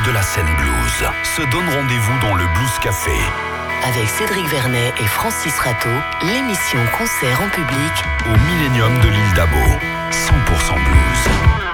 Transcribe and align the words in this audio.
de 0.00 0.10
la 0.10 0.22
scène 0.22 0.48
blues 0.56 1.10
se 1.22 1.42
donnent 1.50 1.68
rendez-vous 1.68 2.18
dans 2.20 2.34
le 2.34 2.44
Blues 2.54 2.78
Café. 2.80 3.10
Avec 3.84 4.08
Cédric 4.08 4.46
Vernet 4.46 4.94
et 4.98 5.06
Francis 5.06 5.58
Rateau, 5.58 5.90
l'émission 6.22 6.80
Concert 6.96 7.40
en 7.42 7.48
public 7.50 7.92
au 8.26 8.38
Millennium 8.46 8.98
de 9.00 9.08
l'île 9.08 9.34
d'Abo. 9.34 9.56
100% 10.10 10.74
blues. 10.74 11.71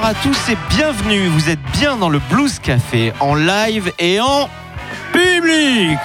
Bonsoir 0.00 0.16
à 0.16 0.22
tous 0.22 0.52
et 0.52 0.56
bienvenue. 0.70 1.26
Vous 1.26 1.50
êtes 1.50 1.58
bien 1.72 1.96
dans 1.96 2.08
le 2.08 2.20
Blues 2.30 2.60
Café 2.60 3.12
en 3.18 3.34
live 3.34 3.90
et 3.98 4.20
en 4.20 4.48
public. 5.12 5.98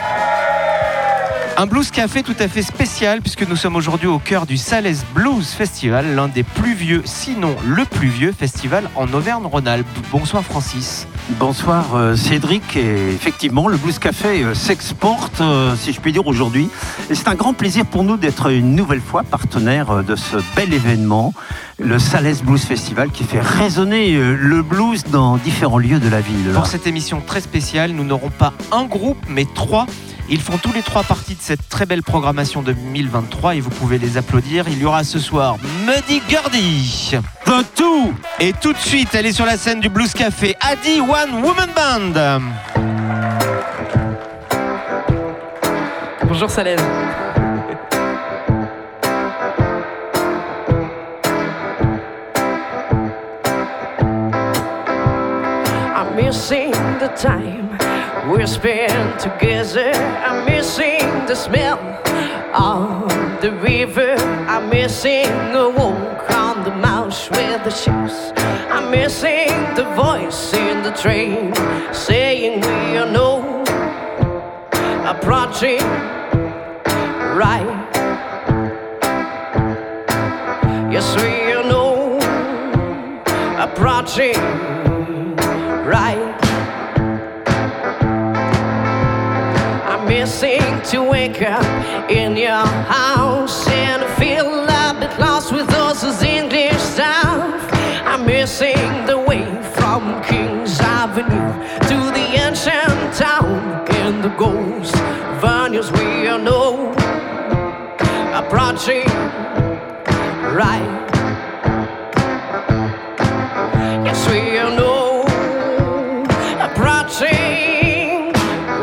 Un 1.57 1.67
blues 1.67 1.91
café 1.91 2.23
tout 2.23 2.35
à 2.39 2.47
fait 2.47 2.63
spécial 2.63 3.21
puisque 3.21 3.47
nous 3.47 3.55
sommes 3.55 3.75
aujourd'hui 3.75 4.07
au 4.07 4.17
cœur 4.17 4.47
du 4.47 4.57
Sales 4.57 4.95
Blues 5.13 5.47
Festival, 5.47 6.15
l'un 6.15 6.27
des 6.27 6.41
plus 6.41 6.73
vieux, 6.73 7.03
sinon 7.05 7.55
le 7.67 7.85
plus 7.85 8.07
vieux 8.07 8.31
festival 8.31 8.89
en 8.95 9.13
Auvergne-Rhône-Alpes. 9.13 9.85
Bonsoir 10.09 10.43
Francis. 10.43 11.05
Bonsoir 11.29 11.95
euh, 11.95 12.15
Cédric. 12.15 12.75
Et 12.75 13.09
effectivement, 13.13 13.67
le 13.67 13.77
Blues 13.77 13.97
Café 13.97 14.43
euh, 14.43 14.53
s'exporte, 14.53 15.39
euh, 15.41 15.75
si 15.75 15.93
je 15.93 16.01
puis 16.01 16.11
dire, 16.11 16.27
aujourd'hui. 16.27 16.69
Et 17.09 17.15
c'est 17.15 17.27
un 17.27 17.35
grand 17.35 17.53
plaisir 17.53 17.85
pour 17.85 18.03
nous 18.03 18.17
d'être 18.17 18.51
une 18.51 18.75
nouvelle 18.75 19.01
fois 19.01 19.23
partenaire 19.23 20.03
de 20.03 20.15
ce 20.15 20.37
bel 20.55 20.73
événement, 20.73 21.33
le 21.79 21.97
Sales 21.97 22.35
Blues 22.43 22.63
Festival, 22.63 23.09
qui 23.09 23.23
fait 23.23 23.39
résonner 23.39 24.13
le 24.13 24.61
blues 24.61 25.03
dans 25.05 25.37
différents 25.37 25.77
lieux 25.77 25.99
de 25.99 26.09
la 26.09 26.21
ville. 26.21 26.51
Pour 26.53 26.67
cette 26.67 26.87
émission 26.87 27.21
très 27.25 27.41
spéciale, 27.41 27.91
nous 27.91 28.03
n'aurons 28.03 28.29
pas 28.29 28.53
un 28.71 28.85
groupe, 28.85 29.23
mais 29.29 29.45
trois 29.45 29.85
ils 30.29 30.39
font 30.39 30.57
tous 30.57 30.71
les 30.71 30.81
trois 30.83 31.03
parties 31.03 31.35
de 31.35 31.41
cette 31.41 31.67
très 31.67 31.85
belle 31.85 32.01
programmation 32.01 32.61
de 32.61 32.71
2023 32.71 33.55
et 33.55 33.59
vous 33.59 33.69
pouvez 33.69 33.97
les 33.97 34.15
applaudir. 34.17 34.65
Il 34.69 34.79
y 34.79 34.85
aura 34.85 35.03
ce 35.03 35.19
soir 35.19 35.57
Muddy 35.85 36.21
Gurdy. 36.29 37.17
Two. 37.61 38.15
Et 38.39 38.51
tout 38.51 38.73
de 38.73 38.77
suite, 38.79 39.13
elle 39.13 39.27
est 39.27 39.31
sur 39.31 39.45
la 39.45 39.57
scène 39.57 39.79
du 39.79 39.87
Blues 39.87 40.11
Café, 40.11 40.57
Adi 40.59 40.99
One 41.01 41.43
Woman 41.43 41.69
Band. 41.75 42.41
Bonjour 46.23 46.49
Salem. 46.49 46.79
I'm 55.95 56.15
missing 56.15 56.71
the 56.99 57.09
time 57.15 57.77
we 58.31 58.47
spend 58.47 59.19
together. 59.19 59.91
I'm 60.25 60.45
missing 60.45 61.25
the 61.27 61.35
smell 61.35 61.77
of 62.55 63.11
the 63.41 63.51
river. 63.61 64.15
I'm 64.47 64.69
missing 64.69 65.27
a 65.53 65.69
walk 65.69 66.32
the 66.63 66.75
mouse 66.75 67.29
with 67.29 67.63
the 67.65 67.69
ships. 67.69 68.31
I'm 68.71 68.89
missing 68.89 69.49
the 69.75 69.83
voice 69.95 70.53
in 70.53 70.81
the 70.81 70.91
train 70.91 71.53
saying 71.93 72.61
we 72.61 72.97
are 72.97 73.09
no 73.09 73.63
approaching 75.05 75.81
right. 77.35 77.89
Yes, 80.89 81.15
we 81.17 81.51
are 81.51 81.63
no 81.63 82.17
approaching 83.59 84.39
right. 85.85 86.39
I'm 89.85 90.07
missing 90.07 90.81
to 90.91 91.03
wake 91.03 91.41
up 91.41 92.09
in 92.09 92.37
your 92.37 92.65
house 92.65 93.67
the 104.51 104.99
venues 105.41 105.89
we 105.97 106.27
are 106.27 106.39
no 106.39 106.91
approaching 108.33 109.07
right. 110.53 111.09
Yes, 114.05 114.27
we 114.29 114.57
are 114.57 114.75
no 114.75 115.21
approaching 116.67 118.33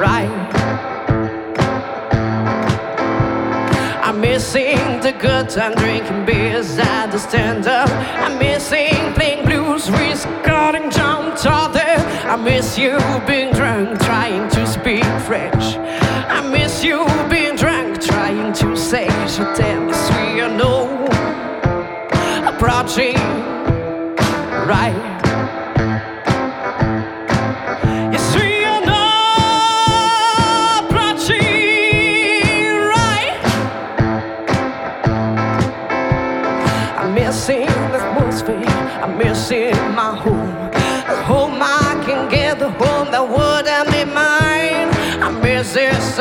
right. 0.01 0.31
I'm 4.03 4.21
missing 4.21 4.79
the 5.01 5.13
good 5.13 5.51
time 5.51 5.75
drinking 5.75 6.25
beers 6.25 6.79
at 6.79 7.11
the 7.13 7.19
stand 7.19 7.67
up. 7.67 7.91
I'm 8.25 8.39
missing 8.39 9.13
playing 9.13 9.45
blues, 9.45 9.91
recording 9.91 10.91
John 10.91 11.37
Tother. 11.37 11.81
I 12.33 12.37
miss 12.37 12.79
you 12.79 12.99
being 13.27 13.53
drunk, 13.53 14.00
fresh. 15.31 15.77
I 15.77 16.41
miss 16.51 16.83
you 16.83 17.07
being 17.31 17.55
drunk, 17.55 18.03
trying 18.03 18.53
to 18.55 18.77
say 18.77 19.07
so 19.29 19.45
damn 19.55 19.87
sweet. 19.93 20.43
I 20.43 20.57
know 20.57 21.07
approaching 22.49 23.15
right. 24.67 25.10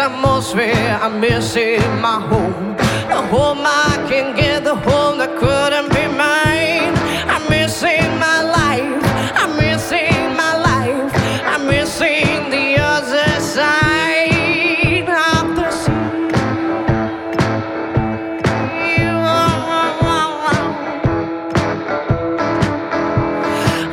Atmosphere. 0.09 0.99
I'm 1.01 1.19
missing 1.19 1.81
my 2.01 2.19
home. 2.19 2.75
The 3.09 3.21
home 3.33 3.61
I 3.61 4.05
can 4.09 4.35
get, 4.35 4.63
the 4.63 4.75
home 4.75 5.17
that 5.19 5.37
couldn't 5.37 5.89
be 5.89 6.05
mine. 6.07 6.93
I'm 7.33 7.45
missing 7.49 8.09
my 8.19 8.41
life. 8.59 9.03
I'm 9.41 9.55
missing 9.57 10.35
my 10.35 10.53
life. 10.69 11.11
I'm 11.45 11.67
missing 11.67 12.49
the 12.49 12.79
other 12.79 13.29
side 13.41 15.09
of 15.09 15.55
the 15.55 15.71
sea. 15.71 15.89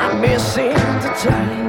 I'm 0.04 0.20
missing 0.20 0.74
the 1.04 1.12
time 1.24 1.65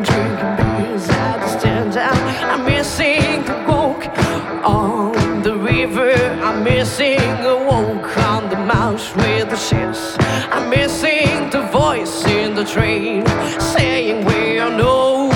missing 6.87 7.19
a 7.43 7.55
walk 7.65 8.17
on 8.17 8.49
the 8.49 8.55
mouse 8.55 9.13
with 9.13 9.49
the 9.49 9.57
ships. 9.57 10.15
I'm 10.53 10.69
missing 10.69 11.49
the 11.49 11.67
voice 11.69 12.25
in 12.25 12.55
the 12.55 12.63
train 12.63 13.25
saying 13.59 14.25
we 14.25 14.57
are 14.57 14.71
no 14.71 15.29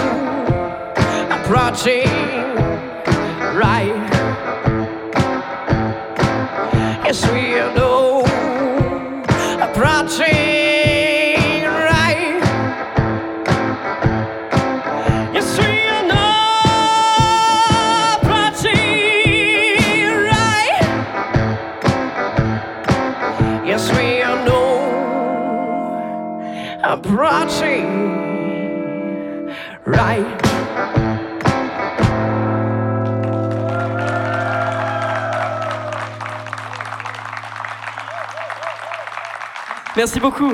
approaching 1.29 2.20
Merci 40.01 40.19
beaucoup. 40.19 40.53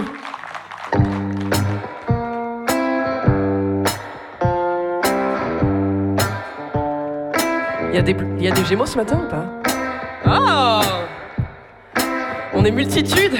Il 7.89 7.95
y, 7.95 7.97
a 7.97 8.01
des, 8.01 8.15
il 8.37 8.43
y 8.43 8.47
a 8.47 8.51
des 8.51 8.65
Gémeaux 8.65 8.85
ce 8.85 8.97
matin 8.97 9.21
ou 9.23 9.29
pas? 9.29 9.45
Oh 10.25 10.81
On 12.53 12.65
est 12.65 12.71
multitude 12.71 13.37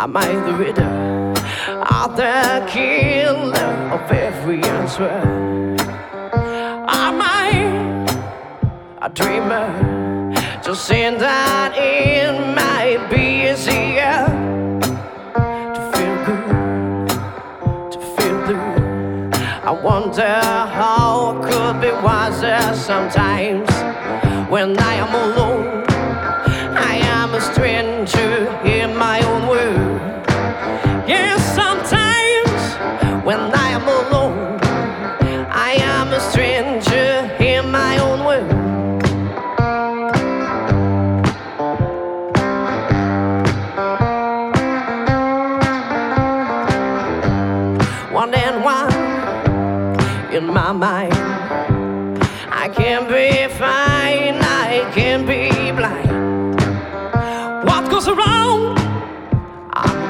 am 0.00 0.16
I 0.16 0.32
the 0.46 0.54
reader? 0.54 0.92
Are 1.68 2.08
the 2.08 2.66
killer 2.66 3.72
of 3.94 4.10
every 4.10 4.62
answer? 4.62 5.12
Am 7.04 7.20
I 7.20 7.50
a 9.02 9.10
dreamer? 9.10 9.68
Just 10.64 10.86
saying 10.86 11.18
that 11.18 11.74
it 11.76 12.32
might 12.60 13.10
be 13.10 13.50
easier 13.50 14.24
to 15.74 15.80
feel 15.92 16.16
good, 16.28 17.08
to 17.92 17.98
feel 18.14 18.36
blue. 18.46 18.72
I 19.70 19.72
wonder 19.84 20.40
how 20.80 21.36
I 21.36 21.46
could 21.46 21.76
be 21.82 21.92
wiser 22.06 22.74
sometimes 22.74 23.68
when 24.48 24.78
I 24.78 24.94
am 24.94 25.14
alone. 25.14 25.49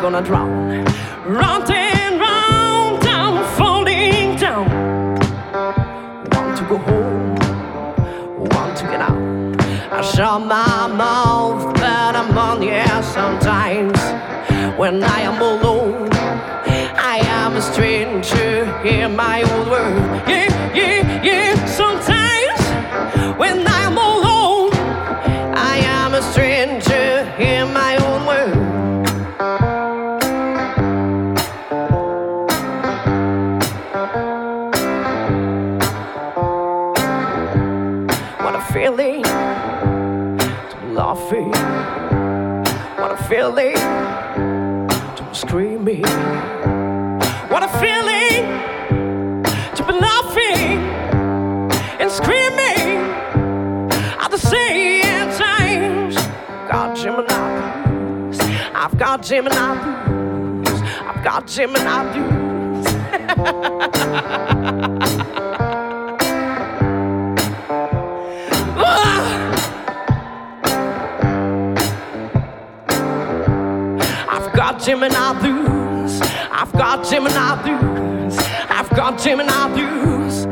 I'm 0.00 0.12
gonna 0.12 0.26
drown. 0.26 0.82
Round 1.26 1.70
and 1.70 2.18
round, 2.18 3.02
down, 3.02 3.44
falling 3.58 4.34
down. 4.36 4.66
Want 6.32 6.56
to 6.56 6.64
go 6.64 6.78
home, 6.78 7.34
want 8.48 8.78
to 8.78 8.84
get 8.84 9.02
out. 9.02 9.92
I 9.92 10.00
shut 10.00 10.40
my 10.40 10.86
mouth, 10.86 11.74
but 11.74 12.16
I'm 12.16 12.38
on 12.38 12.60
the 12.60 12.70
air 12.70 13.02
sometimes. 13.02 14.00
When 14.78 15.04
I 15.04 15.20
am 15.20 15.38
alone, 15.42 16.08
I 16.14 17.20
am 17.22 17.56
a 17.56 17.60
stranger 17.60 18.74
in 18.82 19.14
my 19.14 19.42
own 19.42 19.68
world. 19.68 20.22
Yeah, 20.26 20.74
yeah, 20.74 21.22
yeah. 21.22 21.66
Sometimes 21.66 22.58
when 23.38 23.66
I 23.66 23.69
Gemini 57.28 57.82
blues. 57.84 58.40
I've 58.74 58.98
got 58.98 59.22
Gemini 59.22 59.82
blues. 59.82 60.82
I've 60.82 61.24
got 61.24 61.46
Gemini 61.46 62.12
blues. 62.12 62.86
I've 74.28 74.52
got 74.54 74.80
Gemini 74.80 75.40
blues. 75.40 76.20
I've 76.50 76.72
got 76.72 77.04
Gemini 77.04 77.62
blues. 77.62 78.38
I've 78.70 78.90
got 78.90 79.18
Gemini 79.18 79.68
blues. 79.74 80.46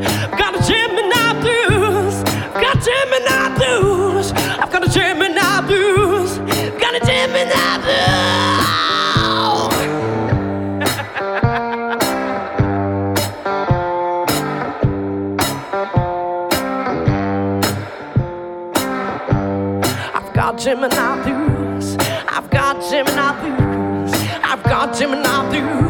Gemini 20.59 21.23
blues. 21.23 21.95
I've 22.27 22.49
got 22.49 22.81
Gemini 22.91 23.31
blues. 23.39 24.11
I've 24.43 24.61
got 24.63 24.93
Gemini 24.93 25.49
blues. 25.49 25.88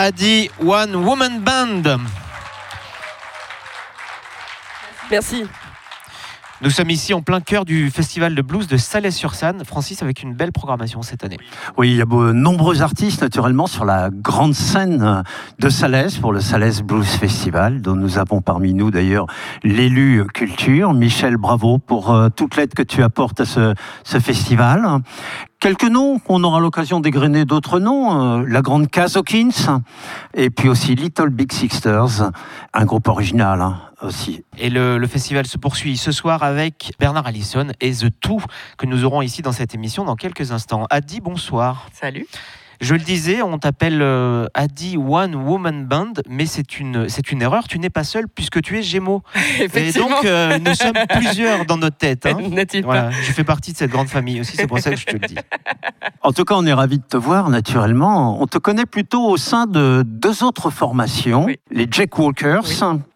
Adi 0.00 0.48
One 0.56 1.04
Woman 1.04 1.44
Band. 1.44 1.84
Merci. 5.10 5.44
Nous 6.62 6.68
sommes 6.68 6.90
ici 6.90 7.14
en 7.14 7.22
plein 7.22 7.40
cœur 7.40 7.64
du 7.64 7.90
festival 7.90 8.34
de 8.34 8.42
blues 8.42 8.66
de 8.66 8.76
Salais-sur-Sanne. 8.76 9.64
Francis, 9.64 10.02
avec 10.02 10.22
une 10.22 10.34
belle 10.34 10.52
programmation 10.52 11.00
cette 11.00 11.24
année. 11.24 11.38
Oui, 11.78 11.92
il 11.92 11.96
y 11.96 12.02
a 12.02 12.04
de 12.04 12.32
nombreux 12.32 12.82
artistes 12.82 13.22
naturellement 13.22 13.66
sur 13.66 13.86
la 13.86 14.10
grande 14.12 14.52
scène 14.52 15.22
de 15.58 15.68
Salès 15.70 16.18
pour 16.18 16.34
le 16.34 16.40
Salès 16.40 16.82
Blues 16.82 17.06
Festival, 17.06 17.80
dont 17.80 17.94
nous 17.94 18.18
avons 18.18 18.42
parmi 18.42 18.74
nous 18.74 18.90
d'ailleurs 18.90 19.24
l'élu 19.62 20.26
culture, 20.34 20.92
Michel 20.92 21.38
Bravo, 21.38 21.78
pour 21.78 22.12
euh, 22.12 22.28
toute 22.28 22.56
l'aide 22.56 22.74
que 22.74 22.82
tu 22.82 23.02
apportes 23.02 23.40
à 23.40 23.46
ce, 23.46 23.74
ce 24.04 24.18
festival. 24.18 24.86
Quelques 25.60 25.84
noms, 25.84 26.20
on 26.28 26.44
aura 26.44 26.60
l'occasion 26.60 27.00
d'égrener 27.00 27.46
d'autres 27.46 27.80
noms. 27.80 28.40
euh, 28.40 28.44
la 28.46 28.60
Grande 28.60 28.90
Case 28.90 29.16
Hawkins, 29.16 29.80
et 30.34 30.50
puis 30.50 30.68
aussi 30.68 30.94
Little 30.94 31.30
Big 31.30 31.52
Sisters, 31.52 32.30
un 32.74 32.84
groupe 32.84 33.08
original 33.08 33.60
hein, 33.62 33.78
aussi. 34.02 34.44
Et 34.58 34.70
le, 34.70 34.98
le 34.98 35.06
festival 35.06 35.46
se 35.46 35.58
poursuit 35.58 35.96
ce 35.96 36.12
soir 36.12 36.42
avec 36.42 36.92
Bernard 36.98 37.26
Allison 37.26 37.68
et 37.80 37.92
The 37.92 38.08
Two, 38.20 38.40
que 38.78 38.86
nous 38.86 39.04
aurons 39.04 39.22
ici 39.22 39.42
dans 39.42 39.52
cette 39.52 39.74
émission 39.74 40.04
dans 40.04 40.16
quelques 40.16 40.52
instants. 40.52 40.86
Adi, 40.90 41.20
bonsoir. 41.20 41.88
Salut. 41.92 42.26
Je 42.80 42.94
le 42.94 43.00
disais, 43.00 43.42
on 43.42 43.58
t'appelle 43.58 44.00
euh, 44.00 44.46
Adi 44.54 44.96
One 44.96 45.34
Woman 45.34 45.84
Band, 45.86 46.12
mais 46.28 46.46
c'est 46.46 46.78
une, 46.80 47.08
c'est 47.10 47.30
une 47.30 47.42
erreur. 47.42 47.68
Tu 47.68 47.78
n'es 47.78 47.90
pas 47.90 48.04
seul 48.04 48.24
puisque 48.26 48.62
tu 48.62 48.78
es 48.78 48.82
Gémeaux. 48.82 49.22
Et 49.74 49.92
donc, 49.92 50.24
euh, 50.24 50.58
nous 50.58 50.74
sommes 50.74 50.94
plusieurs 51.10 51.66
dans 51.66 51.76
notre 51.76 51.98
tête. 51.98 52.24
hein. 52.26 52.36
Voilà, 52.84 53.10
je 53.10 53.32
fais 53.32 53.44
partie 53.44 53.72
de 53.72 53.76
cette 53.76 53.90
grande 53.90 54.08
famille 54.08 54.40
aussi, 54.40 54.56
c'est 54.56 54.66
pour 54.66 54.78
ça 54.78 54.90
que 54.90 54.96
je 54.96 55.04
te 55.06 55.12
le 55.12 55.18
dis. 55.20 55.36
En 56.22 56.32
tout 56.32 56.44
cas, 56.44 56.54
on 56.56 56.64
est 56.66 56.72
ravis 56.72 56.98
de 56.98 57.04
te 57.04 57.16
voir, 57.16 57.50
naturellement. 57.50 58.40
On 58.40 58.46
te 58.46 58.58
connaît 58.58 58.86
plutôt 58.86 59.26
au 59.28 59.36
sein 59.36 59.66
de 59.66 60.02
deux 60.06 60.42
autres 60.42 60.70
formations, 60.70 61.44
Oui. 61.44 61.58
les 61.70 61.86
Jack 61.90 62.18
Walkers 62.18 62.62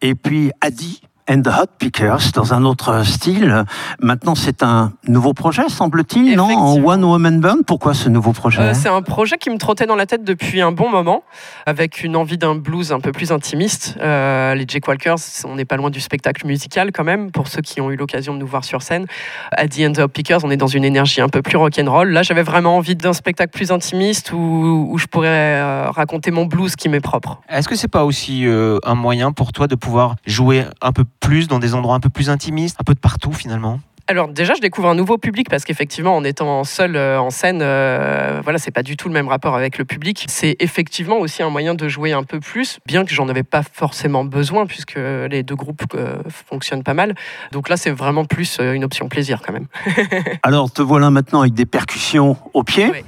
et 0.03 0.15
puis 0.15 0.51
Adi 0.61 1.01
and 1.29 1.43
the 1.43 1.49
Hot 1.49 1.71
Pickers, 1.79 2.33
dans 2.35 2.53
un 2.53 2.65
autre 2.65 3.05
style. 3.05 3.65
Maintenant, 4.01 4.35
c'est 4.35 4.63
un 4.63 4.93
nouveau 5.09 5.33
projet, 5.33 5.69
semble-t-il, 5.69 6.37
non? 6.37 6.51
En. 6.55 6.75
One 6.85 7.05
Woman 7.05 7.41
Band. 7.41 7.59
Pourquoi 7.67 7.95
ce 7.95 8.09
nouveau 8.09 8.33
projet? 8.33 8.61
Euh, 8.61 8.75
c'est 8.75 8.89
un 8.89 9.03
projet 9.03 9.39
qui 9.39 9.51
me 9.51 9.59
trottait 9.59 9.87
dans 9.87 9.97
la 9.97 10.07
tête 10.07 10.25
depuis 10.25 10.61
un 10.61 10.73
bon 10.73 10.91
moment, 10.91 11.23
avec 11.67 12.03
une 12.05 12.17
envie 12.17 12.37
d'un 12.37 12.55
blues 12.55 12.93
un 12.93 13.01
peu 13.01 13.13
plus 13.13 13.33
intimiste. 13.33 13.97
Euh, 14.01 14.55
les 14.55 14.65
Jake 14.69 14.87
Walkers, 14.87 15.17
on 15.45 15.55
n'est 15.55 15.65
pas 15.65 15.77
loin 15.77 15.91
du 15.91 16.01
spectacle 16.01 16.47
musical 16.47 16.93
quand 16.93 17.05
même, 17.05 17.31
pour 17.31 17.49
ceux 17.49 17.63
qui 17.63 17.81
ont 17.81 17.91
eu 17.91 17.97
l'occasion 17.97 18.35
de 18.35 18.39
nous 18.39 18.47
voir 18.47 18.65
sur 18.65 18.83
scène. 18.83 19.07
À 19.53 19.67
The 19.67 19.81
End 19.81 20.03
of 20.03 20.11
Pickers, 20.11 20.45
on 20.45 20.51
est 20.51 20.57
dans 20.57 20.67
une 20.67 20.85
énergie 20.85 21.21
un 21.21 21.29
peu 21.29 21.41
plus 21.43 21.57
rock'n'roll. 21.57 22.11
Là, 22.11 22.23
j'avais 22.23 22.43
vraiment 22.43 22.77
envie 22.77 22.97
d'un 22.97 23.13
spectacle 23.13 23.53
plus 23.53 23.73
intimiste 23.73 24.33
où, 24.33 24.89
où 24.91 24.99
je 24.99 25.07
pourrais 25.07 25.29
euh, 25.29 25.91
raconter 25.91 26.31
mon 26.31 26.45
blues 26.45 26.77
qui 26.77 26.89
m'est 26.89 27.01
propre. 27.01 27.41
Est-ce 27.49 27.69
que 27.69 27.77
c'est 27.77 27.89
pas 27.89 28.05
aussi 28.05 28.47
euh, 28.47 28.79
un 28.85 28.95
moyen 28.95 29.33
pour 29.33 29.53
toi 29.53 29.67
de 29.67 29.75
pouvoir 29.75 30.17
jouer 30.27 30.65
un 30.83 30.93
peu 30.93 31.05
plus 31.25 31.49
dans 31.49 31.59
des 31.59 31.75
endroits 31.75 31.95
un 31.95 32.01
peu 32.01 32.11
plus 32.11 32.29
intimistes, 32.29 32.77
un 32.81 32.85
peu 32.85 32.93
de 32.93 32.99
partout 32.99 33.33
finalement 33.33 33.81
Alors 34.07 34.29
déjà, 34.29 34.53
je 34.53 34.61
découvre 34.61 34.89
un 34.89 34.95
nouveau 34.95 35.17
public 35.17 35.49
parce 35.49 35.65
qu'effectivement, 35.65 36.15
en 36.15 36.25
étant 36.25 36.63
seul 36.65 36.95
euh, 36.95 37.19
en 37.19 37.31
scène, 37.31 37.61
euh, 37.63 38.41
voilà, 38.45 38.59
c'est 38.59 38.71
pas 38.71 38.83
du 38.83 38.99
tout 38.99 39.09
le 39.09 39.15
même 39.15 39.29
rapport 39.29 39.57
avec 39.57 39.79
le 39.79 39.87
public. 39.87 40.27
C'est 40.29 40.57
effectivement 40.61 41.17
aussi 41.17 41.43
un 41.43 41.49
moyen 41.49 41.75
de 41.75 41.89
jouer 41.89 42.13
un 42.13 42.23
peu 42.23 42.39
plus, 42.39 42.81
bien 42.85 43.07
que 43.07 43.15
j'en 43.15 43.31
avais 43.31 43.43
pas 43.43 43.63
forcément 43.63 44.23
besoin 44.27 44.67
puisque 44.67 44.97
les 44.97 45.43
deux 45.43 45.55
groupes 45.57 45.85
euh, 45.95 46.17
fonctionnent 46.29 46.83
pas 46.83 46.93
mal. 46.93 47.15
Donc 47.53 47.71
là, 47.71 47.79
c'est 47.79 47.93
vraiment 47.93 48.27
plus 48.27 48.59
euh, 48.61 48.75
une 48.75 48.85
option 48.85 49.09
plaisir 49.09 49.41
quand 49.41 49.55
même. 49.55 49.69
Alors, 50.43 50.71
te 50.71 50.83
voilà 50.83 51.09
maintenant 51.11 51.41
avec 51.41 51.55
des 51.55 51.67
percussions 51.67 52.37
au 52.53 52.63
pied, 52.63 52.91
Oui. 52.93 53.05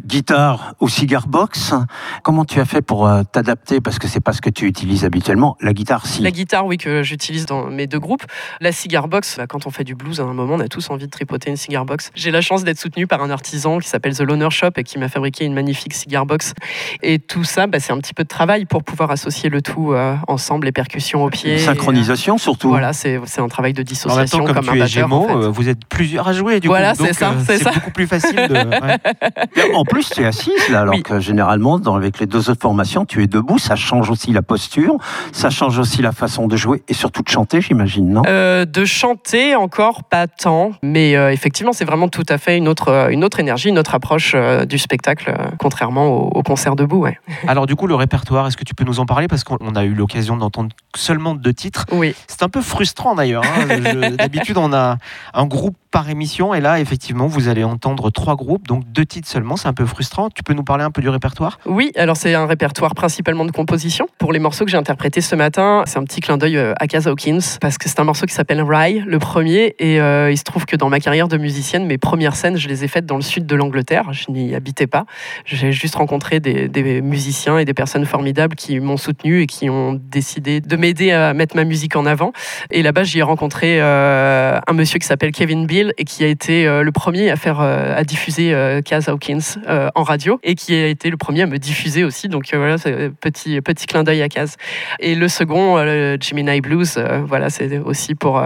guitare 0.06 0.74
ou 0.80 0.88
cigar 0.88 1.28
box. 1.28 1.74
Comment 2.22 2.46
tu 2.46 2.60
as 2.60 2.64
fait 2.64 2.80
pour 2.80 3.10
t'adapter? 3.30 3.82
Parce 3.82 3.98
que 3.98 4.08
c'est 4.08 4.20
pas 4.20 4.32
ce 4.32 4.40
que 4.40 4.48
tu 4.48 4.66
utilises 4.66 5.04
habituellement. 5.04 5.58
La 5.60 5.74
guitare, 5.74 6.06
si. 6.06 6.22
La 6.22 6.30
guitare, 6.30 6.64
oui, 6.64 6.78
que 6.78 7.02
j'utilise 7.02 7.44
dans 7.44 7.66
mes 7.66 7.86
deux 7.86 8.00
groupes. 8.00 8.24
La 8.60 8.72
cigar 8.72 9.08
box, 9.08 9.36
bah, 9.36 9.46
quand 9.46 9.65
on 9.66 9.70
fait 9.70 9.84
du 9.84 9.94
blues, 9.94 10.20
à 10.20 10.24
un 10.24 10.32
moment, 10.32 10.54
on 10.54 10.60
a 10.60 10.68
tous 10.68 10.90
envie 10.90 11.06
de 11.06 11.10
tripoter 11.10 11.50
une 11.50 11.56
cigar 11.56 11.84
box. 11.84 12.10
J'ai 12.14 12.30
la 12.30 12.40
chance 12.40 12.64
d'être 12.64 12.78
soutenu 12.78 13.06
par 13.06 13.22
un 13.22 13.30
artisan 13.30 13.78
qui 13.78 13.88
s'appelle 13.88 14.14
The 14.16 14.20
Loner 14.22 14.50
Shop 14.50 14.70
et 14.76 14.84
qui 14.84 14.98
m'a 14.98 15.08
fabriqué 15.08 15.44
une 15.44 15.54
magnifique 15.54 15.94
cigar 15.94 16.26
box. 16.26 16.54
Et 17.02 17.18
tout 17.18 17.44
ça, 17.44 17.66
bah, 17.66 17.80
c'est 17.80 17.92
un 17.92 17.98
petit 17.98 18.14
peu 18.14 18.22
de 18.22 18.28
travail 18.28 18.64
pour 18.64 18.82
pouvoir 18.84 19.10
associer 19.10 19.48
le 19.50 19.62
tout 19.62 19.92
euh, 19.92 20.14
ensemble, 20.28 20.66
les 20.66 20.72
percussions 20.72 21.24
au 21.24 21.30
pied. 21.30 21.54
Une 21.54 21.58
synchronisation 21.58 22.38
surtout. 22.38 22.68
Voilà, 22.68 22.92
c'est 22.92 23.20
c'est 23.26 23.40
un 23.40 23.48
travail 23.48 23.72
de 23.72 23.80
En 23.80 23.82
même 23.82 23.86
dissociation 23.86 24.38
temps, 24.38 24.44
comme, 24.46 24.54
comme, 24.54 24.64
tu 24.64 24.70
un 24.70 24.74
es 24.74 24.78
batteur. 24.78 24.88
Gémeaux, 24.88 25.24
en 25.24 25.28
fait. 25.28 25.46
euh, 25.46 25.48
vous 25.50 25.68
êtes 25.68 25.84
plusieurs 25.88 26.28
à 26.28 26.32
jouer 26.32 26.60
du 26.60 26.68
Voilà, 26.68 26.92
coup. 26.92 26.98
Donc, 26.98 27.06
c'est 27.08 27.12
ça, 27.14 27.30
euh, 27.30 27.42
c'est 27.46 27.58
ça. 27.58 27.70
beaucoup 27.72 27.90
plus 27.90 28.06
facile 28.06 28.36
de. 28.36 28.54
ouais. 29.62 29.74
En 29.74 29.84
plus, 29.84 30.10
tu 30.10 30.22
es 30.22 30.26
assise 30.26 30.68
là, 30.70 30.80
alors 30.82 30.94
Oui. 30.94 31.02
que 31.02 31.18
généralement, 31.20 31.78
dans, 31.78 31.94
avec 31.96 32.18
les 32.20 32.26
deux 32.26 32.50
autres 32.50 32.60
formations, 32.62 33.04
tu 33.04 33.22
es 33.22 33.26
debout. 33.26 33.58
Ça 33.58 33.74
change 33.76 34.10
aussi 34.10 34.32
la 34.32 34.42
posture, 34.42 34.96
ça 35.32 35.50
change 35.50 35.78
aussi 35.78 36.02
la 36.02 36.12
façon 36.12 36.46
de 36.46 36.56
jouer 36.56 36.82
et 36.88 36.94
surtout 36.94 37.22
de 37.22 37.28
chanter, 37.28 37.60
j'imagine, 37.60 38.08
non? 38.10 38.22
Euh, 38.26 38.64
de 38.64 38.84
chanter 38.84 39.55
encore 39.56 40.04
pas 40.04 40.26
tant, 40.26 40.72
mais 40.82 41.16
euh, 41.16 41.32
effectivement 41.32 41.72
c'est 41.72 41.84
vraiment 41.84 42.08
tout 42.08 42.24
à 42.28 42.38
fait 42.38 42.56
une 42.56 42.68
autre, 42.68 42.88
euh, 42.88 43.08
une 43.08 43.24
autre 43.24 43.40
énergie, 43.40 43.68
une 43.68 43.78
autre 43.78 43.94
approche 43.94 44.32
euh, 44.34 44.64
du 44.64 44.78
spectacle, 44.78 45.34
contrairement 45.58 46.06
au, 46.08 46.28
au 46.28 46.42
concert 46.42 46.76
debout. 46.76 46.98
Ouais. 46.98 47.18
Alors 47.48 47.66
du 47.66 47.74
coup, 47.76 47.86
le 47.86 47.94
répertoire, 47.94 48.46
est-ce 48.46 48.56
que 48.56 48.64
tu 48.64 48.74
peux 48.74 48.84
nous 48.84 49.00
en 49.00 49.06
parler? 49.06 49.28
Parce 49.28 49.44
qu'on 49.44 49.56
on 49.60 49.74
a 49.74 49.84
eu 49.84 49.94
l'occasion 49.94 50.36
d'entendre 50.36 50.70
seulement 50.94 51.34
deux 51.34 51.54
titres. 51.54 51.86
Oui. 51.92 52.14
C'est 52.26 52.42
un 52.42 52.48
peu 52.48 52.60
frustrant 52.62 53.14
d'ailleurs. 53.14 53.44
hein. 53.44 54.10
D'habitude, 54.18 54.58
on 54.58 54.72
a 54.72 54.98
un 55.34 55.46
groupe 55.46 55.76
par 55.96 56.10
émission 56.10 56.52
et 56.52 56.60
là, 56.60 56.78
effectivement, 56.78 57.26
vous 57.26 57.48
allez 57.48 57.64
entendre 57.64 58.10
trois 58.10 58.36
groupes, 58.36 58.68
donc 58.68 58.82
deux 58.92 59.06
titres 59.06 59.28
seulement. 59.28 59.56
C'est 59.56 59.68
un 59.68 59.72
peu 59.72 59.86
frustrant. 59.86 60.28
Tu 60.28 60.42
peux 60.42 60.52
nous 60.52 60.62
parler 60.62 60.84
un 60.84 60.90
peu 60.90 61.00
du 61.00 61.08
répertoire? 61.08 61.58
Oui, 61.64 61.90
alors 61.96 62.18
c'est 62.18 62.34
un 62.34 62.44
répertoire 62.44 62.94
principalement 62.94 63.46
de 63.46 63.50
composition. 63.50 64.06
Pour 64.18 64.34
les 64.34 64.38
morceaux 64.38 64.66
que 64.66 64.70
j'ai 64.70 64.76
interprétés 64.76 65.22
ce 65.22 65.34
matin, 65.34 65.84
c'est 65.86 65.96
un 65.96 66.04
petit 66.04 66.20
clin 66.20 66.36
d'œil 66.36 66.58
euh, 66.58 66.74
à 66.78 66.86
Kaz 66.86 67.08
Hawkins, 67.08 67.40
parce 67.62 67.78
que 67.78 67.88
c'est 67.88 67.98
un 67.98 68.04
morceau 68.04 68.26
qui 68.26 68.34
s'appelle 68.34 68.60
Rye, 68.60 69.04
le 69.06 69.18
premier, 69.18 69.74
et 69.78 69.98
euh, 69.98 70.30
il 70.30 70.36
se 70.36 70.44
trouve 70.44 70.66
que 70.66 70.76
dans 70.76 70.90
ma 70.90 71.00
carrière 71.00 71.28
de 71.28 71.38
musicienne, 71.38 71.86
mes 71.86 71.96
premières 71.96 72.36
scènes, 72.36 72.58
je 72.58 72.68
les 72.68 72.84
ai 72.84 72.88
faites 72.88 73.06
dans 73.06 73.16
le 73.16 73.22
sud 73.22 73.46
de 73.46 73.56
l'Angleterre. 73.56 74.12
Je 74.12 74.30
n'y 74.30 74.54
habitais 74.54 74.86
pas. 74.86 75.06
J'ai 75.46 75.72
juste 75.72 75.94
rencontré 75.94 76.40
des, 76.40 77.00
musiciens 77.00 77.56
et 77.56 77.64
des 77.64 77.72
personnes 77.72 78.04
formidables 78.04 78.54
qui 78.54 78.80
m'ont 78.80 78.98
soutenu 78.98 79.40
et 79.40 79.46
qui 79.46 79.70
ont 79.70 79.98
décidé 79.98 80.60
de 80.60 80.76
m'aider 80.76 81.12
à 81.12 81.32
mettre 81.32 81.56
ma 81.56 81.64
musique 81.64 81.96
en 81.96 82.04
avant. 82.04 82.32
Et 82.70 82.82
là-bas, 82.82 83.04
j'y 83.04 83.20
ai 83.20 83.22
rencontré 83.22 83.80
euh, 83.80 84.60
un 84.66 84.72
monsieur 84.74 84.98
qui 84.98 85.06
s'appelle 85.06 85.32
Kevin 85.32 85.64
Bill 85.64 85.85
et 85.98 86.04
qui 86.04 86.24
a 86.24 86.26
été 86.26 86.66
euh, 86.66 86.82
le 86.82 86.92
premier 86.92 87.30
à 87.30 87.36
faire, 87.36 87.60
euh, 87.60 87.94
à 87.96 88.04
diffuser 88.04 88.54
Kaz 88.84 89.08
Hawkins 89.08 89.58
euh, 89.66 89.88
en 89.94 90.02
radio 90.02 90.38
et 90.42 90.54
qui 90.54 90.74
a 90.74 90.86
été 90.86 91.10
le 91.10 91.16
premier 91.16 91.42
à 91.42 91.46
me 91.46 91.58
diffuser 91.58 92.04
aussi. 92.04 92.28
Donc 92.28 92.54
voilà, 92.54 92.76
petit 93.20 93.60
petit 93.60 93.86
clin 93.86 94.04
d'œil 94.04 94.22
à 94.22 94.28
Kaz. 94.28 94.56
Et 95.00 95.14
le 95.14 95.28
second, 95.28 95.76
le 95.78 96.16
Gemini 96.20 96.60
Blues, 96.60 96.98
voilà, 97.26 97.50
c'est 97.50 97.78
aussi 97.78 98.14
pour 98.14 98.42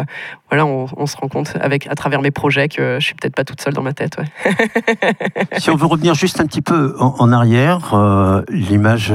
voilà, 0.48 0.66
on, 0.66 1.06
se 1.06 1.16
rend 1.16 1.28
compte 1.28 1.54
avec 1.60 1.86
à 1.86 1.94
travers 1.94 2.20
mes 2.20 2.30
projets 2.30 2.68
que 2.68 2.98
je 2.98 3.04
suis 3.04 3.14
peut-être 3.14 3.34
pas 3.34 3.44
toute 3.44 3.60
seule 3.60 3.74
dans 3.74 3.82
ma 3.82 3.92
tête. 3.92 4.16
Si 5.58 5.70
on 5.70 5.76
veut 5.76 5.86
revenir 5.86 6.14
juste 6.14 6.40
un 6.40 6.46
petit 6.46 6.62
peu 6.62 6.94
en, 6.98 7.32
arrière, 7.32 7.94
l'image 8.48 9.12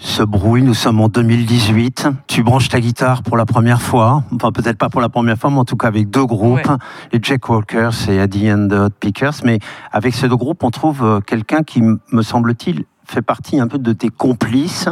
se 0.00 0.22
brouille. 0.22 0.62
Nous 0.62 0.74
sommes 0.74 1.00
en 1.00 1.08
2018. 1.08 2.08
Tu 2.26 2.42
branches 2.42 2.68
ta 2.68 2.80
guitare 2.80 3.22
pour 3.22 3.36
la 3.36 3.46
première 3.46 3.80
fois. 3.82 4.24
Enfin, 4.34 4.50
peut-être 4.50 4.78
pas 4.78 4.88
pour 4.88 5.00
la 5.00 5.08
première 5.08 5.36
fois, 5.36 5.50
mais 5.50 5.58
en 5.58 5.64
tout 5.64 5.76
cas 5.76 5.88
avec 5.88 6.10
deux 6.10 6.24
groupes, 6.26 6.66
Ouais. 6.66 6.76
les 7.12 7.20
Jack 7.22 7.48
Walkers 7.48 8.08
et 8.08 8.18
Addy 8.20 8.50
and 8.50 8.68
the 8.68 8.72
Hot 8.72 8.90
Pickers. 8.98 9.34
Mais 9.44 9.58
avec 9.92 10.14
ces 10.14 10.28
deux 10.28 10.36
groupes, 10.36 10.62
on 10.64 10.70
trouve 10.70 11.04
euh, 11.04 11.20
quelqu'un 11.20 11.62
qui, 11.62 11.82
me 11.82 12.22
semble-t-il, 12.22 12.84
fait 13.10 13.22
partie 13.22 13.58
un 13.60 13.66
peu 13.68 13.78
de 13.78 13.92
tes 13.92 14.08
complices. 14.08 14.88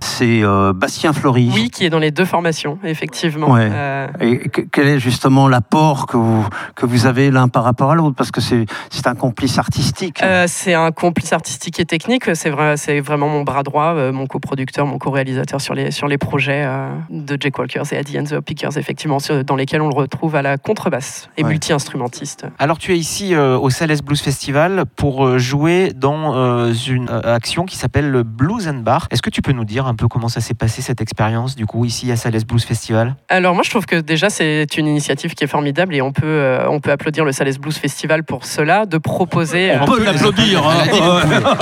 C'est 0.00 0.42
euh, 0.42 0.72
Bastien 0.72 1.12
Flory. 1.12 1.50
Oui, 1.54 1.70
qui 1.70 1.84
est 1.84 1.90
dans 1.90 1.98
les 1.98 2.10
deux 2.10 2.24
formations, 2.24 2.78
effectivement. 2.84 3.50
Ouais. 3.52 3.68
Euh, 3.70 4.06
Et 4.20 4.38
que- 4.38 4.62
quel 4.62 4.88
est 4.88 4.98
justement 4.98 5.48
l'apport 5.48 6.06
que 6.06 6.16
vous, 6.16 6.46
que 6.74 6.86
vous 6.86 7.06
avez 7.06 7.30
l'un 7.30 7.48
par 7.48 7.64
rapport 7.64 7.90
à 7.90 7.94
l'autre? 7.94 8.14
Parce 8.16 8.30
que 8.30 8.40
c'est 8.40 8.64
c'est 8.90 9.06
un 9.06 9.14
complice 9.14 9.58
artistique. 9.58 10.22
Euh, 10.22 10.44
c'est 10.48 10.74
un 10.74 10.90
complice 10.92 11.32
artistique 11.32 11.78
et 11.80 11.84
technique. 11.84 12.34
C'est 12.34 12.50
vrai, 12.50 12.76
c'est 12.76 13.00
vraiment 13.00 13.28
mon 13.28 13.42
bras 13.42 13.62
droit, 13.62 13.94
euh, 13.94 14.12
mon 14.12 14.26
coproducteur, 14.26 14.86
mon 14.86 14.98
co-réalisateur 14.98 15.60
sur 15.60 15.74
les 15.74 15.90
sur 15.90 16.08
les 16.08 16.18
projets 16.18 16.64
euh, 16.66 16.88
de 17.10 17.36
Jake 17.40 17.58
Walkers 17.58 17.92
et 17.92 17.96
Addy 17.98 18.18
and 18.18 18.24
the 18.24 18.40
Pickers, 18.40 18.76
effectivement, 18.78 19.18
sur- 19.18 19.44
dans 19.44 19.56
lesquels 19.56 19.82
on 19.82 19.88
le 19.88 19.94
retrouve 19.94 20.34
à 20.36 20.42
la 20.42 20.56
contrebasse 20.56 21.28
et 21.36 21.42
Ouais. 21.44 21.50
multi-instrumentiste. 21.50 22.46
Alors, 22.58 22.78
tu 22.78 22.92
es 22.92 22.96
ici 22.98 23.34
euh, 23.34 23.58
au 23.58 23.70
Sales 23.70 24.00
Blues 24.02 24.20
Festival 24.20 24.84
pour 24.96 25.38
jouer 25.38 25.92
dans 25.94 26.34
euh, 26.36 26.72
une 26.72 27.08
euh, 27.10 27.34
qui 27.64 27.76
s'appelle 27.76 28.10
le 28.10 28.22
Blues 28.22 28.68
and 28.68 28.80
Bar. 28.80 29.06
Est-ce 29.10 29.22
que 29.22 29.30
tu 29.30 29.42
peux 29.42 29.52
nous 29.52 29.64
dire 29.64 29.86
un 29.86 29.94
peu 29.94 30.08
comment 30.08 30.28
ça 30.28 30.40
s'est 30.40 30.54
passé 30.54 30.82
cette 30.82 31.00
expérience, 31.00 31.56
du 31.56 31.66
coup, 31.66 31.84
ici 31.84 32.10
à 32.12 32.16
Sales 32.16 32.44
Blues 32.44 32.64
Festival? 32.64 33.16
Alors 33.28 33.54
moi, 33.54 33.62
je 33.64 33.70
trouve 33.70 33.86
que 33.86 33.96
déjà 33.96 34.30
c'est 34.30 34.66
une 34.76 34.86
initiative 34.86 35.34
qui 35.34 35.44
est 35.44 35.48
formidable 35.48 35.94
et 35.94 36.02
on 36.02 36.12
peut 36.12 36.26
euh, 36.26 36.68
on 36.68 36.80
peut 36.80 36.90
applaudir 36.90 37.24
le 37.24 37.32
Sales 37.32 37.58
Blues 37.58 37.76
Festival 37.76 38.24
pour 38.24 38.44
cela, 38.44 38.86
de 38.86 38.98
proposer. 38.98 39.72
euh, 39.72 39.78
on 39.82 39.86
peut 39.86 40.02
l'applaudir. 40.04 40.66
hein. 40.66 40.84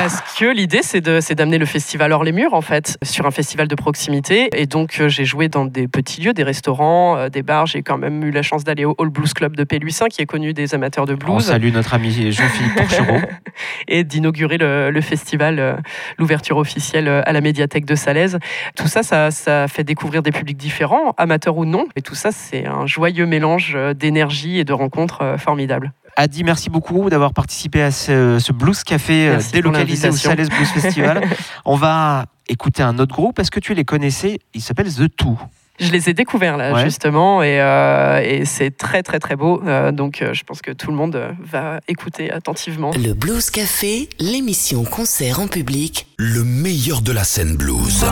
Parce 0.00 0.22
que 0.38 0.46
l'idée, 0.46 0.80
c'est 0.82 1.34
d'amener 1.34 1.58
le 1.58 1.66
festival 1.66 2.12
hors 2.12 2.24
les 2.24 2.32
murs, 2.32 2.54
en 2.54 2.62
fait, 2.62 2.96
sur 3.02 3.26
un 3.26 3.30
festival 3.30 3.68
de 3.68 3.74
proximité. 3.74 4.48
Et 4.56 4.64
donc, 4.64 4.96
euh, 4.98 5.10
j'ai 5.10 5.26
joué 5.26 5.48
dans 5.48 5.66
des 5.66 5.88
petits 5.88 6.22
lieux, 6.22 6.32
des 6.32 6.42
restaurants, 6.42 7.18
euh, 7.18 7.28
des 7.28 7.42
bars. 7.42 7.66
J'ai 7.66 7.82
quand 7.82 7.98
même 7.98 8.24
eu 8.24 8.30
la 8.30 8.40
chance 8.40 8.64
d'aller 8.64 8.86
au 8.86 8.94
Hall 8.96 9.10
Blues 9.10 9.34
Club 9.34 9.56
de 9.56 9.62
Pélussin, 9.62 10.06
qui 10.08 10.22
est 10.22 10.26
connu 10.26 10.54
des 10.54 10.74
amateurs 10.74 11.04
de 11.04 11.12
On 11.12 11.16
blues, 11.34 11.44
salue 11.44 11.70
notre 11.70 11.92
ami 11.92 12.32
Jean-Philippe 12.32 12.76
Porchereau. 12.76 13.18
et 13.88 14.02
d'inaugurer 14.02 14.56
le, 14.56 14.90
le 14.90 15.00
festival, 15.02 15.58
euh, 15.58 15.74
l'ouverture 16.16 16.56
officielle 16.56 17.06
à 17.06 17.32
la 17.34 17.42
médiathèque 17.42 17.84
de 17.84 17.94
Salaise. 17.94 18.38
Tout 18.76 18.88
ça, 18.88 19.02
ça, 19.02 19.30
ça 19.30 19.68
fait 19.68 19.84
découvrir 19.84 20.22
des 20.22 20.32
publics 20.32 20.56
différents, 20.56 21.12
amateurs 21.18 21.58
ou 21.58 21.66
non. 21.66 21.84
Et 21.94 22.00
tout 22.00 22.14
ça, 22.14 22.32
c'est 22.32 22.64
un 22.64 22.86
joyeux 22.86 23.26
mélange 23.26 23.76
d'énergie 23.96 24.60
et 24.60 24.64
de 24.64 24.72
rencontres 24.72 25.34
formidables. 25.36 25.92
Adi, 26.16 26.44
merci 26.44 26.70
beaucoup 26.70 27.08
d'avoir 27.10 27.32
participé 27.32 27.82
à 27.82 27.90
ce, 27.90 28.38
ce 28.38 28.52
Blues 28.52 28.82
Café 28.84 29.28
euh, 29.28 29.32
Merci 29.32 29.52
délocalisé 29.52 30.08
au. 30.08 30.12
Sales 30.12 30.48
Blues 30.48 30.68
Festival. 30.68 31.22
On 31.64 31.76
va 31.76 32.26
écouter 32.48 32.82
un 32.82 32.98
autre 32.98 33.14
groupe. 33.14 33.38
Est-ce 33.38 33.50
que 33.50 33.60
tu 33.60 33.74
les 33.74 33.84
connaissais? 33.84 34.38
Il 34.54 34.60
s'appelle 34.60 34.92
The 34.92 35.14
Two. 35.16 35.38
Je 35.78 35.90
les 35.92 36.10
ai 36.10 36.12
découverts 36.12 36.58
là 36.58 36.74
Ouais. 36.74 36.84
justement 36.84 37.42
et, 37.42 37.58
euh, 37.58 38.20
et 38.22 38.44
c'est 38.44 38.70
très 38.76 39.02
très 39.02 39.18
très 39.18 39.34
beau. 39.34 39.62
Euh, 39.66 39.92
donc 39.92 40.20
euh, 40.20 40.34
je 40.34 40.44
pense 40.44 40.60
que 40.60 40.72
tout 40.72 40.90
le 40.90 40.96
monde 40.96 41.18
va 41.42 41.80
écouter 41.88 42.30
attentivement. 42.30 42.90
Le 43.02 43.14
Blues 43.14 43.48
Café, 43.48 44.10
l'émission 44.18 44.84
concert 44.84 45.40
en 45.40 45.48
public 45.48 46.06
Le 46.18 46.44
meilleur 46.44 47.00
de 47.00 47.12
la 47.12 47.24
scène 47.24 47.56
blues. 47.56 48.04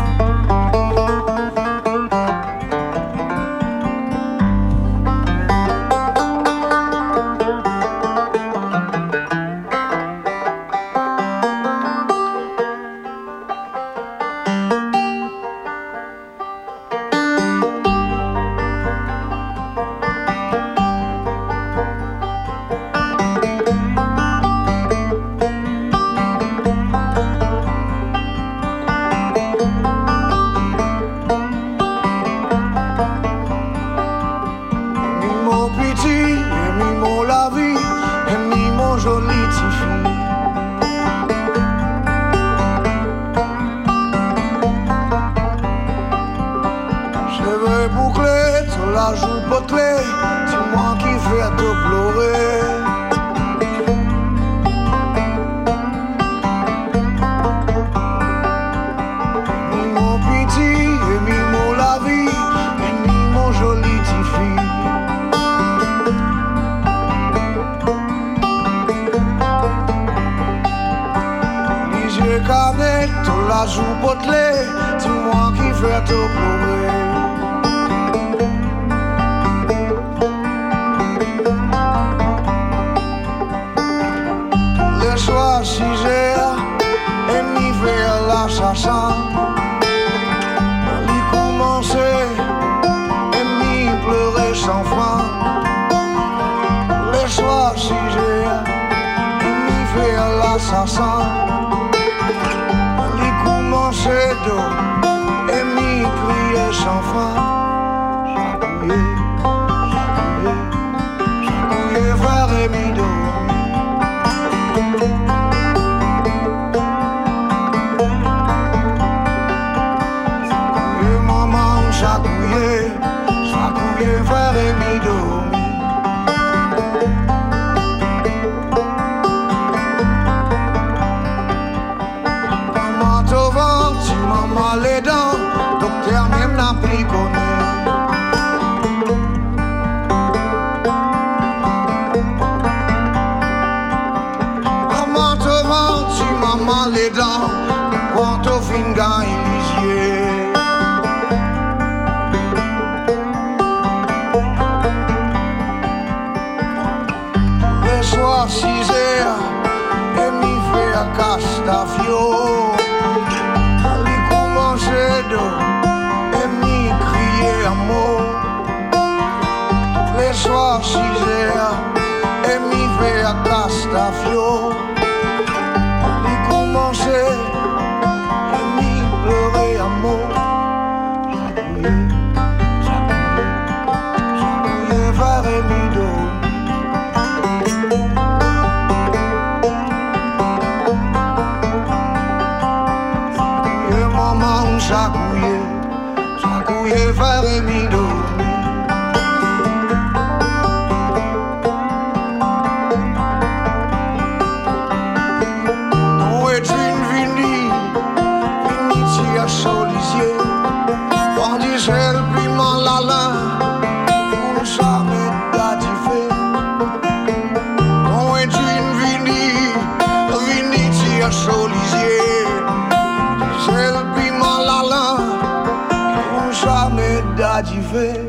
jamais 226.65 227.23
d'arriver. 227.37 228.21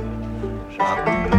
Jamais. 0.77 1.38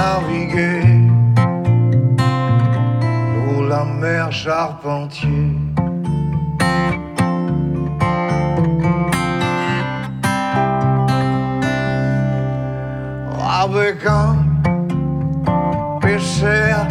naviguer 0.00 0.82
sous 3.44 3.62
la 3.72 3.84
mer 3.84 4.32
charpentier. 4.32 5.52
Avec 13.62 14.06
un 14.06 14.36
pêcheur 16.00 16.86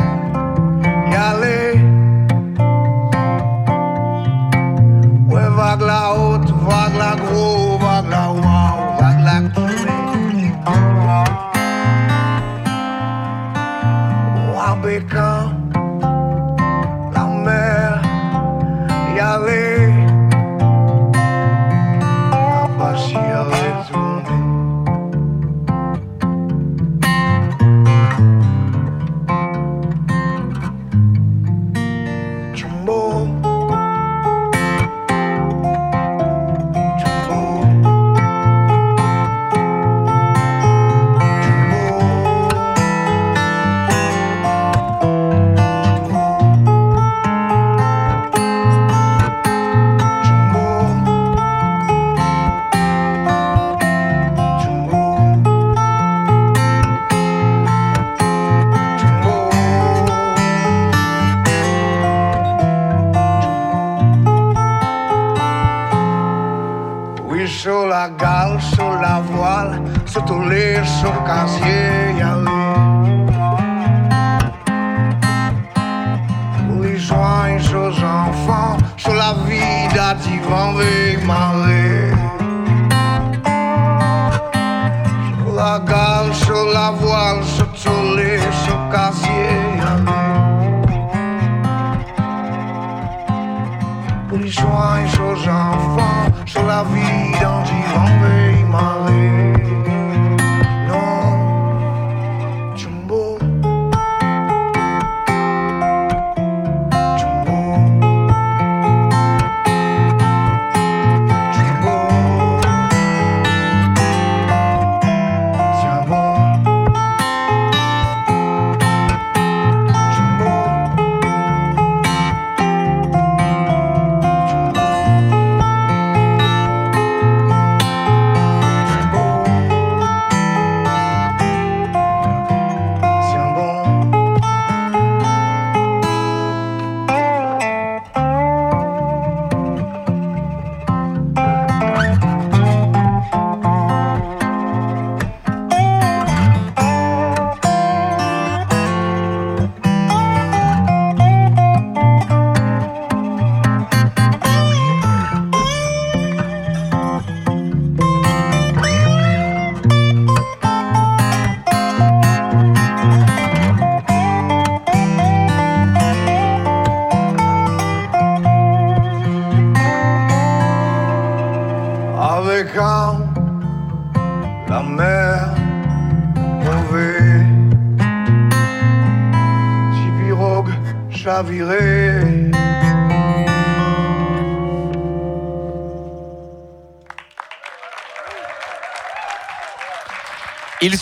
aux 95.30 95.48
enfants, 95.48 96.26
sur 96.46 96.64
la 96.66 96.84
vie 96.84 97.19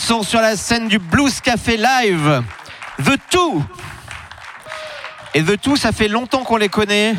sur 0.08 0.40
la 0.40 0.56
scène 0.56 0.88
du 0.88 0.98
Blues 0.98 1.38
Café 1.42 1.76
Live. 1.76 2.42
The 3.04 3.18
Two. 3.30 3.62
Et 5.34 5.42
The 5.42 5.60
Two, 5.60 5.76
ça 5.76 5.92
fait 5.92 6.08
longtemps 6.08 6.44
qu'on 6.44 6.56
les 6.56 6.70
connaît. 6.70 7.14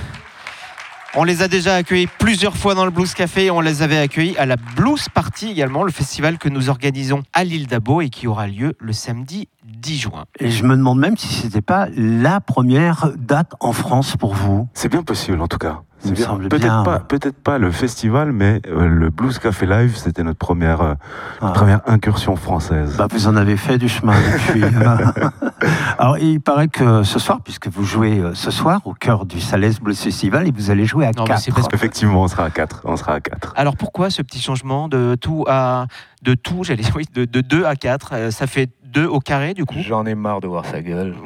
On 1.13 1.23
les 1.23 1.43
a 1.43 1.47
déjà 1.47 1.75
accueillis 1.75 2.07
plusieurs 2.07 2.57
fois 2.57 2.73
dans 2.73 2.85
le 2.85 2.91
Blues 2.91 3.13
Café. 3.13 3.45
et 3.45 3.51
On 3.51 3.61
les 3.61 3.83
avait 3.83 3.99
accueillis 3.99 4.35
à 4.39 4.47
la 4.47 4.55
Blues 4.55 5.07
Party 5.13 5.51
également, 5.51 5.83
le 5.83 5.91
festival 5.91 6.39
que 6.39 6.49
nous 6.49 6.69
organisons 6.69 7.21
à 7.31 7.43
l'île 7.43 7.67
d'Abo 7.67 8.01
et 8.01 8.09
qui 8.09 8.25
aura 8.25 8.47
lieu 8.47 8.75
le 8.79 8.91
samedi 8.91 9.47
10 9.77 9.97
juin. 9.97 10.25
Et 10.39 10.49
je 10.51 10.63
me 10.65 10.75
demande 10.75 10.99
même 10.99 11.17
si 11.17 11.27
c'était 11.33 11.61
pas 11.61 11.87
la 11.95 12.39
première 12.39 13.11
date 13.17 13.53
en 13.59 13.73
France 13.73 14.15
pour 14.17 14.33
vous. 14.33 14.67
C'est 14.73 14.89
bien 14.89 15.03
possible 15.03 15.41
en 15.41 15.47
tout 15.47 15.57
cas. 15.57 15.81
Peut-être 16.01 16.83
pas, 16.85 16.93
ouais. 16.93 16.99
peut-être 17.09 17.35
pas 17.43 17.57
le 17.57 17.71
festival, 17.71 18.31
mais 18.31 18.61
euh, 18.67 18.87
le 18.87 19.09
Blues 19.09 19.37
Café 19.37 19.65
Live, 19.65 19.97
c'était 19.97 20.23
notre 20.23 20.37
première, 20.37 20.79
euh, 20.79 20.93
Ah. 21.41 21.49
première 21.49 21.81
incursion 21.87 22.37
française. 22.37 22.95
Bah, 22.97 23.07
vous 23.11 23.27
en 23.27 23.35
avez 23.35 23.57
fait 23.57 23.77
du 23.77 23.89
chemin 23.89 24.13
depuis. 24.13 24.63
Alors, 25.99 26.17
il 26.17 26.39
paraît 26.39 26.69
que 26.69 27.03
ce 27.03 27.19
soir, 27.19 27.39
puisque 27.43 27.67
vous 27.67 27.83
jouez 27.83 28.19
euh, 28.19 28.33
ce 28.33 28.49
soir 28.49 28.79
au 28.85 28.93
cœur 28.93 29.25
du 29.25 29.41
Salès 29.41 29.77
Blues 29.81 29.99
Festival, 29.99 30.47
et 30.47 30.51
vous 30.51 30.71
allez 30.71 30.85
jouer 30.85 31.05
à 31.05 31.11
Non, 31.11 31.25
mais 31.27 31.35
c'est 31.35 31.47
4. 31.51 31.55
parce 31.55 31.67
que- 31.67 31.75
Effectivement, 31.75 32.21
on 32.23 32.27
sera 32.29 32.45
à 32.45 32.49
4. 32.49 32.81
On 32.85 32.95
sera 32.95 33.13
à 33.15 33.19
4. 33.19 33.53
Alors 33.57 33.75
pourquoi 33.75 34.09
ce 34.09 34.21
petit 34.21 34.39
changement 34.41 34.87
de 34.87 35.15
tout 35.19 35.43
à 35.49 35.87
de 36.21 36.33
tout, 36.33 36.63
j'allais 36.65 36.83
dire, 36.83 36.93
oui, 36.97 37.05
de, 37.13 37.23
de 37.25 37.39
2 37.41 37.63
à 37.65 37.75
4 37.75 38.31
Ça 38.31 38.45
fait 38.47 38.69
2 38.91 39.05
au 39.05 39.19
carré 39.19 39.53
du 39.53 39.65
coup 39.65 39.75
J'en 39.79 40.05
ai 40.05 40.15
marre 40.15 40.41
de 40.41 40.47
voir 40.47 40.65
sa 40.65 40.81
gueule. 40.81 41.15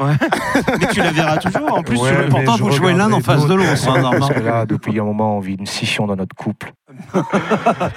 Mais 0.79 0.87
tu 0.91 0.99
la 0.99 1.11
verras 1.11 1.37
toujours 1.37 1.73
en 1.77 1.81
plus. 1.83 1.97
Ouais, 1.99 2.09
sur 2.09 2.19
le- 2.21 2.29
pourtant, 2.29 2.55
je 2.57 2.63
vous 2.63 2.71
jouez 2.71 2.93
l'un 2.93 3.11
en 3.11 3.19
face 3.19 3.45
de 3.47 3.53
l'autre, 3.53 3.89
hein. 3.89 4.11
Parce 4.19 4.33
que 4.33 4.39
là, 4.39 4.65
depuis 4.65 4.99
un 4.99 5.03
moment, 5.03 5.37
on 5.37 5.39
vit 5.39 5.55
une 5.55 5.65
scission 5.65 6.05
dans 6.07 6.15
notre 6.15 6.35
couple. 6.35 6.73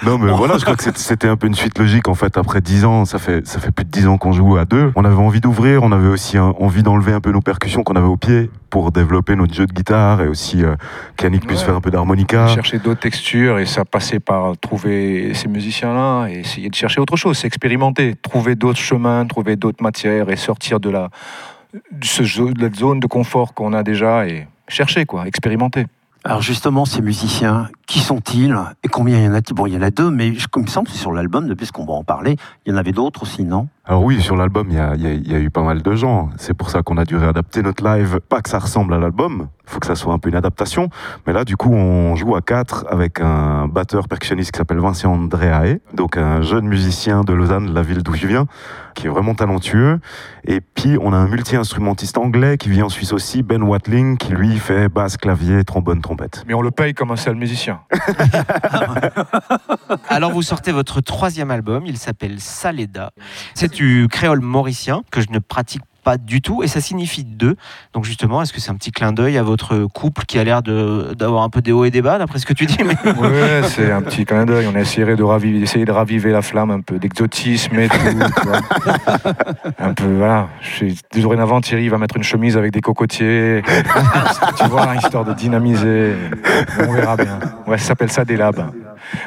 Non, 0.05 0.17
mais 0.17 0.31
voilà, 0.31 0.57
je 0.57 0.63
crois 0.63 0.75
que 0.75 0.83
c'était- 0.83 1.27
un 1.27 1.35
peu 1.35 1.47
une 1.47 1.55
suite 1.55 1.77
logique 1.79 2.07
en 2.07 2.13
fait. 2.13 2.37
Après 2.37 2.61
10 2.61 2.85
ans, 2.85 3.03
ça 3.05 3.17
fait, 3.19 3.45
ça 3.47 3.59
fait 3.59 3.71
plus 3.71 3.83
de 3.85 3.89
10 3.89 4.07
ans 4.07 4.17
qu'on 4.17 4.31
joue 4.31 4.57
à 4.57 4.65
deux. 4.65 4.91
On 4.95 5.03
avait 5.03 5.15
envie 5.15 5.41
d'ouvrir, 5.41 5.83
on 5.83 5.91
avait 5.91 6.07
aussi 6.07 6.37
un- 6.37 6.53
envie 6.59 6.83
d'enlever 6.83 7.11
un 7.13 7.19
peu 7.19 7.31
nos 7.31 7.41
percussions 7.41 7.83
qu'on 7.83 7.95
avait 7.95 8.07
au 8.07 8.17
pied 8.17 8.49
pour 8.69 8.91
développer 8.91 9.35
notre 9.35 9.53
jeu 9.53 9.65
de 9.65 9.73
guitare 9.73 10.21
et 10.21 10.27
aussi 10.27 10.63
euh, 10.63 10.75
qu'Yannick 11.17 11.47
puisse 11.47 11.61
faire 11.61 11.75
un 11.75 11.81
peu 11.81 11.89
d'harmonica. 11.91 12.47
Chercher 12.47 12.79
d'autres 12.79 12.99
textures 12.99 13.59
et 13.59 13.65
ça 13.65 13.83
passait 13.85 14.19
par 14.19 14.57
trouver 14.57 15.33
ces 15.33 15.47
musiciens-là 15.47 16.27
et 16.27 16.39
essayer 16.39 16.69
de 16.69 16.75
chercher 16.75 17.01
autre 17.01 17.15
chose, 17.15 17.37
s'expérimenter, 17.37 18.15
trouver 18.21 18.55
d'autres 18.55 18.79
chemins, 18.79 19.25
trouver 19.25 19.55
d'autres 19.55 19.83
matières 19.83 20.29
et 20.29 20.35
sortir 20.35 20.79
de 20.79 20.89
la, 20.89 21.09
de 21.73 22.05
ce 22.05 22.23
de 22.23 22.61
la 22.61 22.73
zone 22.73 22.99
de 22.99 23.07
confort 23.07 23.53
qu'on 23.53 23.73
a 23.73 23.83
déjà 23.83 24.27
et 24.27 24.47
chercher, 24.67 25.05
quoi, 25.05 25.25
expérimenter. 25.27 25.85
Alors, 26.27 26.41
justement, 26.41 26.83
ces 26.83 27.01
musiciens, 27.01 27.69
qui 27.87 27.99
sont-ils 27.99 28.53
Et 28.83 28.89
combien 28.89 29.17
il 29.17 29.23
y 29.23 29.27
en 29.29 29.33
a? 29.33 29.39
Bon, 29.51 29.65
il 29.65 29.73
y 29.73 29.77
en 29.77 29.81
a 29.81 29.91
deux, 29.91 30.09
mais 30.09 30.27
il 30.27 30.61
me 30.61 30.67
semble 30.67 30.89
que 30.89 30.93
sur 30.93 31.13
l'album, 31.13 31.47
depuis 31.47 31.65
ce 31.65 31.71
qu'on 31.71 31.85
va 31.85 31.93
en 31.93 32.03
parler, 32.03 32.35
il 32.65 32.73
y 32.73 32.75
en 32.75 32.77
avait 32.77 32.91
d'autres 32.91 33.23
aussi, 33.23 33.45
non? 33.45 33.69
Alors 33.87 34.03
oui, 34.03 34.21
sur 34.21 34.35
l'album, 34.35 34.67
il 34.69 34.75
y 34.75 34.79
a, 34.79 34.95
il 34.95 35.01
y 35.01 35.07
a- 35.07 35.13
il 35.13 35.31
y 35.31 35.35
a 35.35 35.39
eu 35.39 35.49
pas 35.49 35.63
mal 35.63 35.81
de 35.81 35.95
gens. 35.95 36.29
C'est 36.37 36.53
pour 36.53 36.69
ça 36.69 36.81
qu'on 36.83 36.97
a 36.97 37.05
dû 37.05 37.15
réadapter 37.15 37.61
notre 37.61 37.81
live. 37.85 38.19
Pas 38.27 38.41
que 38.41 38.49
ça 38.49 38.59
ressemble 38.59 38.93
à 38.93 38.97
l'album, 38.99 39.47
il 39.65 39.69
faut 39.71 39.79
que 39.79 39.87
ça 39.87 39.95
soit 39.95 40.13
un 40.13 40.19
peu 40.19 40.27
une 40.27 40.35
adaptation. 40.35 40.89
Mais 41.25 41.31
là, 41.31 41.45
du 41.45 41.55
coup, 41.55 41.71
on 41.73 42.13
joue 42.17 42.35
à 42.35 42.41
quatre 42.41 42.85
avec 42.89 43.21
un 43.21 43.69
batteur 43.69 44.09
percussionniste 44.09 44.51
qui 44.51 44.57
s'appelle 44.57 44.79
Vincent 44.79 45.13
Andreae, 45.13 45.79
donc 45.93 46.17
un 46.17 46.41
jeune 46.41 46.67
musicien 46.67 47.21
de 47.21 47.31
Lausanne, 47.31 47.73
la 47.73 47.81
ville 47.81 48.03
d'où 48.03 48.13
je 48.13 48.27
viens, 48.27 48.45
qui 48.93 49.07
est 49.07 49.09
vraiment 49.09 49.35
talentueux. 49.35 49.99
Et 50.45 50.59
puis, 50.59 50.97
on 51.01 51.13
a 51.13 51.17
un 51.17 51.27
multi-instrumentiste 51.27 52.17
anglais 52.17 52.57
qui 52.57 52.69
vit 52.69 52.81
en 52.83 52.89
Suisse 52.89 53.13
aussi, 53.13 53.41
Ben 53.41 53.63
Watling, 53.63 54.17
qui 54.17 54.33
lui 54.33 54.57
fait 54.57 54.89
basse, 54.89 55.15
clavier, 55.15 55.63
trombone, 55.63 56.01
trompette. 56.01 56.43
Mais 56.47 56.53
on 56.53 56.61
le 56.61 56.71
paye 56.71 56.93
comme 56.93 57.11
un 57.11 57.15
seul 57.15 57.35
musicien. 57.35 57.79
Alors 60.09 60.31
vous 60.31 60.41
sortez 60.41 60.71
votre 60.73 60.99
troisième 61.01 61.51
album, 61.51 61.83
il 61.85 61.97
s'appelle 61.97 62.39
Saleda. 62.39 63.11
C'est 63.53 63.76
du 63.77 64.07
créole 64.09 64.41
mauricien 64.41 65.03
que 65.11 65.21
je 65.21 65.27
ne 65.29 65.37
pratique 65.37 65.83
pas 66.03 66.17
du 66.17 66.41
tout 66.41 66.63
et 66.63 66.67
ça 66.67 66.81
signifie 66.81 67.23
deux. 67.23 67.55
Donc 67.93 68.05
justement, 68.05 68.41
est-ce 68.41 68.51
que 68.51 68.59
c'est 68.59 68.71
un 68.71 68.75
petit 68.75 68.91
clin 68.91 69.11
d'œil 69.11 69.37
à 69.37 69.43
votre 69.43 69.85
couple 69.85 70.23
qui 70.25 70.39
a 70.39 70.43
l'air 70.43 70.63
d'avoir 70.63 71.43
un 71.43 71.49
peu 71.49 71.61
des 71.61 71.71
hauts 71.71 71.85
et 71.85 71.91
des 71.91 72.01
bas 72.01 72.17
d'après 72.17 72.39
ce 72.39 72.47
que 72.47 72.53
tu 72.53 72.65
dis 72.65 72.77
mais... 72.83 72.97
C'est 73.67 73.91
un 73.91 74.01
petit 74.01 74.25
clin 74.25 74.45
d'œil. 74.45 74.67
On 74.73 74.75
essaierait 74.75 75.15
de 75.15 75.23
raviver, 75.23 75.59
d'essayer 75.59 75.85
de 75.85 75.91
raviver 75.91 76.31
la 76.31 76.41
flamme, 76.41 76.71
un 76.71 76.81
peu 76.81 76.97
d'exotisme 76.97 77.77
et 77.77 77.87
tout. 77.87 77.97
un 79.77 79.93
peu, 79.93 80.15
voilà. 80.15 80.47
Dorénavant, 81.13 81.61
Thierry 81.61 81.89
va 81.89 81.99
mettre 81.99 82.17
une 82.17 82.23
chemise 82.23 82.57
avec 82.57 82.71
des 82.71 82.81
cocotiers. 82.81 83.61
tu 84.57 84.67
vois, 84.69 84.95
histoire 84.95 85.25
de 85.25 85.33
dynamiser. 85.33 86.13
On 86.79 86.93
verra 86.93 87.15
bien. 87.15 87.37
Ouais, 87.67 87.77
ça 87.77 87.89
s'appelle 87.89 88.11
ça 88.11 88.25
des 88.25 88.37
labs. 88.37 88.71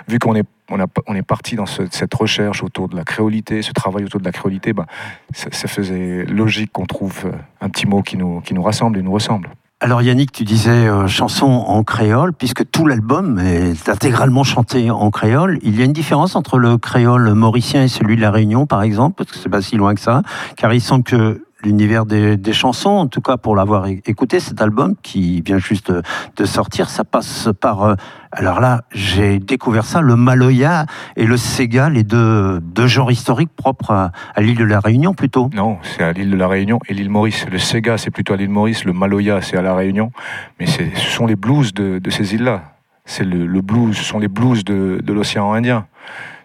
Vu 0.08 0.18
qu'on 0.18 0.34
est, 0.34 0.44
on 0.70 1.14
est 1.14 1.22
parti 1.22 1.56
dans 1.56 1.66
ce- 1.66 1.82
cette 1.90 2.14
recherche 2.14 2.62
autour 2.62 2.88
de 2.88 2.96
la 2.96 3.04
créolité, 3.04 3.62
ce 3.62 3.72
travail 3.72 4.04
autour 4.04 4.20
de 4.20 4.24
la 4.24 4.32
créolité, 4.32 4.72
ben, 4.72 4.86
ça, 5.32 5.48
ça 5.52 5.68
faisait 5.68 6.24
logique 6.26 6.72
qu'on 6.72 6.86
trouve 6.86 7.22
euh, 7.26 7.32
un 7.60 7.68
petit 7.68 7.86
mot 7.86 8.02
qui 8.02 8.16
nous, 8.16 8.40
qui 8.40 8.54
nous 8.54 8.62
rassemble 8.62 8.98
et 8.98 9.02
nous 9.02 9.12
ressemble. 9.12 9.48
Alors 9.82 10.02
Yannick, 10.02 10.30
tu 10.30 10.44
disais 10.44 10.70
euh, 10.70 11.06
chanson 11.08 11.46
en 11.46 11.82
créole, 11.84 12.34
puisque 12.34 12.70
tout 12.70 12.86
l'album 12.86 13.38
est 13.38 13.88
intégralement 13.88 14.44
chanté 14.44 14.90
en 14.90 15.10
créole. 15.10 15.58
Il 15.62 15.78
y 15.78 15.80
a 15.80 15.86
une 15.86 15.94
différence 15.94 16.36
entre 16.36 16.58
le 16.58 16.76
créole 16.76 17.32
mauricien 17.32 17.82
et 17.84 17.88
celui 17.88 18.16
de 18.16 18.20
la 18.20 18.30
Réunion, 18.30 18.66
par 18.66 18.82
exemple, 18.82 19.14
parce 19.16 19.30
que 19.32 19.38
c'est 19.38 19.48
pas 19.48 19.62
si 19.62 19.76
loin 19.76 19.94
que 19.94 20.00
ça, 20.02 20.22
car 20.56 20.74
il 20.74 20.82
semble 20.82 21.04
que 21.04 21.42
l'univers 21.62 22.06
des, 22.06 22.52
chansons, 22.52 22.90
en 22.90 23.06
tout 23.06 23.20
cas 23.20 23.36
pour 23.36 23.54
l'avoir 23.54 23.86
écouté, 23.86 24.40
cet 24.40 24.60
album 24.60 24.94
qui 25.02 25.40
vient 25.42 25.58
juste 25.58 25.92
de, 26.36 26.44
sortir, 26.44 26.90
ça 26.90 27.04
passe 27.04 27.48
par... 27.60 27.82
euh, 27.82 27.94
alors 28.32 28.60
là, 28.60 28.82
j'ai 28.92 29.38
découvert 29.38 29.84
ça, 29.84 30.00
le 30.00 30.16
Maloya 30.16 30.86
et 31.16 31.26
le 31.26 31.36
Sega, 31.36 31.88
les 31.90 32.04
deux, 32.04 32.60
deux 32.60 32.86
genres 32.86 33.10
historiques 33.10 33.54
propres 33.54 33.90
à, 33.90 34.12
l'île 34.40 34.58
de 34.58 34.64
la 34.64 34.80
Réunion 34.80 35.14
plutôt. 35.14 35.50
Non, 35.54 35.78
c'est 35.82 36.02
à 36.02 36.12
l'île 36.12 36.30
de 36.30 36.36
la 36.36 36.48
Réunion 36.48 36.78
et 36.88 36.94
l'île 36.94 37.10
Maurice. 37.10 37.46
Le 37.50 37.58
Sega, 37.58 37.98
c'est 37.98 38.10
plutôt 38.10 38.34
à 38.34 38.36
l'île 38.36 38.50
Maurice. 38.50 38.84
Le 38.84 38.92
Maloya, 38.92 39.42
c'est 39.42 39.56
à 39.56 39.62
la 39.62 39.74
Réunion. 39.74 40.12
Mais 40.58 40.66
ce 40.66 40.82
sont 40.96 41.26
les 41.26 41.36
blues 41.36 41.74
de, 41.74 42.00
ces 42.10 42.34
îles-là. 42.34 42.74
C'est 43.04 43.24
le, 43.24 43.46
blues, 43.60 43.96
ce 43.96 44.04
sont 44.04 44.18
les 44.18 44.28
blues 44.28 44.64
de, 44.64 45.12
l'océan 45.12 45.52
Indien. 45.52 45.86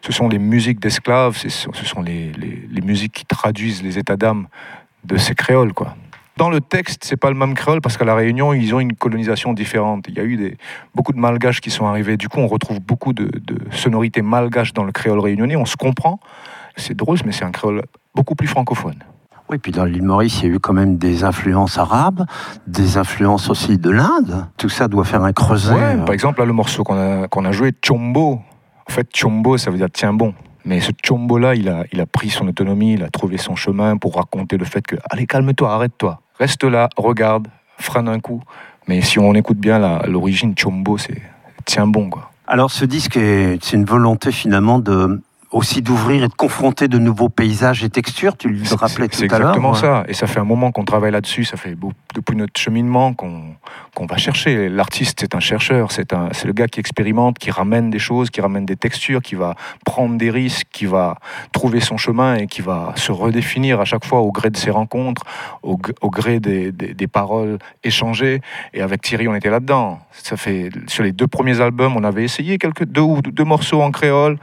Ce 0.01 0.11
sont 0.11 0.27
les 0.27 0.39
musiques 0.39 0.79
d'esclaves, 0.79 1.35
ce 1.35 1.49
sont 1.49 2.01
les 2.01 2.31
musiques 2.83 3.13
qui 3.13 3.25
traduisent 3.25 3.83
les 3.83 3.97
états 3.97 4.17
d'âme 4.17 4.47
de 5.05 5.17
ces 5.17 5.35
créoles, 5.35 5.73
quoi. 5.73 5.95
Dans 6.37 6.49
le 6.49 6.59
texte, 6.59 7.03
c'est 7.05 7.15
pas 7.15 7.29
le 7.29 7.35
même 7.35 7.53
créole 7.53 7.79
parce 7.79 7.95
qu'à 7.95 8.03
la 8.03 8.13
Réunion, 8.13 8.51
ils 8.51 8.75
ont 8.75 8.81
une 8.81 8.93
colonisation 8.93 9.53
différente. 9.53 10.05
Il 10.09 10.15
y 10.15 10.19
a 10.19 10.23
eu 10.23 10.35
des, 10.35 10.57
beaucoup 10.93 11.13
de 11.13 11.17
malgaches 11.17 11.61
qui 11.61 11.71
sont 11.71 11.85
arrivés. 11.85 12.17
Du 12.17 12.27
coup, 12.27 12.39
on 12.39 12.47
retrouve 12.47 12.81
beaucoup 12.81 13.13
de, 13.13 13.25
de 13.25 13.57
sonorités 13.71 14.21
malgaches 14.21 14.73
dans 14.73 14.83
le 14.83 14.91
créole 14.91 15.19
réunionnais. 15.19 15.55
On 15.55 15.65
se 15.65 15.77
comprend. 15.77 16.19
C'est 16.75 16.95
drôle, 16.95 17.19
mais 17.25 17.31
c'est 17.31 17.45
un 17.45 17.51
créole 17.51 17.83
beaucoup 18.13 18.35
plus 18.35 18.47
francophone. 18.47 19.01
Oui, 19.49 19.59
puis 19.59 19.71
dans 19.71 19.85
l'île 19.85 20.03
Maurice, 20.03 20.41
il 20.41 20.49
y 20.49 20.51
a 20.51 20.55
eu 20.55 20.59
quand 20.59 20.73
même 20.73 20.97
des 20.97 21.23
influences 21.23 21.77
arabes, 21.77 22.25
des 22.65 22.97
influences 22.97 23.49
aussi 23.49 23.77
de 23.77 23.91
l'Inde. 23.91 24.47
Tout 24.57 24.69
ça 24.69 24.87
doit 24.87 25.05
faire 25.05 25.23
un 25.23 25.33
creuset. 25.33 25.73
Ouais, 25.73 25.81
euh, 25.81 26.03
par 26.03 26.13
exemple, 26.13 26.39
là, 26.39 26.45
le 26.45 26.53
morceau 26.53 26.83
qu'on 26.83 26.97
a, 26.97 27.27
qu'on 27.27 27.45
a 27.45 27.51
joué, 27.51 27.71
Chombo. 27.85 28.41
En 28.89 28.91
fait, 28.91 29.07
Chombo, 29.13 29.57
ça 29.57 29.69
veut 29.69 29.77
dire 29.77 29.89
tiens 29.93 30.13
bon. 30.13 30.33
Mais 30.65 30.81
ce 30.81 30.91
Chombo-là, 31.05 31.55
il 31.55 31.69
a, 31.69 31.83
il 31.93 32.01
a 32.01 32.05
pris 32.05 32.29
son 32.29 32.47
autonomie, 32.47 32.93
il 32.93 33.03
a 33.03 33.09
trouvé 33.09 33.37
son 33.37 33.55
chemin 33.55 33.97
pour 33.97 34.15
raconter 34.15 34.57
le 34.57 34.65
fait 34.65 34.81
que, 34.85 34.95
allez, 35.09 35.27
calme-toi, 35.27 35.71
arrête-toi. 35.71 36.19
Reste 36.39 36.63
là, 36.63 36.89
regarde, 36.97 37.47
freine 37.77 38.07
un 38.09 38.19
coup. 38.19 38.41
Mais 38.87 39.01
si 39.01 39.19
on 39.19 39.33
écoute 39.35 39.57
bien 39.57 39.79
l'origine, 40.07 40.53
Chombo, 40.57 40.97
c'est 40.97 41.21
tiens 41.65 41.87
bon, 41.87 42.09
quoi. 42.09 42.31
Alors 42.47 42.69
ce 42.71 42.85
disque, 42.85 43.17
est- 43.17 43.57
c'est 43.63 43.75
une 43.77 43.85
volonté 43.85 44.31
finalement 44.31 44.77
de 44.79 45.21
aussi 45.55 45.81
d'ouvrir 45.81 46.21
et 46.25 46.27
de 46.27 46.33
confronter 46.33 46.89
de 46.89 46.97
nouveaux 46.97 47.29
paysages 47.29 47.81
et 47.85 47.89
textures. 47.89 48.35
Tu 48.35 48.49
le 48.49 48.65
C'est- 48.65 48.75
rappelais 48.75 49.07
C'est 49.11 49.27
tout 49.27 49.33
à 49.35 49.39
l'heure. 49.39 49.47
exactement 49.55 49.71
ouais. 49.71 49.79
ça. 49.79 50.03
Et 50.09 50.13
ça 50.13 50.27
fait 50.27 50.41
un 50.41 50.43
moment 50.43 50.71
qu'on 50.73 50.83
travaille 50.83 51.13
là-dessus. 51.13 51.45
Ça 51.45 51.55
fait 51.55 51.77
depuis 52.13 52.35
notre 52.35 52.59
cheminement 52.59 53.13
qu'on 53.13 53.55
qu'on 53.95 54.05
va 54.05 54.17
chercher. 54.17 54.67
L'artiste, 54.67 55.19
c'est 55.21 55.33
un 55.33 55.39
chercheur. 55.39 55.93
C'est 55.93 56.13
c'est 56.33 56.45
le 56.47 56.51
gars 56.53 56.67
qui 56.67 56.81
expérimente, 56.81 57.39
qui 57.39 57.51
ramène 57.51 57.89
des 57.89 57.99
choses, 57.99 58.29
qui 58.29 58.41
ramène 58.41 58.65
des 58.65 58.75
textures, 58.75 59.21
qui 59.21 59.35
va 59.35 59.55
prendre 59.85 60.17
des 60.17 60.29
risques, 60.29 60.67
qui 60.73 60.85
va 60.85 61.15
trouver 61.53 61.79
son 61.79 61.95
chemin 61.95 62.35
et 62.35 62.47
qui 62.47 62.61
va 62.61 62.91
se 62.97 63.13
redéfinir 63.13 63.79
à 63.79 63.85
chaque 63.85 64.03
fois 64.03 64.19
au 64.19 64.33
gré 64.33 64.49
de 64.49 64.57
ses 64.57 64.71
rencontres, 64.71 65.23
au, 65.63 65.77
gré 66.09 66.41
des, 66.41 66.73
des- 66.73 66.93
des 66.93 67.07
paroles 67.07 67.59
échangées. 67.83 68.41
Et 68.73 68.81
avec 68.81 69.01
Thierry, 69.01 69.29
on 69.29 69.35
était 69.35 69.49
là-dedans. 69.49 69.99
Ça 70.11 70.35
fait 70.35 70.69
sur 70.87 71.03
les 71.03 71.13
deux 71.13 71.27
premiers 71.27 71.61
albums, 71.61 71.95
on 71.95 72.03
avait 72.03 72.25
essayé 72.25 72.57
quelques 72.57 72.83
deux 72.83 73.01
ou 73.01 73.21
deux 73.21 73.45
morceaux 73.45 73.81
en 73.81 73.91
créole. 73.91 74.37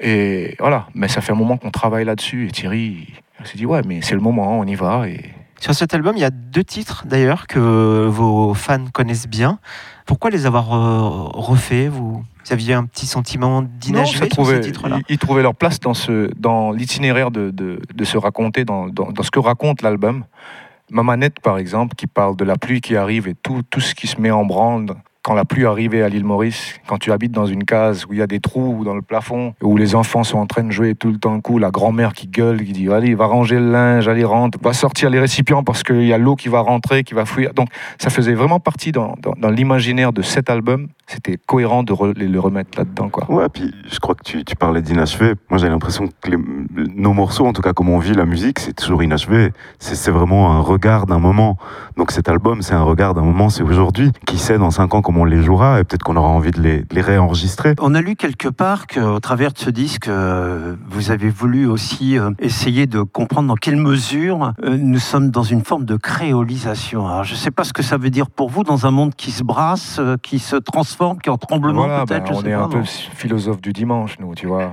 Et 0.00 0.56
voilà, 0.58 0.86
mais 0.94 1.08
ça 1.08 1.20
fait 1.20 1.32
un 1.32 1.36
moment 1.36 1.56
qu'on 1.56 1.70
travaille 1.70 2.04
là-dessus. 2.04 2.48
Et 2.48 2.50
Thierry, 2.50 3.08
s'est 3.44 3.58
dit, 3.58 3.66
ouais, 3.66 3.82
mais 3.86 4.00
c'est 4.02 4.14
le 4.14 4.20
moment, 4.20 4.58
on 4.58 4.64
y 4.64 4.74
va. 4.74 5.08
Et 5.08 5.20
Sur 5.60 5.74
cet 5.74 5.94
album, 5.94 6.16
il 6.16 6.20
y 6.20 6.24
a 6.24 6.30
deux 6.30 6.64
titres 6.64 7.04
d'ailleurs 7.06 7.46
que 7.46 8.06
vos 8.06 8.54
fans 8.54 8.86
connaissent 8.92 9.28
bien. 9.28 9.58
Pourquoi 10.06 10.30
les 10.30 10.46
avoir 10.46 10.72
euh, 10.72 11.28
refaits 11.34 11.88
vous, 11.88 12.24
vous 12.44 12.52
aviez 12.52 12.74
un 12.74 12.84
petit 12.84 13.06
sentiment 13.06 13.62
d'inachevé 13.62 14.28
sur 14.32 14.46
ces 14.46 14.60
titres-là? 14.60 14.98
ils, 15.08 15.14
ils 15.14 15.18
trouvaient 15.18 15.42
leur 15.42 15.54
place 15.54 15.78
dans, 15.78 15.94
ce, 15.94 16.30
dans 16.36 16.72
l'itinéraire 16.72 17.30
de, 17.30 17.50
de, 17.50 17.80
de 17.94 18.04
se 18.04 18.16
raconter, 18.16 18.64
dans, 18.64 18.88
dans, 18.88 19.12
dans 19.12 19.22
ce 19.22 19.30
que 19.30 19.38
raconte 19.38 19.82
l'album. 19.82 20.24
Mamanette, 20.90 21.38
par 21.40 21.58
exemple, 21.58 21.94
qui 21.94 22.06
parle 22.06 22.36
de 22.36 22.44
la 22.44 22.56
pluie 22.56 22.80
qui 22.80 22.96
arrive 22.96 23.28
et 23.28 23.34
tout, 23.34 23.62
tout 23.70 23.80
ce 23.80 23.94
qui 23.94 24.06
se 24.06 24.20
met 24.20 24.32
en 24.32 24.44
branle 24.44 24.86
quand 25.30 25.36
la 25.36 25.44
pluie 25.44 25.64
arrivait 25.64 26.02
à 26.02 26.08
l'île 26.08 26.24
Maurice, 26.24 26.74
quand 26.88 26.98
tu 26.98 27.12
habites 27.12 27.30
dans 27.30 27.46
une 27.46 27.62
case 27.62 28.04
où 28.04 28.12
il 28.12 28.18
y 28.18 28.22
a 28.22 28.26
des 28.26 28.40
trous 28.40 28.82
dans 28.84 28.96
le 28.96 29.00
plafond, 29.00 29.54
où 29.62 29.76
les 29.76 29.94
enfants 29.94 30.24
sont 30.24 30.38
en 30.38 30.46
train 30.46 30.64
de 30.64 30.72
jouer 30.72 30.96
tout 30.96 31.12
le 31.12 31.18
temps 31.18 31.36
le 31.36 31.40
coup, 31.40 31.58
la 31.58 31.70
grand-mère 31.70 32.14
qui 32.14 32.26
gueule, 32.26 32.64
qui 32.64 32.72
dit 32.72 32.90
allez, 32.90 33.14
va 33.14 33.26
ranger 33.26 33.60
le 33.60 33.70
linge, 33.70 34.08
allez, 34.08 34.24
rentre, 34.24 34.58
va 34.60 34.72
sortir 34.72 35.08
les 35.08 35.20
récipients 35.20 35.62
parce 35.62 35.84
qu'il 35.84 36.04
y 36.04 36.12
a 36.12 36.18
l'eau 36.18 36.34
qui 36.34 36.48
va 36.48 36.58
rentrer, 36.62 37.04
qui 37.04 37.14
va 37.14 37.26
fuir. 37.26 37.54
Donc 37.54 37.68
ça 37.98 38.10
faisait 38.10 38.34
vraiment 38.34 38.58
partie 38.58 38.90
dans, 38.90 39.14
l'imaginaire 39.48 40.12
de 40.12 40.22
cet 40.22 40.50
album. 40.50 40.88
C'était 41.06 41.38
cohérent 41.46 41.84
de 41.84 41.94
le 42.16 42.40
remettre 42.40 42.76
là-dedans. 42.76 43.08
Quoi. 43.08 43.30
Ouais, 43.30 43.48
puis 43.48 43.72
je 43.88 44.00
crois 44.00 44.16
que 44.16 44.24
tu, 44.24 44.56
parlais 44.56 44.82
d'inachevé. 44.82 45.34
Moi, 45.48 45.58
j'ai 45.58 45.68
l'impression 45.68 46.08
que 46.20 46.30
nos 46.96 47.12
morceaux, 47.12 47.46
en 47.46 47.52
tout 47.52 47.62
cas, 47.62 47.72
comme 47.72 47.88
on 47.88 47.98
vit 47.98 48.14
la 48.14 48.24
musique, 48.24 48.58
c'est 48.58 48.72
toujours 48.72 49.02
inachevé. 49.02 49.52
C'est 49.78 49.94
c'est 49.94 50.10
vraiment 50.10 50.52
un 50.52 50.60
regard 50.60 51.06
d'un 51.06 51.18
moment. 51.18 51.56
Donc 51.96 52.10
cet 52.10 52.28
album, 52.28 52.62
c'est 52.62 52.74
un 52.74 52.82
regard 52.82 53.14
d'un 53.14 53.22
moment, 53.22 53.48
c'est 53.48 53.62
aujourd'hui. 53.62 54.10
Qui 54.26 54.38
sait 54.38 54.58
dans 54.58 54.70
cinq 54.70 54.94
ans 54.94 55.02
comment 55.02 55.19
on 55.20 55.24
les 55.24 55.42
jouera 55.42 55.80
et 55.80 55.84
peut-être 55.84 56.02
qu'on 56.02 56.16
aura 56.16 56.28
envie 56.28 56.50
de 56.50 56.60
les, 56.60 56.78
de 56.80 56.94
les 56.94 57.00
réenregistrer. 57.00 57.74
On 57.80 57.94
a 57.94 58.00
lu 58.00 58.16
quelque 58.16 58.48
part 58.48 58.86
qu'au 58.86 59.20
travers 59.20 59.52
de 59.52 59.58
ce 59.58 59.70
disque, 59.70 60.08
euh, 60.08 60.76
vous 60.88 61.10
avez 61.10 61.28
voulu 61.28 61.66
aussi 61.66 62.18
euh, 62.18 62.30
essayer 62.38 62.86
de 62.86 63.02
comprendre 63.02 63.48
dans 63.48 63.54
quelle 63.54 63.76
mesure 63.76 64.52
euh, 64.64 64.76
nous 64.78 64.98
sommes 64.98 65.30
dans 65.30 65.42
une 65.42 65.64
forme 65.64 65.84
de 65.84 65.96
créolisation. 65.96 67.06
Alors, 67.06 67.24
je 67.24 67.32
ne 67.34 67.38
sais 67.38 67.50
pas 67.50 67.64
ce 67.64 67.72
que 67.72 67.82
ça 67.82 67.96
veut 67.96 68.10
dire 68.10 68.30
pour 68.30 68.50
vous 68.50 68.64
dans 68.64 68.86
un 68.86 68.90
monde 68.90 69.14
qui 69.14 69.30
se 69.30 69.42
brasse, 69.44 69.98
euh, 70.00 70.16
qui 70.22 70.38
se 70.38 70.56
transforme, 70.56 71.18
qui 71.18 71.28
est 71.28 71.32
en 71.32 71.38
tremblement 71.38 71.86
Voilà, 71.86 72.04
peut-être. 72.06 72.24
ben, 72.24 72.32
je 72.32 72.38
on 72.38 72.40
sais 72.40 72.48
est 72.50 72.54
pas, 72.54 72.62
un 72.62 72.68
peu 72.68 72.82
philosophe 72.84 73.60
du 73.60 73.72
dimanche, 73.72 74.16
nous, 74.20 74.34
tu 74.34 74.46
vois. 74.46 74.72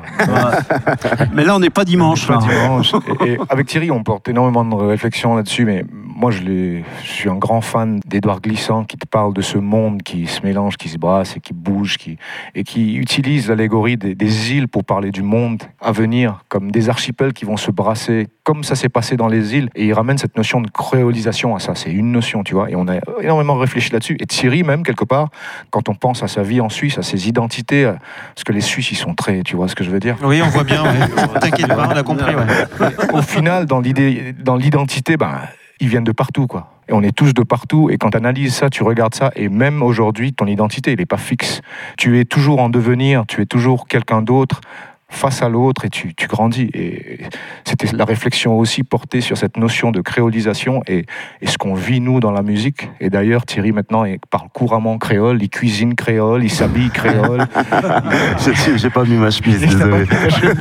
Mais 1.33 1.43
là, 1.43 1.55
on 1.55 1.59
n'est 1.59 1.69
pas 1.69 1.85
dimanche. 1.85 2.27
Pas 2.27 2.35
là. 2.35 2.39
dimanche. 2.39 2.93
Et, 3.25 3.33
et 3.33 3.37
avec 3.49 3.67
Thierry, 3.67 3.91
on 3.91 4.03
porte 4.03 4.27
énormément 4.29 4.63
de 4.65 4.75
réflexions 4.85 5.35
là-dessus, 5.35 5.65
mais 5.65 5.85
moi, 5.91 6.31
je, 6.31 6.81
je 7.03 7.07
suis 7.07 7.29
un 7.29 7.35
grand 7.35 7.61
fan 7.61 7.99
d'Edouard 8.05 8.41
Glissant 8.41 8.83
qui 8.83 8.97
te 8.97 9.07
parle 9.07 9.33
de 9.33 9.41
ce 9.41 9.57
monde 9.57 10.01
qui 10.03 10.26
se 10.29 10.41
mélange, 10.41 10.77
qui 10.77 10.89
se 10.89 10.97
brasse 10.97 11.35
et 11.37 11.39
qui 11.39 11.53
bouge, 11.53 11.97
qui, 11.97 12.17
et 12.55 12.63
qui 12.63 12.95
utilise 12.95 13.49
l'allégorie 13.49 13.97
des, 13.97 14.15
des 14.15 14.53
îles 14.53 14.67
pour 14.67 14.83
parler 14.83 15.11
du 15.11 15.23
monde 15.23 15.63
à 15.81 15.91
venir, 15.91 16.43
comme 16.49 16.71
des 16.71 16.89
archipels 16.89 17.33
qui 17.33 17.45
vont 17.45 17.57
se 17.57 17.71
brasser, 17.71 18.27
comme 18.43 18.63
ça 18.63 18.75
s'est 18.75 18.89
passé 18.89 19.17
dans 19.17 19.27
les 19.27 19.55
îles. 19.55 19.69
Et 19.75 19.85
il 19.85 19.93
ramène 19.93 20.17
cette 20.17 20.37
notion 20.37 20.61
de 20.61 20.69
créolisation 20.69 21.55
à 21.55 21.59
ça. 21.59 21.75
C'est 21.75 21.91
une 21.91 22.11
notion, 22.11 22.43
tu 22.43 22.53
vois. 22.53 22.69
Et 22.69 22.75
on 22.75 22.87
a 22.87 22.95
énormément 23.21 23.55
réfléchi 23.55 23.91
là-dessus. 23.91 24.17
Et 24.19 24.25
Thierry, 24.25 24.63
même, 24.63 24.83
quelque 24.83 25.05
part, 25.05 25.29
quand 25.69 25.89
on 25.89 25.95
pense 25.95 26.23
à 26.23 26.27
sa 26.27 26.43
vie 26.43 26.61
en 26.61 26.69
Suisse, 26.69 26.97
à 26.97 27.03
ses 27.03 27.27
identités, 27.27 27.91
parce 28.35 28.43
que 28.43 28.51
les 28.53 28.61
Suisses, 28.61 28.91
ils 28.91 28.95
sont 28.95 29.13
très, 29.13 29.43
tu 29.43 29.55
vois 29.55 29.67
ce 29.67 29.75
que 29.75 29.83
je 29.83 29.89
veux 29.89 29.99
dire? 29.99 30.17
Oui, 30.23 30.41
on 30.43 30.49
voit 30.49 30.63
bien. 30.63 30.83
ouais. 30.83 31.07
T'inquiète 31.41 31.67
pas, 31.67 31.89
on 31.91 31.95
a 31.95 32.03
compris. 32.03 32.35
ouais. 32.35 32.87
au 33.13 33.21
final, 33.21 33.65
dans 33.65 34.55
l'identité, 34.55 35.17
ben, 35.17 35.41
ils 35.79 35.89
viennent 35.89 36.03
de 36.03 36.11
partout, 36.11 36.47
quoi. 36.47 36.76
Et 36.89 36.93
on 36.93 37.01
est 37.03 37.15
tous 37.15 37.33
de 37.33 37.43
partout. 37.43 37.89
Et 37.89 37.97
quand 37.97 38.11
tu 38.11 38.17
analyses 38.17 38.55
ça, 38.55 38.69
tu 38.69 38.83
regardes 38.83 39.15
ça, 39.15 39.31
et 39.35 39.49
même 39.49 39.83
aujourd'hui, 39.83 40.33
ton 40.33 40.45
identité, 40.45 40.91
elle 40.91 40.99
n'est 40.99 41.05
pas 41.05 41.17
fixe. 41.17 41.61
Tu 41.97 42.19
es 42.19 42.25
toujours 42.25 42.59
en 42.59 42.69
devenir, 42.69 43.25
tu 43.27 43.41
es 43.41 43.45
toujours 43.45 43.87
quelqu'un 43.87 44.21
d'autre 44.21 44.61
face 45.09 45.41
à 45.41 45.49
l'autre 45.49 45.85
et 45.85 45.89
tu, 45.89 46.13
tu 46.15 46.27
grandis. 46.27 46.69
Et 46.73 47.19
c'était 47.65 47.87
la 47.95 48.05
réflexion 48.05 48.57
aussi 48.57 48.83
portée 48.83 49.21
sur 49.21 49.37
cette 49.37 49.57
notion 49.57 49.91
de 49.91 50.01
créolisation 50.01 50.81
et, 50.87 51.05
et 51.41 51.47
ce 51.47 51.57
qu'on 51.57 51.73
vit 51.73 52.01
nous 52.01 52.19
dans 52.19 52.31
la 52.31 52.41
musique. 52.41 52.89
Et 52.99 53.09
d'ailleurs, 53.09 53.45
Thierry 53.45 53.71
maintenant 53.71 54.03
il 54.05 54.19
parle 54.29 54.49
couramment 54.53 54.97
créole, 54.97 55.41
il 55.41 55.49
cuisine 55.49 55.95
créole, 55.95 56.43
il 56.43 56.51
s'habille 56.51 56.89
créole. 56.89 57.47
J'ai 58.75 58.89
pas 58.89 59.03
mis 59.03 59.15
ma 59.15 59.31
chemise, 59.31 59.59
désolé. 59.59 60.05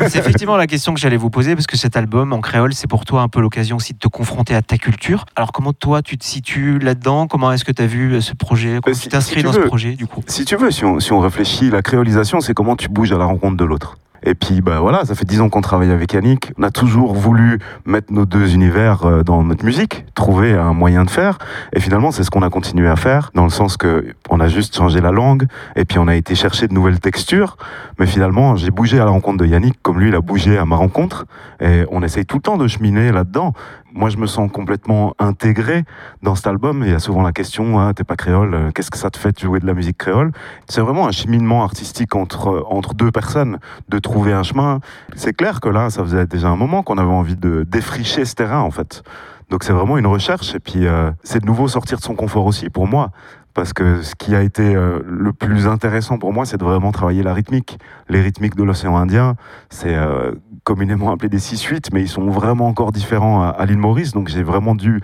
C'est 0.08 0.18
effectivement 0.18 0.56
la 0.56 0.66
question 0.66 0.94
que 0.94 1.00
j'allais 1.00 1.16
vous 1.16 1.30
poser 1.30 1.54
parce 1.54 1.66
que 1.66 1.76
cet 1.76 1.96
album 1.96 2.32
en 2.32 2.40
créole, 2.40 2.72
c'est 2.74 2.86
pour 2.88 3.04
toi 3.04 3.22
un 3.22 3.28
peu 3.28 3.40
l'occasion 3.40 3.76
aussi 3.76 3.92
de 3.94 3.98
te 3.98 4.08
confronter 4.08 4.54
à 4.54 4.62
ta 4.62 4.78
culture. 4.78 5.24
Alors 5.36 5.52
comment 5.52 5.72
toi 5.72 6.02
tu 6.02 6.16
te 6.18 6.24
situes 6.24 6.78
là-dedans? 6.78 7.26
Comment 7.26 7.52
est-ce 7.52 7.64
que 7.64 7.72
tu 7.72 7.82
as 7.82 7.86
vu 7.86 8.20
ce 8.22 8.32
projet? 8.34 8.78
Comment 8.82 8.94
si- 8.94 9.02
tu 9.04 9.08
t'inscris 9.08 9.40
si 9.40 9.42
dans 9.44 9.52
ce 9.52 9.60
projet 9.60 9.92
du 9.92 10.06
coup? 10.06 10.22
Si 10.26 10.44
tu 10.44 10.56
veux, 10.56 10.70
si 10.70 10.84
on, 10.84 11.00
si 11.00 11.12
on 11.12 11.20
réfléchit, 11.20 11.70
la 11.70 11.82
créolisation, 11.82 12.40
c'est 12.40 12.54
comment 12.54 12.76
tu 12.76 12.88
bouges 12.88 13.12
à 13.12 13.18
la 13.18 13.24
rencontre 13.24 13.56
de 13.56 13.64
l'autre. 13.64 13.96
Et 14.22 14.34
puis, 14.34 14.60
bah 14.60 14.80
voilà, 14.80 15.04
ça 15.04 15.14
fait 15.14 15.24
dix 15.24 15.40
ans 15.40 15.48
qu'on 15.48 15.60
travaille 15.60 15.90
avec 15.90 16.12
Yannick. 16.12 16.52
On 16.58 16.62
a 16.62 16.70
toujours 16.70 17.14
voulu 17.14 17.58
mettre 17.84 18.12
nos 18.12 18.26
deux 18.26 18.54
univers 18.54 19.04
euh, 19.04 19.22
dans 19.22 19.42
notre 19.42 19.64
musique, 19.64 20.04
trouver 20.14 20.52
un 20.52 20.72
moyen 20.72 21.04
de 21.04 21.10
faire. 21.10 21.38
Et 21.72 21.80
finalement, 21.80 22.10
c'est 22.10 22.24
ce 22.24 22.30
qu'on 22.30 22.42
a 22.42 22.50
continué 22.50 22.88
à 22.88 22.96
faire, 22.96 23.30
dans 23.34 23.44
le 23.44 23.50
sens 23.50 23.76
que 23.76 24.14
on 24.30 24.40
a 24.40 24.48
juste 24.48 24.76
changé 24.76 25.00
la 25.00 25.12
langue, 25.12 25.46
et 25.76 25.84
puis 25.84 25.98
on 25.98 26.08
a 26.08 26.14
été 26.14 26.34
chercher 26.34 26.68
de 26.68 26.74
nouvelles 26.74 27.00
textures. 27.00 27.56
Mais 27.98 28.06
finalement, 28.06 28.56
j'ai 28.56 28.70
bougé 28.70 29.00
à 29.00 29.04
la 29.04 29.10
rencontre 29.10 29.38
de 29.38 29.46
Yannick, 29.46 29.80
comme 29.82 30.00
lui, 30.00 30.08
il 30.08 30.14
a 30.14 30.20
bougé 30.20 30.58
à 30.58 30.64
ma 30.64 30.76
rencontre. 30.76 31.26
Et 31.60 31.84
on 31.90 32.02
essaye 32.02 32.26
tout 32.26 32.36
le 32.36 32.42
temps 32.42 32.58
de 32.58 32.68
cheminer 32.68 33.12
là-dedans. 33.12 33.54
Moi, 33.96 34.10
je 34.10 34.18
me 34.18 34.26
sens 34.26 34.52
complètement 34.52 35.14
intégré 35.18 35.84
dans 36.22 36.34
cet 36.34 36.46
album. 36.46 36.82
Il 36.84 36.90
y 36.90 36.94
a 36.94 36.98
souvent 36.98 37.22
la 37.22 37.32
question, 37.32 37.80
hein, 37.80 37.94
t'es 37.94 38.04
pas 38.04 38.16
créole, 38.16 38.54
euh, 38.54 38.70
qu'est-ce 38.70 38.90
que 38.90 38.98
ça 38.98 39.08
te 39.08 39.16
fait 39.16 39.32
de 39.32 39.40
jouer 39.40 39.58
de 39.58 39.66
la 39.66 39.72
musique 39.72 39.96
créole? 39.96 40.32
C'est 40.68 40.82
vraiment 40.82 41.08
un 41.08 41.12
cheminement 41.12 41.64
artistique 41.64 42.14
entre, 42.14 42.66
entre 42.68 42.92
deux 42.92 43.10
personnes, 43.10 43.58
de 43.88 43.98
trouver 43.98 44.34
un 44.34 44.42
chemin. 44.42 44.80
C'est 45.14 45.32
clair 45.32 45.62
que 45.62 45.70
là, 45.70 45.88
ça 45.88 46.02
faisait 46.02 46.26
déjà 46.26 46.48
un 46.48 46.56
moment 46.56 46.82
qu'on 46.82 46.98
avait 46.98 47.08
envie 47.08 47.36
de 47.36 47.64
défricher 47.66 48.26
ce 48.26 48.34
terrain, 48.34 48.60
en 48.60 48.70
fait. 48.70 49.02
Donc 49.48 49.64
c'est 49.64 49.72
vraiment 49.72 49.96
une 49.96 50.08
recherche 50.08 50.54
et 50.54 50.60
puis 50.60 50.86
euh, 50.86 51.10
c'est 51.22 51.40
de 51.40 51.46
nouveau 51.46 51.68
sortir 51.68 51.98
de 51.98 52.02
son 52.02 52.14
confort 52.14 52.44
aussi 52.44 52.68
pour 52.68 52.86
moi. 52.86 53.12
Parce 53.56 53.72
que 53.72 54.02
ce 54.02 54.14
qui 54.14 54.34
a 54.34 54.42
été 54.42 54.74
euh, 54.74 55.00
le 55.06 55.32
plus 55.32 55.66
intéressant 55.66 56.18
pour 56.18 56.30
moi, 56.30 56.44
c'est 56.44 56.58
de 56.58 56.64
vraiment 56.64 56.92
travailler 56.92 57.22
la 57.22 57.32
rythmique. 57.32 57.78
Les 58.10 58.20
rythmiques 58.20 58.54
de 58.54 58.62
l'océan 58.62 58.98
Indien, 58.98 59.34
c'est 59.70 59.94
euh, 59.94 60.32
communément 60.62 61.10
appelé 61.10 61.30
des 61.30 61.38
6-8, 61.38 61.86
mais 61.94 62.02
ils 62.02 62.08
sont 62.08 62.28
vraiment 62.28 62.66
encore 62.66 62.92
différents 62.92 63.42
à, 63.42 63.46
à 63.46 63.64
l'île 63.64 63.78
Maurice. 63.78 64.12
Donc 64.12 64.28
j'ai 64.28 64.42
vraiment 64.42 64.74
dû 64.74 65.00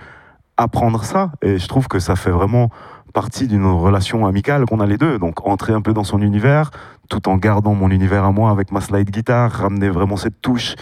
apprendre 0.55 1.03
ça. 1.03 1.31
Et 1.41 1.57
je 1.57 1.67
trouve 1.67 1.87
que 1.87 1.97
ça 1.97 2.15
fait 2.15 2.29
vraiment 2.29 2.69
partie 3.11 3.47
d'une 3.47 3.65
relation 3.65 4.27
amicale 4.27 4.65
qu'on 4.65 4.81
a 4.81 4.85
les 4.85 4.99
deux. 4.99 5.17
Donc 5.17 5.47
entrer 5.47 5.73
un 5.73 5.81
peu 5.81 5.93
dans 5.93 6.03
son 6.03 6.21
univers, 6.21 6.69
tout 7.09 7.27
en 7.27 7.37
gardant 7.37 7.73
mon 7.73 7.89
univers 7.89 8.23
à 8.23 8.31
moi 8.31 8.51
avec 8.51 8.71
ma 8.71 8.81
slide 8.81 9.09
guitare, 9.09 9.51
ramener 9.51 9.89
vraiment 9.89 10.15
cette 10.15 10.43
touche, 10.43 10.75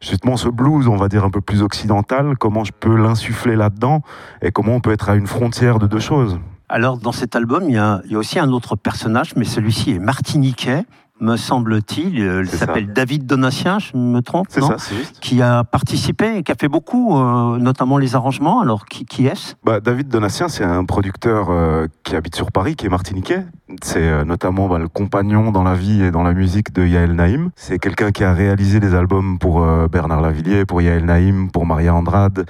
justement 0.00 0.38
ce 0.38 0.48
blues, 0.48 0.88
on 0.88 0.96
va 0.96 1.08
dire 1.08 1.26
un 1.26 1.30
peu 1.30 1.42
plus 1.42 1.60
occidental, 1.60 2.38
comment 2.38 2.64
je 2.64 2.72
peux 2.72 2.96
l'insuffler 2.96 3.54
là-dedans 3.54 4.00
et 4.40 4.50
comment 4.50 4.76
on 4.76 4.80
peut 4.80 4.92
être 4.92 5.10
à 5.10 5.14
une 5.14 5.26
frontière 5.26 5.78
de 5.78 5.86
deux 5.86 6.00
choses. 6.00 6.40
Alors, 6.68 6.98
dans 6.98 7.12
cet 7.12 7.34
album, 7.34 7.64
il 7.68 7.74
y 7.74 7.78
a, 7.78 8.02
il 8.04 8.12
y 8.12 8.14
a 8.14 8.18
aussi 8.18 8.38
un 8.38 8.50
autre 8.50 8.76
personnage, 8.76 9.34
mais 9.36 9.44
celui-ci 9.44 9.92
est 9.92 9.98
martiniquais, 9.98 10.84
me 11.20 11.36
semble-t-il. 11.36 12.20
Euh, 12.20 12.42
Il 12.44 12.50
ça. 12.50 12.58
s'appelle 12.58 12.92
David 12.92 13.26
Donatien, 13.26 13.78
je 13.78 13.96
me 13.96 14.20
trompe 14.20 14.46
C'est 14.50 14.60
non 14.60 14.68
ça, 14.68 14.74
c'est 14.78 14.94
juste. 14.94 15.18
Qui 15.18 15.42
a 15.42 15.64
participé 15.64 16.36
et 16.36 16.42
qui 16.42 16.52
a 16.52 16.54
fait 16.54 16.68
beaucoup, 16.68 17.16
euh, 17.16 17.56
notamment 17.58 17.98
les 17.98 18.14
arrangements. 18.14 18.60
Alors, 18.60 18.84
qui, 18.84 19.04
qui 19.04 19.26
est-ce? 19.26 19.54
Bah, 19.64 19.80
David 19.80 20.08
Donatien, 20.08 20.48
c'est 20.48 20.62
un 20.62 20.84
producteur 20.84 21.48
euh, 21.50 21.86
qui 22.04 22.14
habite 22.14 22.36
sur 22.36 22.52
Paris, 22.52 22.76
qui 22.76 22.86
est 22.86 22.90
martiniquais. 22.90 23.44
C'est 23.82 24.06
euh, 24.06 24.24
notamment 24.24 24.68
bah, 24.68 24.78
le 24.78 24.88
compagnon 24.88 25.50
dans 25.50 25.64
la 25.64 25.74
vie 25.74 26.02
et 26.02 26.10
dans 26.10 26.22
la 26.22 26.34
musique 26.34 26.72
de 26.72 26.86
Yael 26.86 27.12
Naïm. 27.12 27.50
C'est 27.56 27.78
quelqu'un 27.78 28.12
qui 28.12 28.22
a 28.24 28.32
réalisé 28.32 28.78
des 28.78 28.94
albums 28.94 29.38
pour 29.38 29.64
euh, 29.64 29.88
Bernard 29.88 30.20
Lavillier, 30.20 30.66
pour 30.66 30.82
Yael 30.82 31.04
Naïm, 31.04 31.50
pour 31.50 31.66
Maria 31.66 31.94
Andrade. 31.94 32.46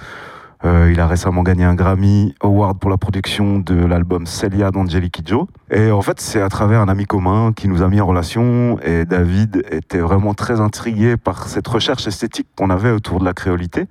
Euh, 0.65 0.91
il 0.93 0.99
a 0.99 1.07
récemment 1.07 1.43
gagné 1.43 1.65
un 1.65 1.75
Grammy 1.75 2.35
Award 2.41 2.79
pour 2.79 2.91
la 2.91 2.97
production 2.97 3.59
de 3.59 3.75
l'album 3.75 4.27
Celia 4.27 4.71
d'Angelique 4.71 5.13
Kidjo. 5.13 5.49
Et 5.71 5.91
en 5.91 6.03
fait, 6.03 6.21
c'est 6.21 6.41
à 6.41 6.49
travers 6.49 6.81
un 6.81 6.89
ami 6.89 7.07
commun 7.07 7.53
qui 7.53 7.69
nous 7.69 7.83
a 7.83 7.89
mis 7.89 8.01
en 8.01 8.07
relation. 8.07 8.79
Et 8.83 9.05
David 9.05 9.65
était 9.71 10.01
vraiment 10.01 10.35
très 10.35 10.61
intrigué 10.61 11.17
par 11.17 11.49
cette 11.49 11.69
recherche 11.69 12.07
esthétique 12.07 12.49
qu'on 12.57 12.71
avait 12.71 12.91
autour 12.91 13.21
de 13.21 13.25
la 13.25 13.35
créolité. 13.35 13.87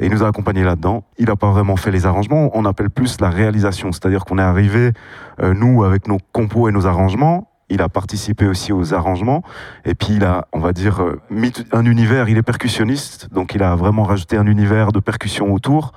Et 0.00 0.06
il 0.06 0.12
nous 0.12 0.24
a 0.24 0.28
accompagnés 0.28 0.64
là-dedans. 0.64 1.04
Il 1.18 1.26
n'a 1.26 1.36
pas 1.36 1.50
vraiment 1.50 1.76
fait 1.76 1.92
les 1.92 2.06
arrangements, 2.06 2.50
on 2.54 2.64
appelle 2.64 2.90
plus 2.90 3.20
la 3.20 3.30
réalisation. 3.30 3.92
C'est-à-dire 3.92 4.24
qu'on 4.24 4.38
est 4.38 4.42
arrivé, 4.42 4.92
euh, 5.40 5.54
nous, 5.54 5.84
avec 5.84 6.08
nos 6.08 6.18
compos 6.32 6.68
et 6.68 6.72
nos 6.72 6.86
arrangements. 6.86 7.51
Il 7.72 7.80
a 7.80 7.88
participé 7.88 8.46
aussi 8.46 8.70
aux 8.70 8.92
arrangements. 8.92 9.42
Et 9.86 9.94
puis 9.94 10.14
il 10.16 10.24
a, 10.24 10.46
on 10.52 10.60
va 10.60 10.74
dire, 10.74 11.02
euh, 11.02 11.20
mis 11.30 11.52
un 11.72 11.86
univers. 11.86 12.28
Il 12.28 12.36
est 12.36 12.42
percussionniste, 12.42 13.32
donc 13.32 13.54
il 13.54 13.62
a 13.62 13.74
vraiment 13.74 14.02
rajouté 14.02 14.36
un 14.36 14.46
univers 14.46 14.92
de 14.92 15.00
percussion 15.00 15.52
autour. 15.54 15.92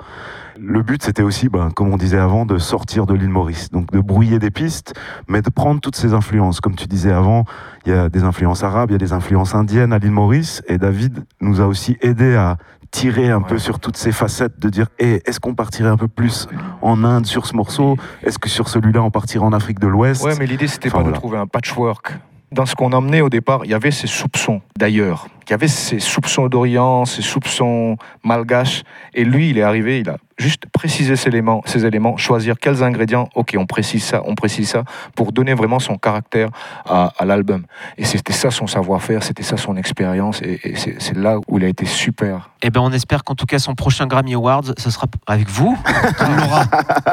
Le 0.58 0.82
but, 0.84 1.04
c'était 1.04 1.22
aussi, 1.22 1.50
ben, 1.50 1.70
comme 1.72 1.92
on 1.94 1.98
disait 1.98 2.18
avant, 2.18 2.46
de 2.46 2.58
sortir 2.58 3.06
de 3.06 3.14
l'île 3.14 3.30
Maurice. 3.30 3.72
Donc 3.72 3.92
de 3.92 4.00
brouiller 4.00 4.40
des 4.40 4.52
pistes, 4.52 4.94
mais 5.28 5.42
de 5.42 5.50
prendre 5.50 5.82
toutes 5.82 5.98
ces 5.98 6.14
influences. 6.14 6.62
Comme 6.62 6.76
tu 6.76 6.88
disais 6.88 7.12
avant, 7.12 7.44
il 7.86 7.92
y 7.92 7.96
a 7.96 8.08
des 8.08 8.24
influences 8.24 8.64
arabes, 8.64 8.92
il 8.92 8.94
y 8.94 8.96
a 8.96 9.00
des 9.00 9.12
influences 9.12 9.54
indiennes 9.54 9.92
à 9.92 10.00
l'île 10.00 10.12
Maurice. 10.12 10.64
Et 10.70 10.78
David 10.78 11.26
nous 11.42 11.60
a 11.60 11.68
aussi 11.68 11.98
aidé 12.02 12.36
à 12.36 12.58
tirer 12.96 13.30
un 13.30 13.42
peu 13.42 13.58
sur 13.60 13.80
toutes 13.80 13.98
ces 13.98 14.14
facettes, 14.14 14.58
de 14.58 14.70
dire 14.70 14.88
Eh, 15.00 15.22
est-ce 15.26 15.42
qu'on 15.42 15.54
partirait 15.54 15.90
un 15.90 15.98
peu 15.98 16.08
plus 16.08 16.48
en 16.82 17.04
Inde 17.04 17.26
sur 17.26 17.46
ce 17.46 17.54
morceau? 17.54 17.98
Est-ce 18.24 18.40
que 18.40 18.48
sur 18.48 18.70
celui-là, 18.70 19.02
on 19.04 19.12
partirait 19.12 19.44
en 19.44 19.52
Afrique 19.52 19.80
de 19.80 19.88
l'Ouest? 19.88 20.24
Ouais, 20.24 20.36
mais 20.40 20.46
l'idée, 20.46 20.68
c'était 20.68 20.88
Enfin, 20.88 21.00
pas 21.00 21.04
voilà. 21.04 21.18
de 21.18 21.20
trouver 21.22 21.38
un 21.38 21.46
patchwork. 21.48 22.14
Dans 22.54 22.66
ce 22.66 22.74
qu'on 22.74 22.94
emmenait 22.94 23.20
au 23.20 23.30
départ, 23.30 23.66
il 23.66 23.72
y 23.72 23.74
avait 23.74 23.92
ces 23.92 24.08
soupçons 24.08 24.62
d'ailleurs. 24.80 25.28
Il 25.48 25.52
y 25.52 25.54
avait 25.54 25.68
ces 25.68 26.00
soupçons 26.00 26.48
d'Orient, 26.48 27.06
ces 27.06 27.22
soupçons 27.22 27.98
malgaches. 28.24 28.84
Et 29.14 29.24
lui, 29.24 29.50
il 29.50 29.58
est 29.58 29.64
arrivé, 29.64 30.00
il 30.00 30.10
a 30.10 30.18
juste 30.38 30.64
précisé 30.74 31.16
ces 31.16 31.30
éléments, 31.30 31.62
ces 31.66 31.86
éléments, 31.86 32.18
choisir 32.18 32.56
quels 32.60 32.84
ingrédients. 32.84 33.30
Ok, 33.36 33.56
on 33.58 33.66
précise 33.66 34.04
ça, 34.04 34.22
on 34.26 34.36
précise 34.36 34.70
ça, 34.70 34.84
pour 35.16 35.32
donner 35.32 35.54
vraiment 35.54 35.80
son 35.80 35.96
caractère 35.98 36.50
à, 36.86 37.14
à 37.18 37.24
l'album. 37.26 37.64
Et 37.98 38.04
c'était 38.04 38.34
ça 38.34 38.52
son 38.52 38.68
savoir-faire, 38.68 39.24
c'était 39.24 39.44
ça 39.44 39.56
son 39.56 39.78
expérience. 39.78 40.42
Et, 40.42 40.60
et 40.64 40.76
c'est 40.76 41.16
là 41.16 41.38
où 41.48 41.58
il 41.58 41.64
a 41.64 41.68
été 41.68 41.86
super. 41.86 42.50
Eh 42.62 42.70
ben, 42.70 42.82
on 42.82 42.92
espère 42.92 43.24
qu'en 43.24 43.36
tout 43.36 43.46
cas 43.46 43.60
son 43.60 43.76
prochain 43.76 44.08
Grammy 44.08 44.34
Awards, 44.34 44.64
ce 44.78 44.90
sera 44.90 45.08
avec 45.28 45.50
vous 45.50 45.78
l'aura. 46.20 46.64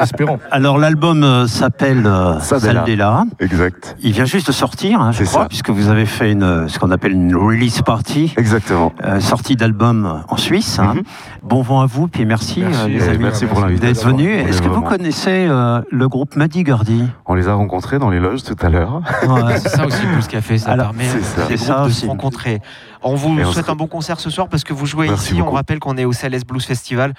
Espérons. 0.01 0.39
Alors, 0.51 0.77
l'album 0.77 1.23
euh, 1.23 1.47
s'appelle 1.47 2.05
euh. 2.05 2.39
Saldela. 2.39 3.23
Exact. 3.39 3.95
Il 4.01 4.11
vient 4.11 4.25
juste 4.25 4.47
de 4.47 4.51
sortir, 4.51 4.99
hein, 4.99 5.11
je 5.11 5.19
C'est 5.19 5.25
crois, 5.25 5.43
ça. 5.43 5.47
puisque 5.47 5.69
vous 5.69 5.87
avez 5.89 6.05
fait 6.05 6.31
une, 6.31 6.67
ce 6.67 6.77
qu'on 6.79 6.91
appelle 6.91 7.13
une 7.13 7.35
release 7.35 7.81
party. 7.83 8.22
Exactement. 8.37 8.91
euh, 9.03 9.19
sortie 9.19 9.55
d'album 9.55 10.23
en 10.27 10.37
Suisse. 10.37 10.79
hein. 10.79 10.93
Mhm. 10.95 11.03
Bon 11.43 11.61
vent 11.61 11.81
à 11.81 11.85
vous, 11.85 12.07
puis 12.07 12.25
merci, 12.25 12.61
Merci, 12.61 12.79
euh, 12.81 12.87
les 12.87 13.05
et 13.05 13.09
amis 13.09 13.17
merci 13.23 13.45
pour 13.45 13.59
Merci 13.59 13.73
l'invitation. 13.75 14.09
d'être 14.11 14.17
venus. 14.17 14.43
On 14.43 14.47
Est-ce 14.47 14.57
est 14.59 14.61
que 14.63 14.69
vous 14.69 14.81
connaissez 14.81 15.47
euh, 15.49 15.81
le 15.91 16.07
groupe 16.07 16.35
Muddy 16.35 16.63
Gurdy? 16.63 17.05
On 17.25 17.33
les 17.35 17.47
a 17.47 17.53
rencontrés 17.53 17.99
dans 17.99 18.09
les 18.09 18.19
loges 18.19 18.43
tout 18.43 18.55
à 18.61 18.69
l'heure. 18.69 19.01
Ouais. 19.27 19.57
C'est 19.59 19.69
ça 19.69 19.85
aussi, 19.85 20.05
Blues 20.05 20.27
Café, 20.27 20.57
ça 20.57 20.71
Alors, 20.71 20.87
permet 20.91 21.05
c'est 21.09 21.21
ça. 21.57 21.81
des 21.83 21.87
de 21.89 21.93
se 21.93 22.05
rencontrer. 22.05 22.61
On 23.01 23.15
vous 23.15 23.37
Et 23.37 23.43
on 23.45 23.51
souhaite 23.51 23.65
se- 23.65 23.71
un 23.71 23.75
bon 23.75 23.87
concert 23.87 24.19
ce 24.19 24.29
soir 24.29 24.47
parce 24.47 24.63
que 24.63 24.73
vous 24.73 24.85
jouez 24.85 25.07
Merci 25.09 25.33
ici. 25.33 25.41
On 25.41 25.51
rappelle 25.51 25.79
qu'on 25.79 25.97
est 25.97 26.05
au 26.05 26.13
Céleste 26.13 26.47
Blues 26.47 26.63
Festival. 26.65 27.13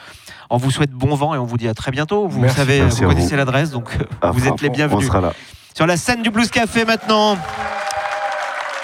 On 0.51 0.57
vous 0.57 0.71
souhaite 0.71 0.91
bon 0.93 1.15
vent 1.15 1.35
et 1.35 1.39
on 1.39 1.45
vous 1.45 1.59
dit 1.59 1.69
à 1.69 1.75
très 1.75 1.91
bientôt. 1.91 2.27
Vous 2.29 2.41
Merci. 2.41 2.57
savez, 2.57 2.81
Merci 2.81 3.03
vous 3.03 3.09
connaissez 3.11 3.37
l'adresse, 3.37 3.71
donc 3.71 3.97
Ah, 4.23 4.31
vous 4.31 4.47
êtes 4.49 4.61
les 4.63 4.69
on 4.71 4.73
bienvenus. 4.73 5.07
sera 5.07 5.21
là. 5.21 5.33
Sur 5.75 5.87
la 5.87 5.97
scène 5.97 6.23
du 6.23 6.31
Blues 6.31 6.51
Café 6.51 6.85
maintenant, 6.85 7.37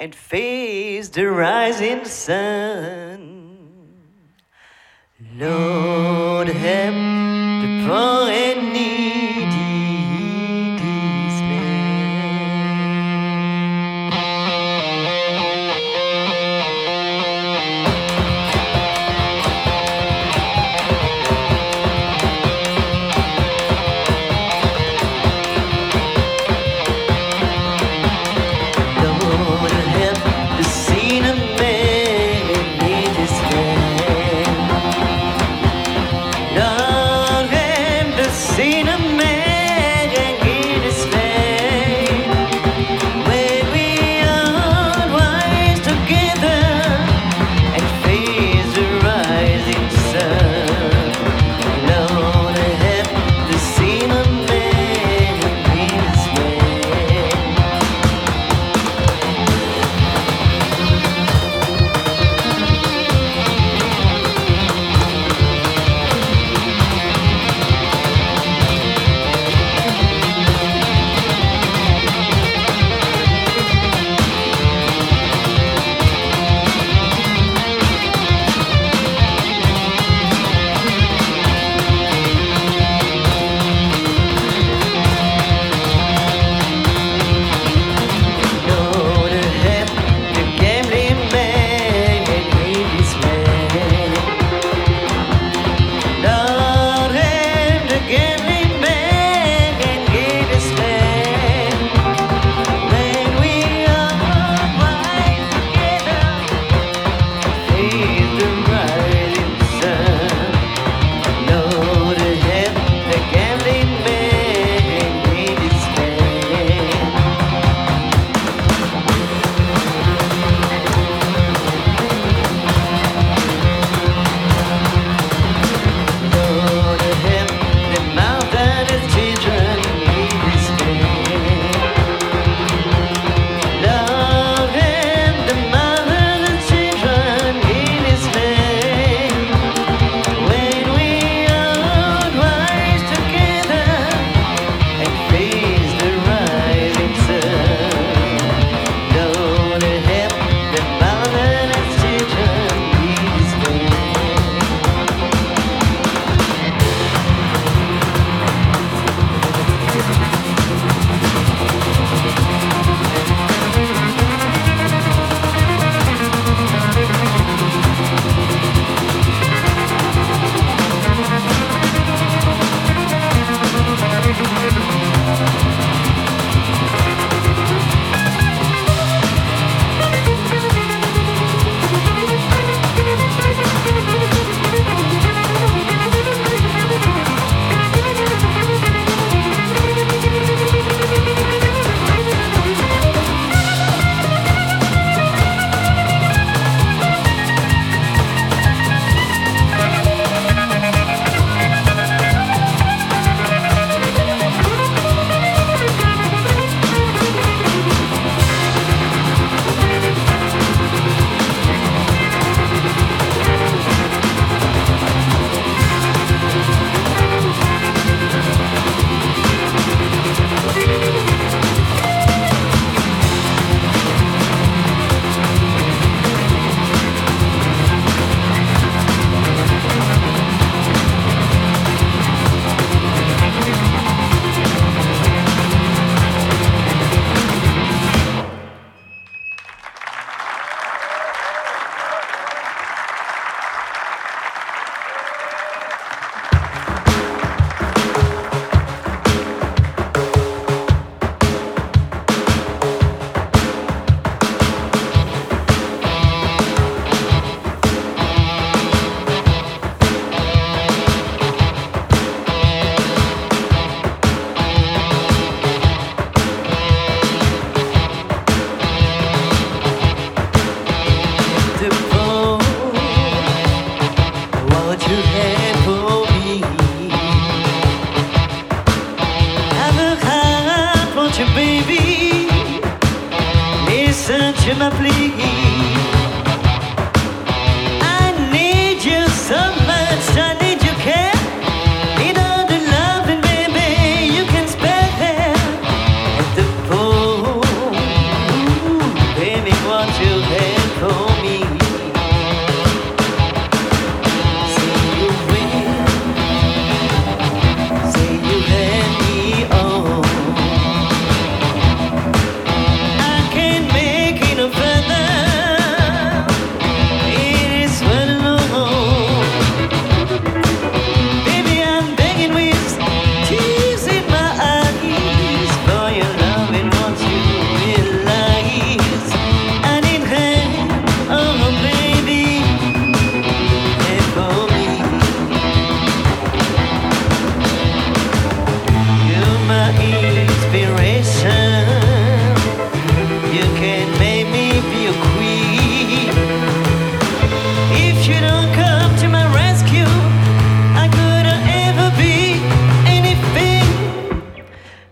and 0.00 0.14
face 0.14 1.08
the 1.08 1.28
rising 1.28 2.04
sun. 2.04 3.38
Lord, 5.36 6.48
help 6.48 6.94
the 7.62 7.84
poor 7.86 8.30
and 8.30 8.57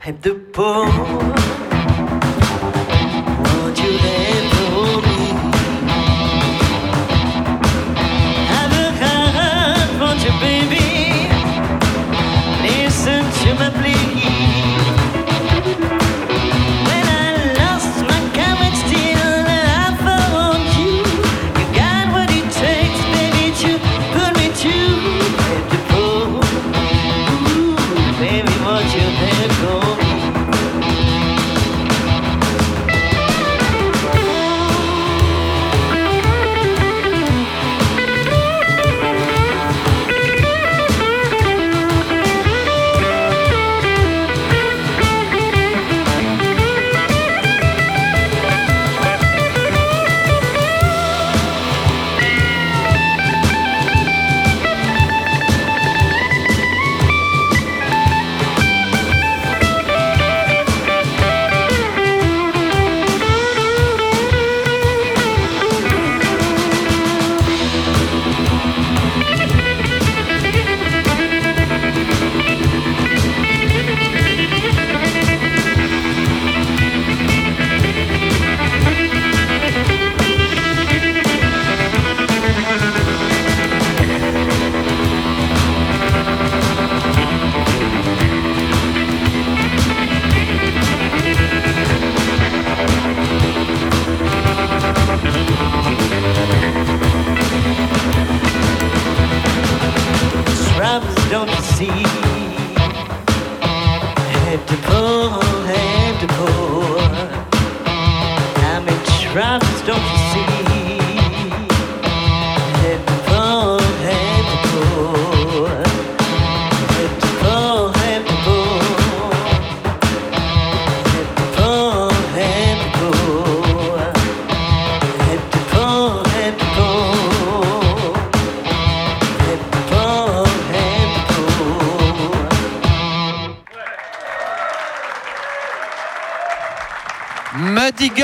I'm 0.06 0.20
the 0.20 0.34
poor. 0.52 1.45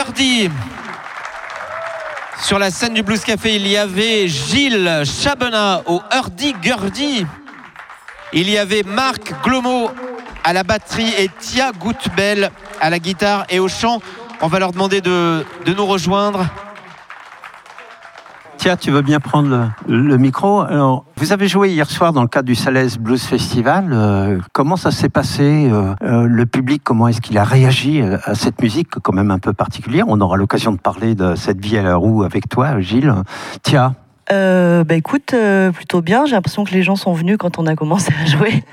Shrubs, 0.02 0.18
don't 0.18 0.71
Sur 2.52 2.58
la 2.58 2.70
scène 2.70 2.92
du 2.92 3.02
Blues 3.02 3.24
Café, 3.24 3.54
il 3.54 3.66
y 3.66 3.78
avait 3.78 4.28
Gilles 4.28 5.04
Chabena 5.06 5.80
au 5.86 6.02
Hurdy 6.14 6.52
Gurdy. 6.60 7.24
Il 8.34 8.50
y 8.50 8.58
avait 8.58 8.82
Marc 8.82 9.32
Glomo 9.42 9.90
à 10.44 10.52
la 10.52 10.62
batterie 10.62 11.14
et 11.18 11.30
Tia 11.40 11.72
Goutbel 11.72 12.50
à 12.78 12.90
la 12.90 12.98
guitare 12.98 13.46
et 13.48 13.58
au 13.58 13.68
chant. 13.68 14.02
On 14.42 14.48
va 14.48 14.58
leur 14.58 14.72
demander 14.72 15.00
de, 15.00 15.46
de 15.64 15.72
nous 15.72 15.86
rejoindre. 15.86 16.44
Tiens, 18.62 18.76
tu 18.76 18.92
veux 18.92 19.02
bien 19.02 19.18
prendre 19.18 19.72
le, 19.88 20.16
micro 20.18 20.60
Alors, 20.60 21.04
vous 21.16 21.32
avez 21.32 21.48
joué 21.48 21.70
hier 21.70 21.90
soir 21.90 22.12
dans 22.12 22.22
le 22.22 22.28
cadre 22.28 22.46
du 22.46 22.54
Salès 22.54 22.96
Blues 22.96 23.20
Festival. 23.20 23.88
Euh, 23.92 24.38
comment 24.52 24.76
ça 24.76 24.92
s'est 24.92 25.08
passé 25.08 25.68
Euh, 25.68 25.96
euh, 26.04 26.28
Le 26.28 26.46
public, 26.46 26.80
comment 26.84 27.08
est-ce 27.08 27.20
qu'il 27.20 27.36
a 27.38 27.42
réagi 27.42 28.00
à 28.02 28.36
cette 28.36 28.62
musique 28.62 28.90
quand 29.02 29.12
même 29.12 29.32
un 29.32 29.40
peu 29.40 29.52
particulière? 29.52 30.04
On 30.06 30.20
aura 30.20 30.36
l'occasion 30.36 30.70
de 30.70 30.76
parler 30.76 31.16
de 31.16 31.34
cette 31.34 31.60
vie 31.60 31.76
à 31.76 31.82
la 31.82 31.96
roue 31.96 32.22
avec 32.22 32.48
toi, 32.48 32.80
Gilles. 32.80 33.12
Tiens, 33.64 33.96
Euh, 34.32 34.82
bah 34.84 34.94
écoute, 34.94 35.34
euh, 35.34 35.70
plutôt 35.72 36.00
bien. 36.00 36.24
J'ai 36.24 36.32
l'impression 36.34 36.64
que 36.64 36.72
les 36.72 36.82
gens 36.82 36.96
sont 36.96 37.12
venus 37.12 37.36
quand 37.38 37.58
on 37.58 37.66
a 37.66 37.76
commencé 37.76 38.12
à 38.20 38.24
jouer. 38.26 38.64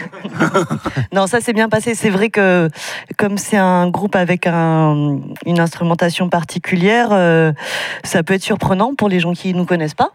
non, 1.14 1.28
ça 1.28 1.42
s'est 1.42 1.54
bien 1.54 1.68
passé. 1.70 1.96
C'est 1.96 2.10
vrai 2.10 2.30
que 2.30 2.70
comme 3.18 3.38
c'est 3.38 3.58
un 3.58 3.90
groupe 3.90 4.16
avec 4.16 4.48
un- 4.48 5.20
une 5.46 5.60
instrumentation 5.60 6.30
particulière, 6.30 7.10
euh, 7.12 7.52
ça 8.04 8.24
peut 8.24 8.34
être 8.36 8.44
surprenant 8.44 8.94
pour 8.96 9.10
les 9.10 9.20
gens 9.20 9.34
qui 9.34 9.54
nous 9.54 9.66
connaissent 9.66 9.94
pas. 9.96 10.12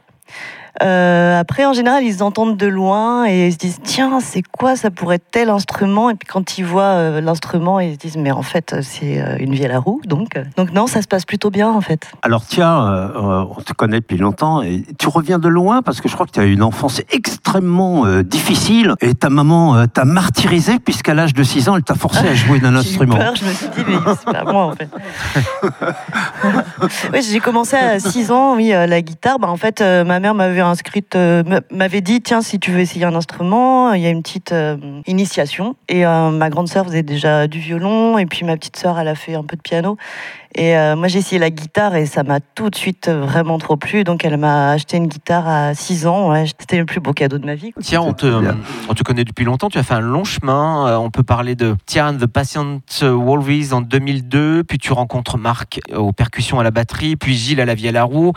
Euh, 0.83 1.39
après, 1.39 1.65
en 1.65 1.73
général, 1.73 2.03
ils 2.03 2.23
entendent 2.23 2.57
de 2.57 2.67
loin 2.67 3.27
et 3.27 3.47
ils 3.47 3.53
se 3.53 3.59
disent 3.59 3.79
tiens, 3.83 4.19
c'est 4.21 4.43
quoi 4.43 4.77
Ça 4.77 4.91
pourrait 4.91 5.17
être 5.17 5.31
tel 5.31 5.51
instrument? 5.51 6.11
Et 6.11 6.15
puis 6.15 6.27
quand 6.27 6.59
ils 6.59 6.65
voient 6.65 6.83
euh, 6.83 7.21
l'instrument, 7.21 7.79
ils 7.81 7.95
se 7.95 7.99
disent 7.99 8.17
mais 8.17 8.33
en 8.33 8.43
fait, 8.43 8.77
c'est 8.83 9.21
euh, 9.21 9.37
une 9.39 9.55
vie 9.55 9.67
à 9.67 9.79
roue. 9.79 10.01
Donc, 10.05 10.31
donc 10.57 10.73
non, 10.73 10.87
ça 10.87 11.03
se 11.03 11.07
passe 11.07 11.25
plutôt 11.25 11.51
bien 11.51 11.71
en 11.71 11.81
fait. 11.81 12.11
alors 12.23 12.45
tiens, 12.47 13.13
on 13.17 13.61
te 13.65 13.73
connaît 13.73 14.01
depuis 14.01 14.17
longtemps 14.17 14.63
et 14.63 14.85
tu 14.99 15.09
reviens 15.09 15.39
de 15.39 15.49
loin 15.49 15.83
parce 15.83 16.01
que 16.01 16.09
je 16.09 16.15
crois 16.15 16.27
que 16.27 16.33
tu 16.33 16.41
as 16.41 16.45
eu 16.45 16.53
une 16.53 16.63
enfance 16.63 17.01
extrêmement 17.11 18.05
difficile 18.23 18.95
et 19.01 19.15
ta 19.15 19.31
maman 19.31 19.87
t'a 19.87 20.05
martyrisé 20.05 20.79
puisqu'à 20.79 21.15
l'âge 21.15 21.35
de 21.35 21.43
6 21.43 21.69
ans, 21.69 21.77
elle 21.77 21.83
t'a 21.83 21.95
forcé 21.95 22.27
à 22.27 22.35
jouer 22.35 22.59
d'un 22.61 22.71
J'ai 22.83 22.91
eu 22.91 22.93
instrument. 22.93 23.17
peur, 23.17 23.37
je 23.37 23.45
me 23.45 23.53
suis 23.53 23.69
dit, 23.69 23.85
mais 23.87 23.95
c'est 24.19 24.33
pas 24.33 24.45
moi 24.45 24.67
en 24.67 24.73
fait. 24.73 24.89
oui, 27.13 27.23
j'ai 27.23 27.41
commencé 27.41 27.77
à 27.77 27.99
6 28.01 28.31
ans, 28.31 28.57
oui, 28.57 28.71
la 28.71 29.03
guitare. 29.03 29.39
Bah, 29.39 29.49
en 29.49 29.57
fait, 29.57 29.81
ma 29.81 30.21
mère 30.21 30.35
m'avait 30.35 30.64
inscrite, 30.67 31.17
euh, 31.17 31.43
m'avait 31.71 32.01
dit 32.01 32.21
tiens 32.21 32.41
si 32.43 32.59
tu 32.59 32.71
veux 32.71 32.81
essayer 32.81 33.05
un 33.05 33.15
instrument, 33.15 33.93
il 33.93 34.03
y 34.03 34.07
a 34.07 34.11
une 34.11 34.23
petite 34.23 34.53
euh, 34.53 34.77
initiation. 35.07 35.77
Et 35.89 36.07
euh, 36.07 36.31
ma 36.31 36.51
grande 36.51 36.69
sœur 36.69 36.85
faisait 36.87 37.03
déjà 37.03 37.47
du 37.47 37.59
violon 37.59 38.19
et 38.19 38.27
puis 38.27 38.45
ma 38.45 38.57
petite 38.57 38.77
sœur 38.77 38.99
elle 38.99 39.09
a 39.09 39.15
fait 39.15 39.35
un 39.35 39.43
peu 39.45 39.57
de 39.57 39.63
piano. 39.63 39.97
Et 40.57 40.77
euh, 40.77 40.95
moi 40.95 41.09
j'ai 41.09 41.19
essayé 41.19 41.41
la 41.41 41.51
guitare 41.51 41.97
et 41.97 42.07
ça 42.07 42.23
m'a 42.23 42.39
tout 42.39 42.71
de 42.71 42.77
suite 42.77 43.09
euh, 43.09 43.23
vraiment 43.23 43.59
trop 43.59 43.77
plu. 43.77 44.05
Donc 44.05 44.25
elle 44.25 44.37
m'a 44.37 44.71
acheté 44.71 44.97
une 44.97 45.09
guitare 45.09 45.49
à 45.49 45.75
6 45.75 46.07
ans. 46.07 46.31
ouais. 46.31 46.45
C'était 46.47 46.79
le 46.79 46.85
plus 46.87 47.01
beau 47.01 47.13
cadeau 47.13 47.39
de 47.39 47.47
ma 47.47 47.57
vie. 47.57 47.73
quoi. 47.73 47.83
Tiens, 47.83 48.03
on 48.03 48.13
te, 48.13 48.27
on 48.89 48.95
te 48.95 49.03
connaît 49.03 49.25
depuis 49.25 49.45
longtemps, 49.45 49.69
tu 49.69 49.79
as 49.79 49.83
fait 49.83 49.95
un 49.95 50.01
long 50.01 50.23
chemin. 50.25 50.87
Euh, 50.89 50.97
on 50.97 51.11
peut 51.11 51.25
parler 51.25 51.57
de 51.57 51.75
Tian 51.87 52.15
The 52.17 52.27
Patient 52.27 52.81
Wolves 53.03 53.73
en 53.73 53.81
2002, 53.81 54.63
puis 54.63 54.79
tu 54.79 54.93
rencontres 54.93 55.39
Marc 55.39 55.81
aux 55.95 56.13
percussions 56.13 56.61
à 56.61 56.63
la 56.63 56.71
batterie, 56.71 57.17
puis 57.17 57.35
Gilles 57.35 57.61
à 57.61 57.65
la 57.65 57.75
vie 57.75 57.89
à 57.89 57.93
la 57.93 58.05
roue. 58.05 58.33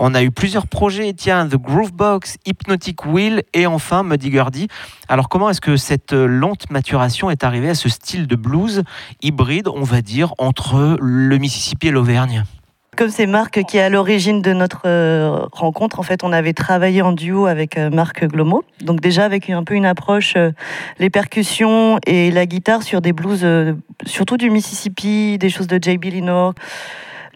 On 0.00 0.14
a 0.14 0.22
eu 0.22 0.30
plusieurs 0.30 0.68
projets, 0.68 1.12
tiens, 1.12 1.48
The 1.48 1.56
Groovebox, 1.56 2.36
Hypnotic 2.46 3.04
Wheel 3.04 3.42
et 3.52 3.66
enfin 3.66 4.04
Muddy 4.04 4.30
Gurdy. 4.30 4.68
Alors 5.08 5.28
comment 5.28 5.50
est-ce 5.50 5.60
que 5.60 5.76
cette 5.76 6.12
lente 6.12 6.70
maturation 6.70 7.30
est 7.30 7.42
arrivée 7.42 7.70
à 7.70 7.74
ce 7.74 7.88
style 7.88 8.28
de 8.28 8.36
blues 8.36 8.84
hybride, 9.22 9.66
on 9.66 9.82
va 9.82 10.00
dire, 10.00 10.34
entre 10.38 10.96
le 11.00 11.38
Mississippi 11.38 11.88
et 11.88 11.90
l'Auvergne? 11.90 12.44
Comme 12.96 13.10
c'est 13.10 13.26
Marc 13.26 13.64
qui 13.64 13.76
est 13.76 13.80
à 13.80 13.88
l'origine 13.88 14.40
de 14.40 14.52
notre 14.52 14.82
euh, 14.86 15.46
rencontre, 15.50 15.98
en 15.98 16.04
fait, 16.04 16.22
on 16.22 16.32
avait 16.32 16.52
travaillé 16.52 17.02
en 17.02 17.10
duo 17.10 17.46
avec 17.46 17.76
euh, 17.76 17.90
Marc 17.90 18.24
Glomo. 18.24 18.62
Donc 18.80 19.00
déjà 19.00 19.24
avec 19.24 19.50
un 19.50 19.64
peu 19.64 19.74
une 19.74 19.86
approche, 19.86 20.34
euh, 20.36 20.52
les 21.00 21.10
percussions 21.10 21.98
et 22.06 22.30
la 22.30 22.46
guitare 22.46 22.84
sur 22.84 23.00
des 23.00 23.12
blues, 23.12 23.44
surtout 24.06 24.36
du 24.36 24.48
Mississippi, 24.50 25.38
des 25.38 25.50
choses 25.50 25.66
de 25.66 25.78
J.B. 25.82 26.04
Lenoir. 26.04 26.54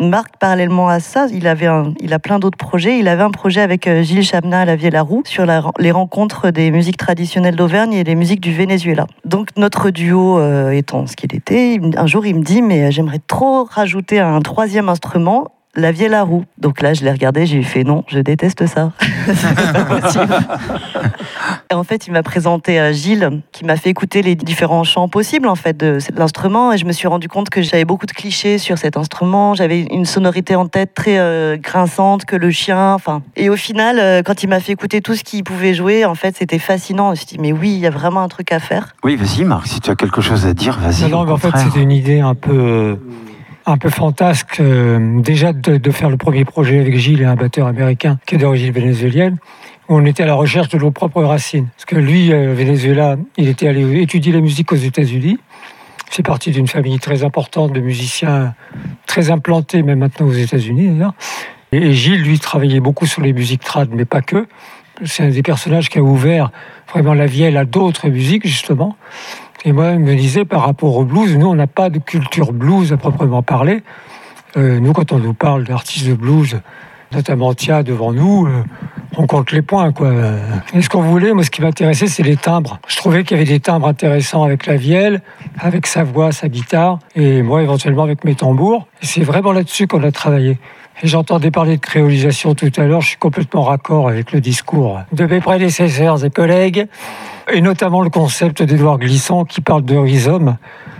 Marc, 0.09 0.36
parallèlement 0.38 0.88
à 0.88 1.00
ça, 1.00 1.26
il, 1.32 1.46
avait 1.46 1.68
il 2.00 2.12
a 2.12 2.18
plein 2.18 2.38
d'autres 2.38 2.59
projets. 2.59 2.98
Il 2.98 3.09
avait 3.09 3.22
un 3.22 3.30
projet 3.30 3.61
avec 3.61 3.86
euh, 3.86 4.03
Gilles 4.03 4.22
Chabna 4.22 4.61
à 4.61 4.64
la 4.64 4.76
Vie 4.76 4.86
et 4.86 4.90
la 4.90 5.03
Roue 5.03 5.22
sur 5.24 5.46
les 5.78 5.90
rencontres 5.90 6.50
des 6.50 6.70
musiques 6.70 6.96
traditionnelles 6.96 7.57
d'Auvergne 7.57 7.92
et 7.92 8.05
des 8.05 8.14
musiques 8.14 8.40
du 8.40 8.53
Venezuela. 8.53 9.07
Donc 9.24 9.48
notre 9.57 9.90
duo 9.90 10.38
euh, 10.38 10.70
étant 10.70 11.07
ce 11.07 11.16
qu'il 11.16 11.34
était, 11.34 11.80
un 11.96 12.07
jour 12.07 12.26
il 12.26 12.36
me 12.36 12.42
dit 12.42 12.62
mais 12.62 12.84
euh, 12.84 12.90
j'aimerais 12.90 13.20
trop 13.26 13.64
rajouter 13.64 14.20
un 14.20 14.40
troisième 14.40 14.88
instrument. 14.88 15.48
La 15.75 15.91
vie 15.91 16.05
et 16.05 16.09
la 16.09 16.23
roue. 16.23 16.45
Donc 16.59 16.83
là, 16.83 16.93
je 16.93 17.03
l'ai 17.03 17.11
regardé, 17.11 17.47
j'ai 17.47 17.62
fait 17.62 17.83
non, 17.83 18.05
je 18.09 18.18
déteste 18.18 18.66
ça. 18.66 18.93
Et 21.70 21.75
en 21.75 21.85
fait, 21.85 22.07
il 22.07 22.12
m'a 22.12 22.23
présenté 22.23 22.79
euh, 22.79 22.93
Gilles, 22.93 23.41
qui 23.53 23.64
m'a 23.64 23.77
fait 23.77 23.89
écouter 23.91 24.20
les 24.20 24.35
différents 24.35 24.85
chants 24.85 25.09
possibles 25.09 25.49
en 25.49 25.55
fait 25.55 25.75
de 25.77 25.99
cet- 25.99 26.18
l'instrument, 26.18 26.73
et 26.73 26.79
je 26.79 26.85
me 26.85 26.93
suis 26.93 27.09
rendu 27.09 27.29
compte 27.29 27.49
que 27.49 27.62
j'avais 27.62 27.87
beaucoup 27.87 28.05
de 28.05 28.12
clichés 28.12 28.59
sur 28.59 28.77
cet 28.77 28.97
instrument. 28.99 29.55
J'avais 29.55 29.81
une 29.81 30.05
sonorité 30.05 30.55
en 30.55 30.66
tête 30.66 30.93
très 30.95 31.18
euh, 31.18 31.57
grinçante, 31.57 32.27
que 32.27 32.37
le 32.37 32.51
chien. 32.51 32.93
Enfin, 32.93 33.23
et 33.37 33.49
au 33.49 33.57
final, 33.57 33.99
euh, 33.99 34.23
quand 34.23 34.43
il 34.43 34.49
m'a 34.49 34.61
fait 34.61 34.73
écouter 34.73 35.01
tout 35.01 35.14
ce 35.14 35.25
qu'il 35.25 35.43
pouvait 35.45 35.73
jouer, 35.73 36.05
en 36.05 36.14
fait, 36.14 36.37
c'était 36.37 36.59
fascinant. 36.59 37.07
Je 37.07 37.11
me 37.12 37.16
suis 37.16 37.27
dit 37.27 37.39
mais 37.39 37.53
oui, 37.53 37.70
il 37.73 37.79
y 37.81 37.87
a 37.87 37.91
vraiment 37.91 38.20
un 38.20 38.29
truc 38.29 38.53
à 38.53 38.59
faire. 38.59 38.95
Oui, 39.03 39.16
vas-y, 39.16 39.45
Marc, 39.45 39.66
si 39.66 39.81
tu 39.81 39.91
as 39.91 39.95
quelque 39.97 40.20
chose 40.20 40.45
à 40.47 40.53
dire, 40.53 40.79
vas-y. 40.79 41.05
Non, 41.05 41.09
non, 41.09 41.20
au 41.23 41.25
mais 41.27 41.33
en 41.33 41.37
fait, 41.39 41.57
c'était 41.57 41.81
une 41.81 41.93
idée 41.93 42.20
un 42.20 42.35
peu, 42.35 42.53
euh, 42.53 42.97
un 43.66 43.78
peu 43.78 43.90
fantasque. 43.90 44.60
euh, 44.60 45.20
déjà 45.20 45.52
de, 45.52 45.90
faire 45.90 46.10
le 46.10 46.16
premier 46.16 46.44
projet 46.44 46.78
avec 46.78 46.96
Gilles 46.96 47.24
un 47.24 47.36
batteur 47.36 47.66
américain 47.66 48.18
qui 48.26 48.34
est 48.34 48.38
d'origine 48.38 48.72
vénézuélienne. 48.72 49.38
où 49.88 49.96
On 49.96 50.04
était 50.04 50.22
à 50.22 50.26
la 50.26 50.34
recherche 50.34 50.68
de 50.68 50.78
nos 50.78 50.90
propres 50.90 51.22
racines. 51.22 51.68
Parce 51.76 51.84
que 51.84 51.96
lui, 51.96 52.32
euh, 52.32 52.54
Venezuela, 52.54 53.16
il 53.36 53.48
était 53.48 53.68
allé 53.68 54.00
étudier 54.00 54.32
la 54.32 54.40
musique 54.40 54.72
aux 54.72 54.76
États-Unis. 54.76 55.38
C'est 56.10 56.24
parti 56.24 56.50
d'une 56.50 56.68
famille 56.68 56.98
très 56.98 57.24
importante 57.24 57.72
de 57.72 57.80
musiciens 57.80 58.54
très 59.06 59.30
implantés, 59.30 59.82
même 59.82 60.00
maintenant 60.00 60.26
aux 60.26 60.32
États-Unis. 60.32 60.86
Et 60.86 60.92
et 61.72 61.92
Gilles, 61.92 62.22
lui, 62.22 62.38
travaillait 62.38 62.80
beaucoup 62.80 63.06
sur 63.06 63.22
les 63.22 63.32
musiques 63.32 63.64
trad, 63.64 63.88
mais 63.92 64.04
pas 64.04 64.20
que. 64.20 64.46
C'est 65.04 65.22
un 65.22 65.30
des 65.30 65.42
personnages 65.42 65.88
qui 65.88 65.98
a 65.98 66.02
ouvert 66.02 66.50
vraiment 66.92 67.14
la 67.14 67.24
vielle 67.24 67.56
à 67.56 67.64
d'autres 67.64 68.08
musiques, 68.10 68.46
justement. 68.46 68.96
Et 69.64 69.72
moi, 69.72 69.92
il 69.92 70.00
me 70.00 70.14
disait, 70.14 70.44
par 70.44 70.62
rapport 70.62 70.96
au 70.96 71.04
blues, 71.04 71.36
nous, 71.36 71.46
on 71.46 71.54
n'a 71.54 71.68
pas 71.68 71.88
de 71.88 71.98
culture 71.98 72.52
blues 72.52 72.92
à 72.92 72.96
proprement 72.96 73.42
parler. 73.42 73.82
Euh, 74.56 74.80
nous, 74.80 74.92
quand 74.92 75.12
on 75.12 75.18
nous 75.18 75.34
parle 75.34 75.64
d'artistes 75.64 76.08
de 76.08 76.14
blues, 76.14 76.60
notamment 77.12 77.54
Tia 77.54 77.82
devant 77.82 78.12
nous, 78.12 78.46
euh, 78.46 78.64
on 79.16 79.26
compte 79.26 79.52
les 79.52 79.62
points. 79.62 79.92
Quoi. 79.92 80.12
Et 80.74 80.82
ce 80.82 80.88
qu'on 80.88 81.02
voulait, 81.02 81.32
moi, 81.32 81.44
ce 81.44 81.50
qui 81.50 81.62
m'intéressait, 81.62 82.08
c'est 82.08 82.24
les 82.24 82.36
timbres. 82.36 82.80
Je 82.88 82.96
trouvais 82.96 83.22
qu'il 83.22 83.36
y 83.36 83.40
avait 83.40 83.48
des 83.48 83.60
timbres 83.60 83.86
intéressants 83.86 84.42
avec 84.42 84.66
la 84.66 84.76
vielle, 84.76 85.22
avec 85.58 85.86
sa 85.86 86.02
voix, 86.02 86.32
sa 86.32 86.48
guitare, 86.48 86.98
et 87.14 87.42
moi, 87.42 87.62
éventuellement, 87.62 88.02
avec 88.02 88.24
mes 88.24 88.34
tambours. 88.34 88.88
Et 89.02 89.06
c'est 89.06 89.22
vraiment 89.22 89.52
là-dessus 89.52 89.86
qu'on 89.86 90.02
a 90.02 90.10
travaillé. 90.10 90.58
J'entendais 91.03 91.51
parler 91.51 91.76
de 91.76 91.80
créolisation 91.80 92.55
tout 92.55 92.70
à 92.76 92.84
l'heure, 92.84 93.01
je 93.01 93.09
suis 93.09 93.16
complètement 93.16 93.62
raccord 93.62 94.09
avec 94.09 94.30
le 94.30 94.40
discours 94.40 95.01
de 95.12 95.26
mes 95.26 95.40
prédécesseurs 95.40 96.24
et 96.24 96.30
collègues, 96.30 96.86
et 97.53 97.61
notamment 97.61 98.03
le 98.03 98.11
concept 98.11 98.62
d'Édouard 98.62 98.99
Glissant 98.99 99.45
qui 99.45 99.61
parle 99.61 99.84
de 99.84 99.97
rhizome, 99.97 100.59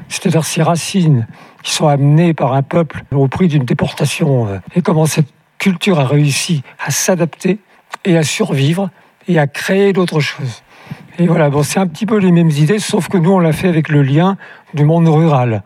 c'est-à-dire 0.09 0.45
ces 0.45 0.63
racines 0.63 1.27
qui 1.63 1.73
sont 1.73 1.87
amenées 1.87 2.35
par 2.35 2.53
un 2.55 2.63
peuple 2.63 3.05
au 3.13 3.29
prix 3.29 3.47
d'une 3.47 3.65
déportation, 3.65 4.49
euh, 4.49 4.59
et 4.75 4.83
comment 4.83 5.07
cette 5.07 5.29
culture 5.59 6.01
a 6.01 6.05
réussi 6.05 6.63
à 6.85 6.91
s'adapter 6.91 7.61
et 8.05 8.17
à 8.17 8.25
survivre 8.25 8.91
et 9.29 9.39
à 9.39 9.47
créer 9.47 9.93
d'autres 9.93 10.21
choses. 10.21 10.63
Et 11.19 11.27
voilà, 11.29 11.51
bon, 11.51 11.63
c'est 11.63 11.79
un 11.79 11.87
petit 11.87 12.07
peu 12.07 12.17
les 12.17 12.33
mêmes 12.33 12.51
idées, 12.51 12.81
sauf 12.81 13.09
que 13.09 13.19
nous, 13.19 13.31
on 13.31 13.39
l'a 13.39 13.53
fait 13.53 13.69
avec 13.69 13.89
le 13.89 14.03
lien 14.03 14.37
du 14.75 14.85
monde 14.85 15.09
rural. 15.09 15.63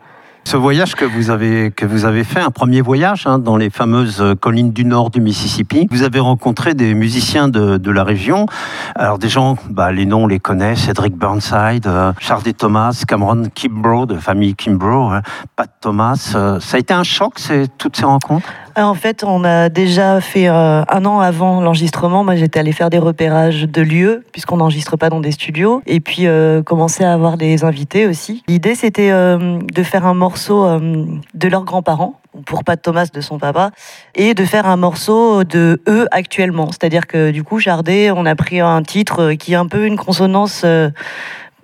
Ce 0.47 0.55
voyage 0.55 0.95
que 0.95 1.03
vous 1.03 1.29
avez, 1.29 1.71
que 1.71 1.85
vous 1.85 2.05
avez 2.05 2.23
fait, 2.23 2.39
un 2.39 2.51
premier 2.51 2.79
voyage 2.79 3.27
hein, 3.27 3.37
dans 3.37 3.57
les 3.57 3.69
fameuses 3.69 4.21
euh, 4.21 4.33
collines 4.33 4.71
du 4.71 4.85
nord 4.85 5.09
du 5.09 5.19
Mississippi, 5.19 5.89
vous 5.91 6.03
avez 6.03 6.21
rencontré 6.21 6.73
des 6.73 6.93
musiciens 6.93 7.49
de, 7.49 7.75
de 7.75 7.91
la 7.91 8.05
région. 8.05 8.45
Alors 8.95 9.19
des 9.19 9.27
gens, 9.27 9.57
bah, 9.69 9.91
les 9.91 10.05
noms 10.05 10.23
on 10.23 10.27
les 10.27 10.39
connaît, 10.39 10.77
Cédric 10.77 11.17
Burnside, 11.17 11.87
euh, 11.87 12.13
Charlie 12.19 12.53
Thomas, 12.53 13.03
Cameron 13.05 13.43
Kimbrough, 13.53 14.05
de 14.05 14.15
famille 14.15 14.55
Kimbrough, 14.55 15.11
hein, 15.15 15.21
Pat 15.57 15.69
Thomas. 15.81 16.31
euh, 16.35 16.61
ça 16.61 16.77
a 16.77 16.79
été 16.79 16.93
un 16.93 17.03
choc, 17.03 17.39
ces- 17.39 17.67
toutes 17.77 17.97
ces 17.97 18.05
rencontres? 18.05 18.47
En 18.79 18.93
fait, 18.93 19.23
on 19.23 19.43
a 19.43 19.69
déjà 19.69 20.21
fait 20.21 20.47
euh, 20.47 20.83
un 20.87 21.05
an 21.05 21.19
avant 21.19 21.61
l'enregistrement. 21.61 22.23
Moi, 22.23 22.35
j'étais 22.35 22.59
allée 22.59 22.71
faire 22.71 22.91
des 22.91 22.99
repérages 22.99 23.63
de 23.63 23.81
lieux, 23.81 24.23
puisqu'on 24.31 24.57
n'enregistre 24.57 24.97
pas 24.97 25.09
dans 25.09 25.19
des 25.19 25.31
studios, 25.31 25.81
et 25.87 25.99
puis 25.99 26.27
euh, 26.27 26.61
commencer 26.61 27.03
à 27.03 27.11
avoir 27.11 27.37
des 27.37 27.63
invités 27.63 28.05
aussi. 28.05 28.43
L'idée, 28.47 28.75
c'était 28.75 29.09
euh, 29.09 29.57
de 29.59 29.83
faire 29.83 30.05
un 30.05 30.13
morceau 30.13 30.63
euh, 30.65 31.05
de 31.33 31.47
leurs 31.47 31.63
grands-parents, 31.63 32.19
pour 32.45 32.63
Pat 32.63 32.79
Thomas 32.79 33.07
de 33.11 33.19
son 33.19 33.39
papa, 33.39 33.71
et 34.13 34.35
de 34.35 34.45
faire 34.45 34.67
un 34.67 34.77
morceau 34.77 35.43
de 35.43 35.81
eux 35.89 36.07
actuellement. 36.11 36.67
C'est-à-dire 36.71 37.07
que 37.07 37.31
du 37.31 37.43
coup, 37.43 37.59
Chardet, 37.59 38.11
on 38.11 38.27
a 38.27 38.35
pris 38.35 38.59
un 38.59 38.83
titre 38.83 39.33
qui 39.33 39.53
est 39.53 39.55
un 39.55 39.65
peu 39.65 39.87
une 39.87 39.97
consonance. 39.97 40.61
euh, 40.63 40.91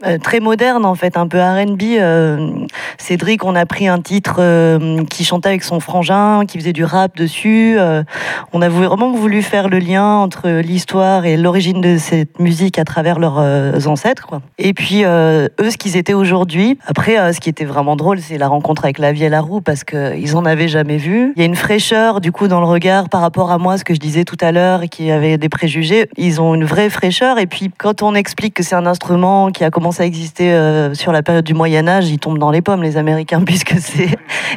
euh, 0.05 0.17
très 0.17 0.39
moderne 0.39 0.85
en 0.85 0.95
fait, 0.95 1.17
un 1.17 1.27
peu 1.27 1.39
R&B. 1.39 1.81
euh, 1.99 2.49
Cédric, 2.97 3.43
on 3.43 3.55
a 3.55 3.65
pris 3.65 3.87
un 3.87 3.99
titre 3.99 4.37
euh, 4.39 5.03
qui 5.09 5.23
chantait 5.23 5.49
avec 5.49 5.63
son 5.63 5.79
frangin, 5.79 6.45
qui 6.47 6.57
faisait 6.57 6.73
du 6.73 6.83
rap 6.83 7.15
dessus. 7.15 7.75
euh, 7.77 8.03
on 8.51 8.61
a 8.61 8.69
vraiment 8.69 9.11
voulu 9.11 9.41
faire 9.41 9.69
le 9.69 9.79
lien 9.79 10.05
entre 10.17 10.49
l'histoire 10.49 11.25
et 11.25 11.37
l'origine 11.37 11.81
de 11.81 11.97
cette 11.97 12.39
musique 12.39 12.79
à 12.79 12.85
travers 12.85 13.19
leurs 13.19 13.39
euh, 13.39 13.79
ancêtres. 13.85 14.27
Quoi. 14.27 14.41
Et 14.57 14.73
puis 14.73 15.03
eux, 15.03 15.49
ce 15.69 15.77
qu'ils 15.77 15.97
étaient 15.97 16.13
aujourd'hui. 16.13 16.77
Après, 16.85 17.33
ce 17.33 17.39
qui 17.39 17.49
était 17.49 17.65
vraiment 17.65 17.95
drôle, 17.95 18.19
c'est 18.19 18.37
la 18.37 18.47
rencontre 18.47 18.85
avec 18.85 18.99
la 18.99 19.11
vie 19.11 19.25
à 19.25 19.29
la 19.29 19.41
roue 19.41 19.61
parce 19.61 19.83
qu'ils 19.83 20.35
en 20.35 20.45
avaient 20.45 20.67
jamais 20.67 20.97
vu. 20.97 21.33
Il 21.35 21.39
y 21.39 21.43
a 21.43 21.45
une 21.45 21.55
fraîcheur 21.55 22.21
du 22.21 22.31
coup 22.31 22.47
dans 22.47 22.59
le 22.59 22.65
regard 22.65 23.09
par 23.09 23.21
rapport 23.21 23.51
à 23.51 23.57
moi, 23.57 23.77
ce 23.77 23.83
que 23.83 23.93
je 23.93 23.99
disais 23.99 24.23
tout 24.23 24.37
à 24.41 24.51
l'heure, 24.51 24.81
qui 24.89 25.11
avait 25.11 25.37
des 25.37 25.49
préjugés. 25.49 26.09
Ils 26.17 26.41
ont 26.41 26.55
une 26.55 26.65
vraie 26.65 26.89
fraîcheur. 26.89 27.39
Et 27.39 27.47
puis 27.47 27.71
quand 27.77 28.01
on 28.01 28.15
explique 28.15 28.53
que 28.53 28.63
c'est 28.63 28.75
un 28.75 28.85
instrument 28.85 29.51
qui 29.51 29.63
a 29.63 29.69
commencé 29.69 29.92
à 29.99 30.05
exister 30.05 30.51
euh, 30.53 30.93
sur 30.93 31.11
la 31.11 31.23
période 31.23 31.45
du 31.45 31.53
Moyen 31.53 31.87
Âge, 31.87 32.09
ils 32.09 32.19
tombent 32.19 32.37
dans 32.39 32.51
les 32.51 32.61
pommes 32.61 32.83
les 32.83 32.97
Américains 32.97 33.41
puisque 33.45 33.75
c'est 33.79 34.09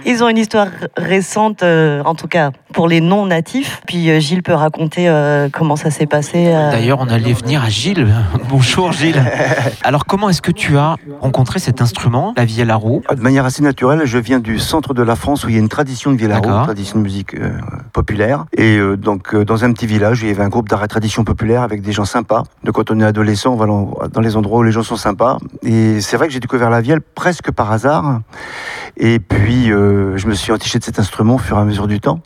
ils 0.05 0.22
ont 0.22 0.28
une 0.28 0.39
histoire 0.39 0.68
récente, 0.97 1.62
euh, 1.62 2.03
en 2.05 2.14
tout 2.14 2.28
cas 2.28 2.51
pour 2.72 2.89
les 2.89 3.01
non 3.01 3.26
natifs. 3.26 3.80
Puis 3.87 4.11
euh, 4.11 4.20
Gilles 4.20 4.43
peut 4.43 4.53
raconter 4.53 5.09
euh, 5.09 5.49
comment 5.51 5.76
ça 5.76 5.91
s'est 5.91 6.07
passé. 6.07 6.47
euh, 6.49 6.70
D'ailleurs, 6.70 6.99
on 7.01 7.09
allait 7.09 7.32
venir 7.32 7.64
à 7.64 7.68
Gilles. 7.70 8.07
Bonjour 8.51 8.93
Gilles. 8.93 9.22
Alors, 9.82 10.05
comment 10.05 10.28
est-ce 10.28 10.43
que 10.43 10.53
tu 10.53 10.76
as 10.76 10.97
rencontré 11.20 11.59
cet 11.59 11.80
instrument, 11.80 12.34
la 12.37 12.45
vie 12.45 12.61
à 12.61 12.64
la 12.64 12.76
roue 12.76 13.03
De 13.14 13.20
manière 13.20 13.45
assez 13.47 13.62
naturelle, 13.62 14.03
je 14.05 14.18
viens 14.18 14.41
du 14.41 14.59
centre 14.59 14.93
de 14.95 15.03
la 15.03 15.16
France 15.16 15.45
où 15.45 15.49
il 15.49 15.55
y 15.55 15.57
a 15.59 15.61
une 15.61 15.68
tradition 15.68 16.12
de 16.12 16.16
Villaro, 16.16 16.43
D'accord. 16.43 16.59
une 16.59 16.64
tradition 16.64 16.99
de 16.99 17.05
musique 17.05 17.34
euh, 17.34 17.51
populaire. 17.93 18.45
Et 18.57 18.76
euh, 18.76 18.97
donc, 18.97 19.34
euh, 19.34 19.45
dans 19.45 19.64
un 19.64 19.72
petit 19.72 19.87
village, 19.87 20.20
il 20.22 20.28
y 20.28 20.30
avait 20.30 20.43
un 20.43 20.49
groupe 20.49 20.68
d'art 20.68 20.84
et 20.84 20.89
tradition 20.89 21.24
populaire 21.24 21.62
avec 21.62 21.80
des 21.82 21.93
gens 21.93 22.05
sympas. 22.05 22.43
Donc, 22.64 22.74
quand 22.74 22.91
on 22.91 23.01
est 23.01 23.05
adolescent, 23.05 23.53
on 23.53 23.57
va 23.57 23.66
dans 24.12 24.20
les 24.20 24.37
endroits 24.37 24.59
où 24.59 24.62
les 24.62 24.72
gens 24.72 24.82
sont 24.82 24.97
sympas. 24.97 25.25
Et 25.62 26.00
c'est 26.00 26.16
vrai 26.16 26.26
que 26.26 26.32
j'ai 26.32 26.40
découvert 26.40 26.70
la 26.70 26.80
vielle 26.80 27.00
presque 27.00 27.50
par 27.50 27.72
hasard. 27.72 28.20
Et 28.96 29.18
puis, 29.18 29.70
euh, 29.70 30.16
je 30.16 30.26
me 30.26 30.34
suis 30.34 30.52
entiché 30.52 30.78
de 30.78 30.84
cet 30.84 30.98
instrument 30.98 31.36
au 31.36 31.38
fur 31.38 31.56
et 31.58 31.60
à 31.60 31.64
mesure 31.64 31.86
du 31.86 32.00
temps 32.00 32.20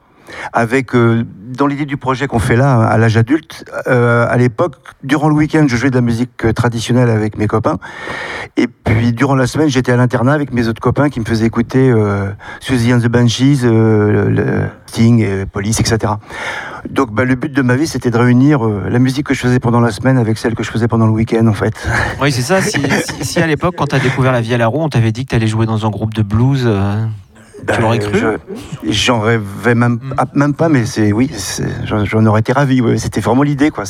avec 0.52 0.94
euh, 0.94 1.24
dans 1.56 1.66
l'idée 1.66 1.84
du 1.86 1.96
projet 1.96 2.26
qu'on 2.26 2.38
fait 2.38 2.56
là, 2.56 2.80
à 2.82 2.96
l'âge 2.98 3.16
adulte, 3.16 3.64
euh, 3.88 4.26
à 4.28 4.36
l'époque, 4.36 4.76
durant 5.02 5.28
le 5.28 5.34
week-end, 5.34 5.64
je 5.68 5.76
jouais 5.76 5.90
de 5.90 5.94
la 5.96 6.00
musique 6.00 6.44
euh, 6.44 6.52
traditionnelle 6.52 7.10
avec 7.10 7.36
mes 7.36 7.46
copains. 7.46 7.78
Et 8.56 8.66
puis, 8.66 9.12
durant 9.12 9.34
la 9.34 9.46
semaine, 9.46 9.68
j'étais 9.68 9.92
à 9.92 9.96
l'internat 9.96 10.32
avec 10.32 10.52
mes 10.52 10.68
autres 10.68 10.80
copains 10.80 11.08
qui 11.08 11.20
me 11.20 11.24
faisaient 11.24 11.46
écouter 11.46 11.90
euh, 11.90 12.30
Susie 12.60 12.92
and 12.92 12.98
the 13.00 13.08
Banshees, 13.08 13.60
le, 13.64 14.62
Sting, 14.86 15.20
et 15.20 15.46
Police, 15.46 15.78
etc. 15.80 16.14
Donc, 16.88 17.12
bah, 17.12 17.24
le 17.24 17.34
but 17.36 17.52
de 17.52 17.62
ma 17.62 17.76
vie, 17.76 17.86
c'était 17.86 18.10
de 18.10 18.18
réunir 18.18 18.62
la 18.64 18.98
musique 18.98 19.26
que 19.26 19.34
je 19.34 19.40
faisais 19.40 19.60
pendant 19.60 19.80
la 19.80 19.90
semaine 19.92 20.18
avec 20.18 20.36
celle 20.38 20.54
que 20.54 20.62
je 20.64 20.70
faisais 20.70 20.88
pendant 20.88 21.06
le 21.06 21.12
week-end, 21.12 21.46
en 21.46 21.52
fait. 21.52 21.74
Oui, 22.20 22.32
c'est 22.32 22.42
ça. 22.42 22.60
Si- 22.60 22.80
si 23.22 23.38
à 23.40 23.46
l'époque, 23.46 23.74
quand 23.78 23.86
tu 23.88 23.96
as 23.96 24.00
découvert 24.00 24.32
la 24.32 24.40
vie 24.40 24.54
à 24.54 24.58
la 24.58 24.66
roue, 24.66 24.80
on 24.82 24.88
t'avait 24.88 25.12
dit 25.12 25.24
que 25.24 25.30
tu 25.30 25.36
allais 25.36 25.46
jouer 25.46 25.66
dans 25.66 25.86
un 25.86 25.90
groupe 25.90 26.14
de 26.14 26.22
blues, 26.22 26.68
tu 27.72 27.80
l'aurais 27.80 27.98
cru 27.98 28.20
Ben, 28.20 28.38
je- 28.84 28.90
J'en 28.92 29.20
rêvais 29.20 29.74
même, 29.74 29.98
ah, 30.18 30.24
même 30.34 30.54
pas, 30.54 30.68
mais 30.68 30.84
c'est 30.86 31.12
oui, 31.12 31.30
j'en 31.84 32.26
aurais 32.26 32.40
été 32.40 32.52
ravi. 32.52 32.80
ouais. 32.80 32.98
C'était 32.98 33.20
vraiment 33.20 33.42
l'idée, 33.42 33.70
quoi. 33.70 33.84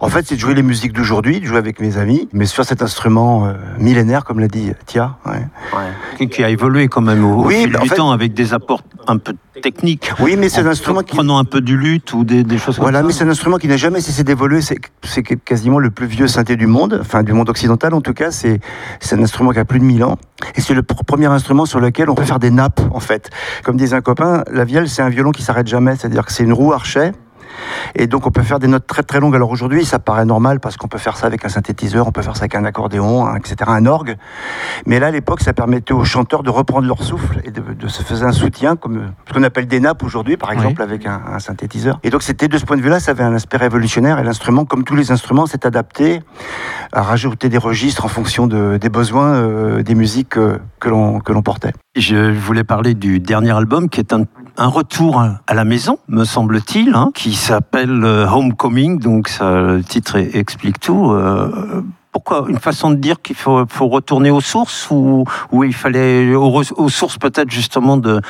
En 0.00 0.08
fait, 0.08 0.26
c'est 0.26 0.34
de 0.36 0.40
jouer 0.40 0.54
les 0.54 0.62
musiques 0.62 0.92
d'aujourd'hui, 0.92 1.40
de 1.40 1.46
jouer 1.46 1.58
avec 1.58 1.80
mes 1.80 1.96
amis, 1.98 2.28
mais 2.32 2.46
sur 2.46 2.64
cet 2.64 2.82
instrument 2.82 3.46
euh, 3.46 3.52
millénaire, 3.78 4.24
comme 4.24 4.40
l'a 4.40 4.48
dit 4.48 4.72
Tia. 4.86 5.16
ouais. 5.26 5.42
Qui- 6.18 6.28
qui 6.28 6.44
a 6.44 6.48
évolué 6.50 6.88
quand 6.88 7.00
même 7.00 7.24
au, 7.24 7.42
au 7.42 7.46
Oui, 7.46 7.62
fil 7.62 7.72
bah, 7.72 7.78
en 7.80 7.82
du 7.82 7.88
fait- 7.88 7.94
temps 7.96 8.10
avec 8.12 8.34
des 8.34 8.52
apports 8.54 8.82
un 9.06 9.16
peu 9.18 9.34
techniques. 9.62 10.12
Oui, 10.20 10.36
mais 10.38 10.48
c'est 10.48 10.60
un 10.60 10.66
instrument 10.66 11.02
qui. 11.02 11.14
Prenant 11.16 11.38
un 11.38 11.44
peu 11.44 11.60
du 11.60 11.76
luth 11.76 12.12
ou 12.12 12.24
des, 12.24 12.44
des 12.44 12.58
choses 12.58 12.76
comme 12.76 12.84
Voilà, 12.84 13.00
ça. 13.00 13.06
mais 13.06 13.12
c'est 13.12 13.24
un 13.24 13.28
instrument 13.28 13.56
qui 13.58 13.68
n'a 13.68 13.76
jamais 13.76 14.00
cessé 14.00 14.24
d'évoluer. 14.24 14.60
C'est 14.62 15.22
quasiment 15.44 15.78
le 15.78 15.90
plus 15.90 16.06
vieux 16.06 16.28
synthé 16.28 16.56
du 16.56 16.66
monde, 16.66 16.98
enfin 17.00 17.22
du 17.22 17.32
monde 17.32 17.48
occidental 17.48 17.94
en 17.94 18.00
tout 18.00 18.14
cas. 18.14 18.30
C'est 18.30 18.60
c'est 19.00 19.16
un 19.16 19.22
instrument 19.22 19.50
qui 19.50 19.58
a 19.58 19.64
plus 19.64 19.78
de 19.80 19.84
1000 19.84 20.04
ans. 20.04 20.16
Et 20.54 20.60
c'est 20.60 20.74
le 20.74 20.82
pr- 20.82 21.04
premier 21.04 21.26
instrument 21.26 21.66
sur 21.66 21.80
lequel 21.80 22.08
on 22.10 22.14
peut 22.14 22.24
faire 22.24 22.38
des 22.38 22.50
nappes, 22.50 22.80
en 22.92 23.00
fait. 23.00 23.30
Comme 23.64 23.76
disait 23.76 23.96
un 23.96 24.00
copain, 24.00 24.44
la 24.50 24.64
vielle, 24.64 24.88
c'est 24.88 25.02
un 25.02 25.08
violon 25.10 25.32
qui 25.32 25.42
s'arrête 25.42 25.66
jamais. 25.66 25.96
C'est-à-dire 25.96 26.24
que 26.24 26.32
c'est 26.32 26.44
une 26.44 26.52
roue 26.52 26.72
archet. 26.72 27.12
Et 27.94 28.06
donc 28.06 28.26
on 28.26 28.30
peut 28.30 28.42
faire 28.42 28.58
des 28.58 28.66
notes 28.68 28.86
très 28.86 29.02
très 29.02 29.20
longues. 29.20 29.34
Alors 29.34 29.50
aujourd'hui, 29.50 29.84
ça 29.84 29.98
paraît 29.98 30.24
normal 30.24 30.60
parce 30.60 30.76
qu'on 30.76 30.88
peut 30.88 30.98
faire 30.98 31.16
ça 31.16 31.26
avec 31.26 31.44
un 31.44 31.48
synthétiseur, 31.48 32.06
on 32.06 32.12
peut 32.12 32.22
faire 32.22 32.36
ça 32.36 32.42
avec 32.42 32.54
un 32.54 32.64
accordéon, 32.64 33.26
un- 33.26 33.36
etc., 33.36 33.56
un 33.66 33.86
orgue. 33.86 34.16
Mais 34.86 34.98
là, 35.00 35.08
à 35.08 35.10
l'époque, 35.10 35.40
ça 35.40 35.52
permettait 35.52 35.92
aux 35.92 36.04
chanteurs 36.04 36.42
de 36.42 36.50
reprendre 36.50 36.86
leur 36.86 37.02
souffle 37.02 37.40
et 37.44 37.50
de, 37.50 37.60
de 37.60 37.88
se 37.88 38.02
faire 38.02 38.22
un 38.26 38.32
soutien, 38.32 38.76
comme 38.76 39.12
ce 39.28 39.32
qu'on 39.34 39.42
appelle 39.42 39.66
des 39.66 39.80
nappes 39.80 40.02
aujourd'hui, 40.02 40.36
par 40.36 40.50
exemple, 40.52 40.82
avec 40.82 41.06
un, 41.06 41.20
un 41.32 41.38
synthétiseur. 41.38 41.98
Et 42.02 42.10
donc 42.10 42.22
c'était 42.22 42.48
de 42.48 42.58
ce 42.58 42.64
point 42.64 42.76
de 42.76 42.82
vue-là, 42.82 43.00
ça 43.00 43.12
avait 43.12 43.24
un 43.24 43.34
aspect 43.34 43.56
révolutionnaire. 43.56 44.18
Et 44.18 44.24
l'instrument, 44.24 44.64
comme 44.64 44.84
tous 44.84 44.96
les 44.96 45.10
instruments, 45.12 45.46
s'est 45.46 45.66
adapté 45.66 46.22
à 46.92 47.02
rajouter 47.02 47.48
des 47.48 47.58
registres 47.58 48.04
en 48.04 48.08
fonction 48.08 48.46
de- 48.46 48.78
des 48.80 48.88
besoins 48.88 49.34
euh, 49.34 49.82
des 49.82 49.94
musiques 49.94 50.36
euh, 50.36 50.58
que 50.80 50.88
l'on 50.88 51.20
que 51.20 51.32
l'on 51.32 51.42
portait. 51.42 51.72
Je 51.96 52.16
voulais 52.32 52.64
parler 52.64 52.94
du 52.94 53.20
dernier 53.20 53.50
album 53.50 53.88
qui 53.88 54.00
est 54.00 54.12
un, 54.12 54.24
un 54.56 54.68
retour 54.68 55.22
à 55.46 55.54
la 55.54 55.64
maison, 55.64 55.98
me 56.08 56.24
semble-t-il, 56.24 56.94
hein, 56.94 57.10
qui 57.14 57.34
s'appelle 57.34 58.04
euh, 58.04 58.28
Homecoming, 58.28 58.98
donc 58.98 59.28
ça, 59.28 59.60
le 59.60 59.82
titre 59.82 60.16
explique 60.16 60.80
tout. 60.80 61.10
Euh, 61.10 61.82
pourquoi? 62.12 62.46
Une 62.48 62.58
façon 62.58 62.90
de 62.90 62.96
dire 62.96 63.22
qu'il 63.22 63.36
faut, 63.36 63.64
retourner 63.80 64.30
aux 64.30 64.40
sources 64.40 64.90
ou, 64.90 65.24
ou 65.52 65.64
il 65.64 65.72
fallait 65.72 66.34
aux, 66.34 66.88
sources 66.88 67.18
peut-être 67.18 67.50
justement 67.50 67.96
de, 67.96 68.20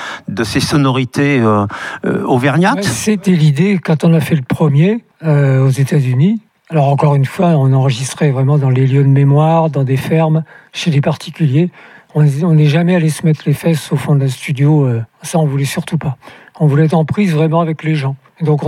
ces 0.44 0.60
sonorités 0.60 1.40
euh, 1.40 1.66
euh, 2.04 2.22
auvergnates? 2.24 2.84
C'était 2.84 3.32
l'idée 3.32 3.78
quand 3.82 4.04
on 4.04 4.12
a 4.12 4.20
fait 4.20 4.34
le 4.34 4.42
premier 4.42 5.04
euh, 5.24 5.64
aux 5.64 5.70
États-Unis. 5.70 6.40
Alors 6.68 6.88
encore 6.88 7.14
une 7.14 7.24
fois, 7.24 7.48
on 7.48 7.72
enregistrait 7.72 8.30
vraiment 8.30 8.58
dans 8.58 8.70
les 8.70 8.86
lieux 8.86 9.02
de 9.02 9.08
mémoire, 9.08 9.70
dans 9.70 9.82
des 9.82 9.96
fermes, 9.96 10.44
chez 10.72 10.90
des 10.90 11.00
particuliers. 11.00 11.70
On 12.14 12.22
n'est 12.24 12.66
jamais 12.66 12.96
allé 12.96 13.08
se 13.08 13.24
mettre 13.24 13.42
les 13.46 13.52
fesses 13.52 13.92
au 13.92 13.96
fond 13.96 14.16
d'un 14.16 14.28
studio. 14.28 14.84
euh, 14.84 15.02
ça, 15.22 15.38
on 15.38 15.46
voulait 15.46 15.64
surtout 15.64 15.96
pas. 15.96 16.16
On 16.58 16.66
voulait 16.66 16.86
être 16.86 16.94
en 16.94 17.04
prise 17.04 17.32
vraiment 17.34 17.60
avec 17.60 17.84
les 17.84 17.94
gens. 17.94 18.16
Donc, 18.40 18.62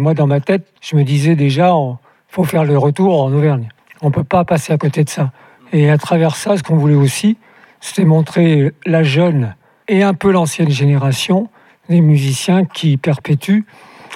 moi, 0.00 0.14
dans 0.14 0.26
ma 0.26 0.40
tête, 0.40 0.66
je 0.82 0.96
me 0.96 1.02
disais 1.02 1.34
déjà, 1.34 1.72
il 1.74 1.96
faut 2.28 2.44
faire 2.44 2.64
le 2.64 2.76
retour 2.76 3.22
en 3.22 3.32
Auvergne. 3.32 3.68
On 4.02 4.10
peut 4.10 4.24
pas 4.24 4.44
passer 4.44 4.72
à 4.72 4.78
côté 4.78 5.04
de 5.04 5.08
ça. 5.08 5.32
Et 5.72 5.90
à 5.90 5.96
travers 5.96 6.36
ça, 6.36 6.56
ce 6.56 6.62
qu'on 6.62 6.76
voulait 6.76 6.94
aussi, 6.94 7.38
c'était 7.80 8.04
montrer 8.04 8.72
la 8.84 9.02
jeune 9.02 9.54
et 9.88 10.02
un 10.02 10.12
peu 10.14 10.30
l'ancienne 10.30 10.70
génération 10.70 11.48
des 11.88 12.00
musiciens 12.00 12.64
qui 12.64 12.96
perpétuent 12.96 13.64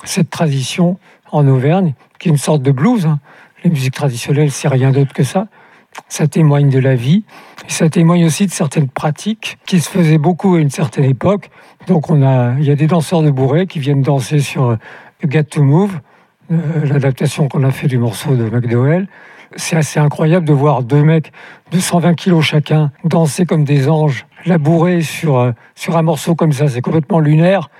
cette 0.04 0.30
tradition 0.30 0.98
en 1.32 1.46
Auvergne, 1.48 1.94
qui 2.18 2.28
est 2.28 2.30
une 2.30 2.36
sorte 2.36 2.62
de 2.62 2.72
blues. 2.72 3.06
hein. 3.06 3.18
Les 3.64 3.70
musiques 3.70 3.94
traditionnelles, 3.94 4.50
c'est 4.50 4.68
rien 4.68 4.90
d'autre 4.92 5.12
que 5.14 5.24
ça. 5.24 5.48
Ça 6.08 6.26
témoigne 6.26 6.70
de 6.70 6.78
la 6.78 6.94
vie. 6.94 7.24
Ça 7.68 7.88
témoigne 7.88 8.24
aussi 8.24 8.46
de 8.46 8.52
certaines 8.52 8.88
pratiques 8.88 9.58
qui 9.66 9.80
se 9.80 9.90
faisaient 9.90 10.18
beaucoup 10.18 10.54
à 10.54 10.60
une 10.60 10.70
certaine 10.70 11.04
époque. 11.04 11.50
Donc, 11.86 12.10
on 12.10 12.22
a, 12.22 12.54
il 12.58 12.64
y 12.64 12.70
a 12.70 12.76
des 12.76 12.86
danseurs 12.86 13.22
de 13.22 13.30
bourré 13.30 13.66
qui 13.66 13.78
viennent 13.78 14.02
danser 14.02 14.40
sur 14.40 14.70
euh, 14.70 14.76
Get 15.28 15.44
to 15.44 15.62
Move, 15.62 16.00
euh, 16.52 16.56
l'adaptation 16.84 17.48
qu'on 17.48 17.64
a 17.64 17.70
fait 17.70 17.88
du 17.88 17.98
morceau 17.98 18.36
de 18.36 18.48
McDowell. 18.48 19.08
C'est 19.56 19.76
assez 19.76 19.98
incroyable 20.00 20.46
de 20.46 20.52
voir 20.52 20.82
deux 20.82 21.02
mecs 21.02 21.32
de 21.70 21.78
120 21.78 22.14
kilos 22.14 22.44
chacun 22.44 22.90
danser 23.04 23.46
comme 23.46 23.64
des 23.64 23.88
anges, 23.88 24.26
labourer 24.44 25.02
sur, 25.02 25.38
euh, 25.38 25.52
sur 25.74 25.96
un 25.96 26.02
morceau 26.02 26.34
comme 26.34 26.52
ça. 26.52 26.68
C'est 26.68 26.82
complètement 26.82 27.20
lunaire. 27.20 27.70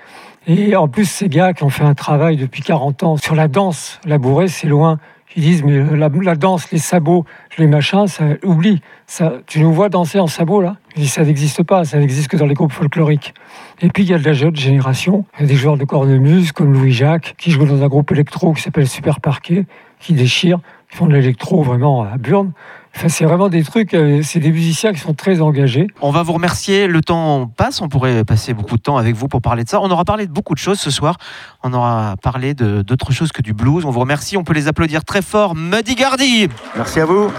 Et 0.47 0.77
en 0.77 0.87
plus, 0.87 1.05
ces 1.05 1.27
gars 1.27 1.53
qui 1.53 1.63
ont 1.63 1.69
fait 1.69 1.83
un 1.83 1.93
travail 1.93 2.37
depuis 2.37 2.61
40 2.61 3.03
ans 3.03 3.17
sur 3.17 3.35
la 3.35 3.49
danse, 3.49 3.99
labourer, 4.05 4.47
c'est 4.47 4.67
loin. 4.67 4.97
Ils 5.37 5.43
disent, 5.43 5.63
mais 5.63 5.95
la, 5.95 6.35
danse, 6.35 6.71
les 6.71 6.79
sabots, 6.79 7.23
les 7.59 7.67
machins, 7.67 8.07
ça, 8.07 8.25
oublie. 8.43 8.81
Ça, 9.05 9.33
tu 9.45 9.59
nous 9.59 9.71
vois 9.71 9.87
danser 9.87 10.19
en 10.19 10.25
sabots, 10.25 10.61
là 10.61 10.77
Je 10.95 11.01
dis, 11.01 11.07
ça 11.07 11.23
n'existe 11.23 11.61
pas, 11.61 11.85
ça 11.85 11.99
n'existe 11.99 12.27
que 12.27 12.37
dans 12.37 12.47
les 12.47 12.55
groupes 12.55 12.71
folkloriques. 12.71 13.35
Et 13.79 13.89
puis, 13.89 14.01
il 14.01 14.09
y 14.09 14.15
a 14.15 14.17
de 14.17 14.25
la 14.25 14.33
jeune 14.33 14.55
génération. 14.55 15.25
Il 15.37 15.43
y 15.43 15.45
a 15.45 15.47
des 15.47 15.55
joueurs 15.55 15.77
de 15.77 15.85
cornemuse, 15.85 16.53
comme 16.53 16.73
Louis-Jacques, 16.73 17.35
qui 17.37 17.51
jouent 17.51 17.67
dans 17.67 17.83
un 17.83 17.87
groupe 17.87 18.11
électro 18.11 18.53
qui 18.53 18.63
s'appelle 18.63 18.87
Super 18.87 19.21
Parquet, 19.21 19.67
qui 19.99 20.13
déchire, 20.13 20.57
qui 20.89 20.97
font 20.97 21.05
de 21.05 21.13
l'électro 21.13 21.61
vraiment 21.61 22.01
à 22.01 22.17
Burn. 22.17 22.51
Enfin, 22.97 23.09
c'est 23.09 23.25
vraiment 23.25 23.47
des 23.47 23.63
trucs, 23.63 23.93
euh, 23.93 24.21
c'est 24.23 24.39
des 24.39 24.51
musiciens 24.51 24.91
qui 24.91 24.99
sont 24.99 25.13
très 25.13 25.39
engagés. 25.39 25.85
On 26.01 26.09
va 26.09 26.23
vous 26.23 26.33
remercier. 26.33 26.87
Le 26.87 27.01
temps 27.01 27.45
passe. 27.45 27.79
On 27.79 27.89
pourrait 27.89 28.25
passer 28.25 28.55
beaucoup 28.55 28.75
de 28.75 28.81
temps 28.81 28.97
avec 28.97 29.15
vous 29.15 29.27
pour 29.27 29.39
parler 29.39 29.63
de 29.63 29.69
ça. 29.69 29.79
On 29.81 29.91
aura 29.91 30.03
parlé 30.03 30.25
de 30.25 30.31
beaucoup 30.31 30.55
de 30.55 30.59
choses 30.59 30.79
ce 30.79 30.89
soir. 30.89 31.17
On 31.61 31.73
aura 31.73 32.15
parlé 32.23 32.55
d'autres 32.55 33.11
choses 33.11 33.31
que 33.31 33.43
du 33.43 33.53
blues. 33.53 33.85
On 33.85 33.91
vous 33.91 33.99
remercie. 33.99 34.35
On 34.35 34.43
peut 34.43 34.53
les 34.55 34.67
applaudir 34.67 35.05
très 35.05 35.21
fort. 35.21 35.53
Muddy 35.53 35.93
Gardy. 35.93 36.47
Merci 36.75 36.99
à 36.99 37.05
vous. 37.05 37.29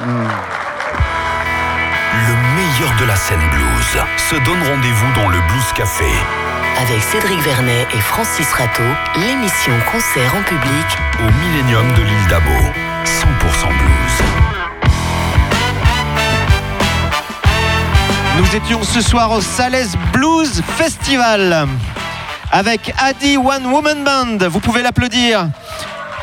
Le 2.14 2.34
meilleur 2.54 2.96
de 3.00 3.04
la 3.06 3.16
scène 3.16 3.42
blues 3.50 4.00
se 4.16 4.36
donne 4.36 4.62
rendez-vous 4.62 5.12
dans 5.16 5.28
le 5.28 5.38
Blues 5.38 5.72
Café. 5.74 6.04
Avec 6.80 7.02
Cédric 7.02 7.40
Vernet 7.40 7.88
et 7.96 8.00
Francis 8.00 8.52
Rateau, 8.52 8.84
l'émission 9.16 9.72
Concert 9.90 10.36
en 10.36 10.42
public 10.44 10.86
Au 11.18 11.32
Millennium 11.42 11.92
de 11.94 12.02
l'île 12.02 12.28
d'Abo. 12.28 12.54
100% 13.04 13.66
blues. 13.66 14.38
Nous 18.39 18.55
étions 18.55 18.84
ce 18.84 19.01
soir 19.01 19.32
au 19.32 19.41
Sales 19.41 19.89
Blues 20.12 20.62
Festival 20.76 21.66
avec 22.53 22.95
Adi 22.97 23.36
One 23.36 23.66
Woman 23.66 24.05
Band. 24.05 24.49
Vous 24.49 24.61
pouvez 24.61 24.80
l'applaudir. 24.80 25.49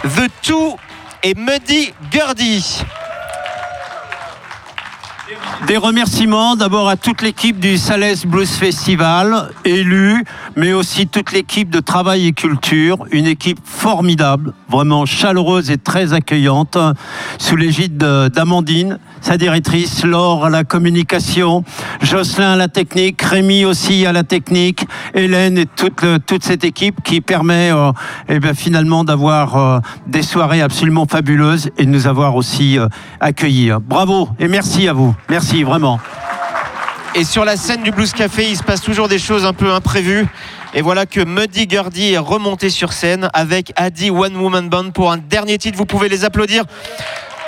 The 0.03 0.29
Two 0.41 0.77
et 1.23 1.33
Muddy 1.33 1.93
Gurdy. 2.11 2.85
Des 5.67 5.77
remerciements 5.77 6.55
d'abord 6.55 6.87
à 6.87 6.97
toute 6.97 7.23
l'équipe 7.23 7.59
du 7.59 7.77
Sales 7.77 8.15
Blues 8.27 8.51
Festival, 8.51 9.49
élue, 9.63 10.23
mais 10.55 10.73
aussi 10.73 11.07
toute 11.07 11.31
l'équipe 11.31 11.71
de 11.71 11.79
Travail 11.79 12.27
et 12.27 12.31
Culture, 12.33 12.99
une 13.11 13.25
équipe 13.25 13.57
formidable, 13.63 14.53
vraiment 14.69 15.07
chaleureuse 15.07 15.71
et 15.71 15.77
très 15.79 16.13
accueillante, 16.13 16.77
sous 17.39 17.55
l'égide 17.55 17.97
de- 17.97 18.27
d'Amandine, 18.27 18.99
sa 19.21 19.37
directrice, 19.37 20.03
Laure 20.03 20.45
à 20.45 20.49
la 20.51 20.63
communication, 20.63 21.63
Jocelyn 22.03 22.51
à 22.53 22.55
la 22.55 22.67
technique, 22.67 23.19
Rémi 23.23 23.65
aussi 23.65 24.05
à 24.05 24.11
la 24.11 24.23
technique, 24.23 24.85
Hélène 25.15 25.57
et 25.57 25.65
toute, 25.65 26.05
toute 26.27 26.43
cette 26.43 26.63
équipe 26.63 27.01
qui 27.03 27.21
permet 27.21 27.71
euh, 27.71 27.91
eh 28.29 28.39
bien, 28.39 28.53
finalement 28.53 29.03
d'avoir 29.03 29.55
euh, 29.57 29.79
des 30.05 30.21
soirées 30.21 30.61
absolument 30.61 31.07
fabuleuses 31.09 31.71
et 31.79 31.85
de 31.85 31.89
nous 31.89 32.05
avoir 32.05 32.35
aussi 32.35 32.77
euh, 32.77 32.87
accueillis. 33.19 33.71
Bravo 33.81 34.29
et 34.39 34.47
merci 34.47 34.87
à 34.87 34.93
vous. 34.93 35.14
Merci 35.29 35.63
vraiment. 35.63 35.99
Et 37.15 37.23
sur 37.23 37.45
la 37.45 37.55
scène 37.55 37.81
du 37.81 37.91
Blues 37.91 38.11
Café, 38.11 38.49
il 38.49 38.57
se 38.57 38.63
passe 38.63 38.81
toujours 38.81 39.07
des 39.07 39.19
choses 39.19 39.45
un 39.45 39.53
peu 39.53 39.71
imprévues. 39.71 40.27
Et 40.73 40.81
voilà 40.81 41.05
que 41.05 41.21
Muddy 41.21 41.67
Gurdy 41.67 42.11
est 42.11 42.17
remonté 42.17 42.69
sur 42.69 42.91
scène 42.91 43.29
avec 43.33 43.71
Adi 43.77 44.11
One 44.11 44.35
Woman 44.35 44.67
Band 44.67 44.91
pour 44.91 45.09
un 45.11 45.17
dernier 45.17 45.57
titre. 45.57 45.77
Vous 45.77 45.85
pouvez 45.85 46.09
les 46.09 46.25
applaudir. 46.25 46.65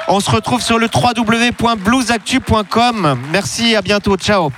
On 0.07 0.22
se 0.22 0.32
retrouve 0.32 0.61
sur 0.61 0.80
le 0.80 0.88
www.bluesactu.com. 0.88 3.20
Merci, 3.30 3.76
à 3.76 3.82
bientôt. 3.82 4.15
Ciao. 4.15 4.53